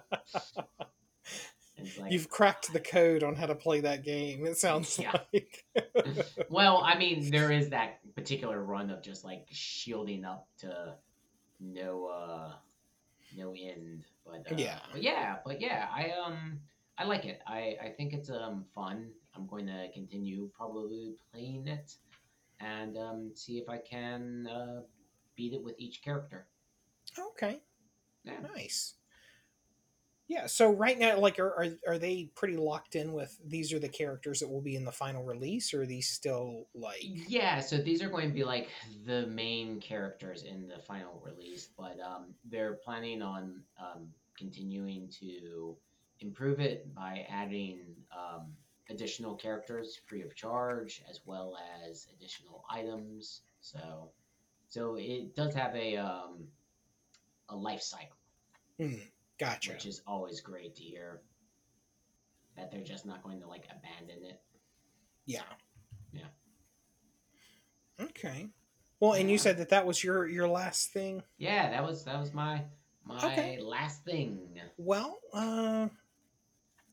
like 1.98 2.12
You've 2.12 2.28
cracked 2.28 2.72
the 2.74 2.80
code 2.80 3.22
on 3.22 3.34
how 3.34 3.46
to 3.46 3.54
play 3.54 3.80
that 3.80 4.04
game. 4.04 4.44
It 4.44 4.58
sounds 4.58 4.98
Yeah. 4.98 5.12
like. 5.32 5.64
well 6.50 6.82
i 6.84 6.98
mean 6.98 7.30
there 7.30 7.50
is 7.50 7.70
that 7.70 8.00
particular 8.14 8.62
run 8.62 8.90
of 8.90 9.02
just 9.02 9.24
like 9.24 9.46
shielding 9.50 10.24
up 10.26 10.46
to 10.58 10.94
no 11.58 12.06
uh 12.06 12.52
no 13.36 13.54
end 13.54 14.04
but 14.26 14.40
uh, 14.52 14.56
Yeah. 14.56 14.78
but 14.92 15.02
yeah 15.02 15.36
but 15.44 15.60
yeah 15.60 15.86
i 15.94 16.10
um 16.10 16.60
i 16.98 17.04
like 17.04 17.24
it 17.24 17.40
i 17.46 17.76
i 17.82 17.88
think 17.96 18.12
it's 18.12 18.28
um 18.30 18.64
fun 18.74 19.10
i'm 19.34 19.46
going 19.46 19.66
to 19.66 19.88
continue 19.92 20.50
probably 20.56 21.14
playing 21.32 21.66
it 21.66 21.94
and 22.60 22.96
um 22.96 23.30
see 23.34 23.58
if 23.58 23.68
i 23.68 23.78
can 23.78 24.46
uh 24.46 24.80
beat 25.36 25.52
it 25.52 25.62
with 25.62 25.74
each 25.78 26.02
character 26.02 26.46
okay. 27.18 27.60
yeah 28.24 28.34
Nice. 28.54 28.94
Yeah. 30.28 30.46
So 30.46 30.70
right 30.70 30.96
now, 30.96 31.18
like, 31.18 31.40
are, 31.40 31.50
are 31.50 31.66
are 31.88 31.98
they 31.98 32.30
pretty 32.36 32.56
locked 32.56 32.94
in 32.94 33.12
with 33.12 33.36
these 33.44 33.72
are 33.72 33.80
the 33.80 33.88
characters 33.88 34.38
that 34.38 34.48
will 34.48 34.60
be 34.60 34.76
in 34.76 34.84
the 34.84 34.92
final 34.92 35.24
release, 35.24 35.74
or 35.74 35.82
are 35.82 35.86
these 35.86 36.08
still 36.08 36.68
like? 36.72 37.00
Yeah, 37.02 37.58
so 37.58 37.78
these 37.78 38.00
are 38.00 38.08
going 38.08 38.28
to 38.28 38.34
be 38.34 38.44
like 38.44 38.68
the 39.04 39.26
main 39.26 39.80
characters 39.80 40.44
in 40.44 40.68
the 40.68 40.78
final 40.78 41.20
release, 41.24 41.70
but 41.76 41.98
um, 41.98 42.26
they're 42.48 42.74
planning 42.74 43.22
on 43.22 43.60
um, 43.80 44.08
continuing 44.38 45.08
to 45.20 45.76
improve 46.20 46.60
it 46.60 46.94
by 46.94 47.26
adding 47.28 47.80
um, 48.16 48.52
additional 48.90 49.34
characters 49.36 49.98
free 50.06 50.22
of 50.22 50.34
charge, 50.34 51.02
as 51.08 51.20
well 51.24 51.56
as 51.86 52.08
additional 52.14 52.64
items. 52.70 53.42
So, 53.60 54.10
so 54.68 54.96
it 54.98 55.34
does 55.34 55.54
have 55.54 55.74
a 55.74 55.96
um, 55.96 56.44
a 57.48 57.56
life 57.56 57.82
cycle, 57.82 58.16
Hmm, 58.78 58.94
gotcha. 59.38 59.72
which 59.72 59.86
is 59.86 60.02
always 60.06 60.40
great 60.40 60.74
to 60.76 60.82
hear. 60.82 61.20
That 62.56 62.70
they're 62.70 62.82
just 62.82 63.06
not 63.06 63.22
going 63.22 63.40
to 63.40 63.46
like 63.46 63.64
abandon 63.70 64.24
it. 64.24 64.40
Yeah. 65.26 65.42
Yeah. 66.12 66.22
Okay. 68.00 68.48
Well, 68.98 69.14
and 69.14 69.30
you 69.30 69.38
said 69.38 69.56
that 69.58 69.70
that 69.70 69.86
was 69.86 70.02
your 70.04 70.26
your 70.28 70.48
last 70.48 70.92
thing. 70.92 71.22
Yeah, 71.38 71.70
that 71.70 71.82
was 71.82 72.04
that 72.04 72.18
was 72.20 72.34
my 72.34 72.62
my 73.04 73.16
Okay. 73.26 73.58
last 73.60 74.04
thing. 74.04 74.38
Well, 74.76 75.18
uh, 75.32 75.88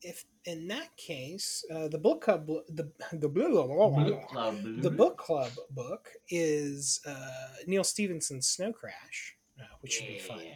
if 0.02 0.26
in 0.46 0.68
that 0.70 0.96
case, 0.98 1.64
uh, 1.74 1.88
the 1.88 1.98
book 1.98 2.22
club, 2.22 2.48
the 2.70 2.92
the 3.14 3.28
blah, 3.30 3.48
blah, 3.50 3.66
blah, 3.68 3.90
Book 4.04 4.28
club. 4.30 4.56
the 4.82 4.90
book 4.92 5.18
club 5.18 5.52
book 5.72 6.10
is 6.30 7.00
uh, 7.06 7.48
Neal 7.68 7.84
Stephenson's 7.84 8.48
Snow 8.48 8.72
Crash, 8.74 9.38
uh, 9.60 9.64
which 9.82 9.94
should 9.94 10.08
be 10.08 10.20
fun. 10.20 10.40
Yeah. 10.44 10.54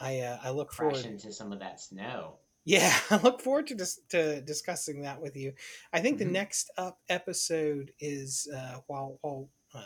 I 0.00 0.18
uh, 0.20 0.38
I 0.42 0.50
look 0.50 0.68
Crash 0.70 0.92
forward. 1.02 1.06
into 1.06 1.32
some 1.32 1.52
of 1.52 1.58
that 1.60 1.80
snow. 1.80 2.36
Yeah, 2.64 2.94
I 3.10 3.16
look 3.22 3.40
forward 3.40 3.66
to 3.68 3.74
dis- 3.74 4.00
to 4.10 4.40
discussing 4.42 5.02
that 5.02 5.20
with 5.20 5.36
you. 5.36 5.52
I 5.92 6.00
think 6.00 6.16
Mhm. 6.16 6.18
the 6.20 6.24
next 6.26 6.70
up 6.76 7.00
episode 7.08 7.92
is 8.00 8.48
uh, 8.54 8.78
while 8.86 9.18
while 9.22 9.48
um, 9.74 9.82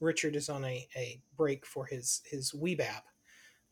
Richard 0.00 0.34
is 0.36 0.48
on 0.48 0.64
a, 0.64 0.88
a 0.96 1.20
break 1.36 1.66
for 1.66 1.86
his 1.86 2.22
his 2.24 2.52
weebab. 2.52 3.02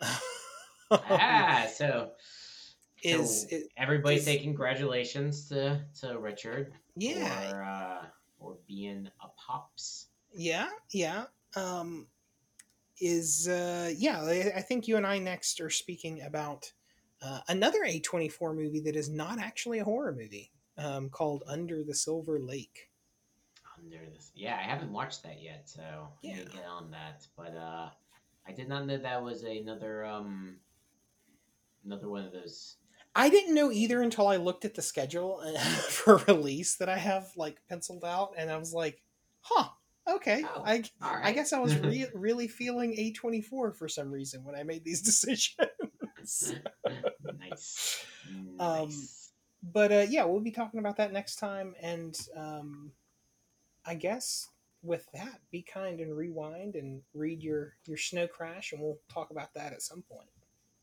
ah, 0.90 1.66
so 1.74 2.10
is 3.02 3.42
so 3.42 3.48
it, 3.50 3.68
everybody 3.76 4.16
is- 4.16 4.24
say 4.24 4.38
congratulations 4.38 5.48
to 5.48 5.80
to 6.00 6.18
Richard 6.18 6.72
yeah 6.96 7.50
for 7.50 7.62
uh, 7.62 8.06
for 8.38 8.56
being 8.66 9.08
a 9.22 9.28
pops. 9.36 10.08
yeah 10.34 10.68
yeah 10.92 11.24
um 11.56 12.06
is 13.00 13.46
uh 13.48 13.92
yeah 13.96 14.20
I, 14.22 14.52
I 14.56 14.60
think 14.60 14.88
you 14.88 14.96
and 14.96 15.06
I 15.06 15.18
next 15.18 15.60
are 15.60 15.70
speaking 15.70 16.22
about 16.22 16.72
uh, 17.22 17.40
another 17.48 17.80
A24 17.84 18.54
movie 18.54 18.80
that 18.80 18.94
is 18.94 19.08
not 19.08 19.40
actually 19.40 19.80
a 19.80 19.84
horror 19.84 20.12
movie 20.12 20.52
um, 20.76 21.08
called 21.10 21.42
Under 21.48 21.82
the 21.82 21.92
Silver 21.94 22.38
Lake. 22.38 22.90
Under 23.76 23.98
this, 24.14 24.30
yeah, 24.36 24.54
I 24.56 24.62
haven't 24.62 24.92
watched 24.92 25.24
that 25.24 25.42
yet, 25.42 25.68
so 25.68 25.82
I 25.82 26.06
Yeah. 26.22 26.36
need 26.36 26.46
to 26.46 26.52
get 26.52 26.64
on 26.66 26.92
that. 26.92 27.26
But 27.36 27.56
uh, 27.56 27.90
I 28.46 28.52
did 28.52 28.68
not 28.68 28.86
know 28.86 28.98
that 28.98 29.20
was 29.22 29.42
another 29.42 30.04
um 30.04 30.58
another 31.84 32.08
one 32.08 32.24
of 32.24 32.32
those. 32.32 32.76
I 33.14 33.28
didn't 33.30 33.54
know 33.54 33.72
either 33.72 34.02
until 34.02 34.28
I 34.28 34.36
looked 34.36 34.64
at 34.64 34.74
the 34.74 34.82
schedule 34.82 35.42
for 35.88 36.16
release 36.28 36.76
that 36.76 36.88
I 36.88 36.98
have 36.98 37.28
like 37.36 37.58
penciled 37.68 38.04
out, 38.04 38.34
and 38.36 38.50
I 38.50 38.56
was 38.56 38.72
like, 38.72 39.02
"Huh, 39.40 39.68
okay." 40.08 40.44
Oh, 40.44 40.62
I 40.64 40.84
All 41.02 41.14
right. 41.14 41.26
I 41.26 41.32
guess 41.32 41.52
I 41.52 41.58
was 41.58 41.76
re- 41.76 42.06
really 42.14 42.48
feeling 42.48 42.94
A 42.98 43.12
twenty 43.12 43.40
four 43.40 43.72
for 43.72 43.88
some 43.88 44.10
reason 44.10 44.44
when 44.44 44.54
I 44.54 44.62
made 44.62 44.84
these 44.84 45.02
decisions. 46.20 46.54
nice. 47.38 48.04
Um, 48.60 48.90
but 49.72 49.92
uh, 49.92 50.06
yeah, 50.08 50.24
we'll 50.24 50.40
be 50.40 50.50
talking 50.50 50.80
about 50.80 50.96
that 50.96 51.12
next 51.12 51.36
time, 51.36 51.74
and 51.80 52.18
um, 52.36 52.90
I 53.86 53.94
guess 53.94 54.48
with 54.82 55.06
that, 55.12 55.40
be 55.50 55.62
kind 55.62 56.00
and 56.00 56.16
rewind 56.16 56.74
and 56.74 57.02
read 57.14 57.42
your 57.42 57.74
your 57.86 57.96
snow 57.96 58.26
crash, 58.26 58.72
and 58.72 58.80
we'll 58.80 58.98
talk 59.08 59.30
about 59.30 59.54
that 59.54 59.72
at 59.72 59.82
some 59.82 60.02
point. 60.02 60.28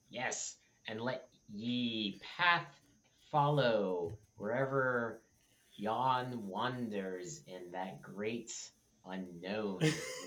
Yes, 0.10 0.56
and 0.88 1.02
let 1.02 1.28
ye 1.54 2.20
path 2.38 2.68
follow 3.32 4.18
wherever 4.38 5.22
yon 5.78 6.48
wanders 6.48 7.42
in 7.48 7.72
that 7.72 8.02
great 8.02 8.54
unknown, 9.06 9.80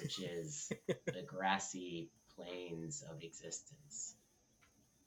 which 0.02 0.20
is 0.20 0.70
the 0.86 1.22
grassy 1.26 2.10
plains 2.36 3.02
of 3.10 3.22
existence. 3.22 4.14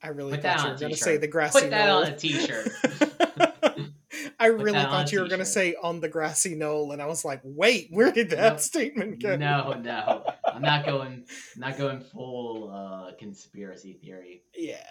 I 0.04 0.08
really 0.08 0.32
Put 0.32 0.42
thought 0.44 0.64
you 0.64 0.70
were 0.72 0.78
going 0.78 0.92
to 0.92 0.98
say 0.98 1.18
the 1.18 1.28
grassy 1.28 1.60
Put 1.62 1.70
that 1.70 1.86
knoll. 1.86 2.04
on 2.04 2.08
a 2.12 2.16
t-shirt. 2.18 2.72
I 4.40 4.48
really 4.48 4.80
thought 4.80 5.12
you 5.12 5.22
were 5.22 5.28
going 5.28 5.40
to 5.40 5.46
say 5.46 5.76
on 5.76 6.00
the 6.00 6.10
grassy 6.10 6.56
knoll, 6.56 6.92
and 6.92 7.00
I 7.02 7.06
was 7.06 7.24
like, 7.24 7.42
wait, 7.44 7.90
where 7.92 8.12
did 8.12 8.32
that 8.32 8.54
Nope. 8.54 8.60
statement 8.60 9.22
go? 9.22 9.36
No, 9.38 9.74
no, 9.80 10.24
I'm 10.52 10.64
not 10.64 10.88
going. 10.88 11.26
Not 11.56 11.78
going 11.78 12.00
full 12.00 12.72
uh, 12.74 13.12
conspiracy 13.20 13.94
theory. 13.94 14.42
Yeah. 14.58 14.84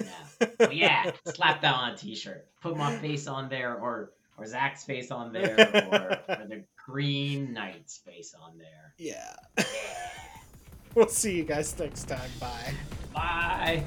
Yeah. 0.00 0.48
Well, 0.58 0.72
yeah, 0.72 1.10
slap 1.34 1.60
that 1.62 1.74
on 1.74 1.90
a 1.90 1.96
t-shirt. 1.96 2.46
Put 2.60 2.76
my 2.76 2.96
face 2.98 3.26
on 3.26 3.48
there, 3.48 3.74
or 3.76 4.12
or 4.36 4.46
Zach's 4.46 4.84
face 4.84 5.10
on 5.10 5.32
there, 5.32 5.54
or, 6.28 6.34
or 6.36 6.46
the 6.46 6.64
Green 6.86 7.52
Knight's 7.52 7.98
face 7.98 8.34
on 8.40 8.58
there. 8.58 8.94
yeah. 8.98 9.34
Yeah. 9.58 9.64
We'll 10.94 11.08
see 11.08 11.36
you 11.36 11.42
guys 11.42 11.76
next 11.76 12.04
time. 12.04 12.30
Bye. 12.38 12.72
Bye. 13.12 13.82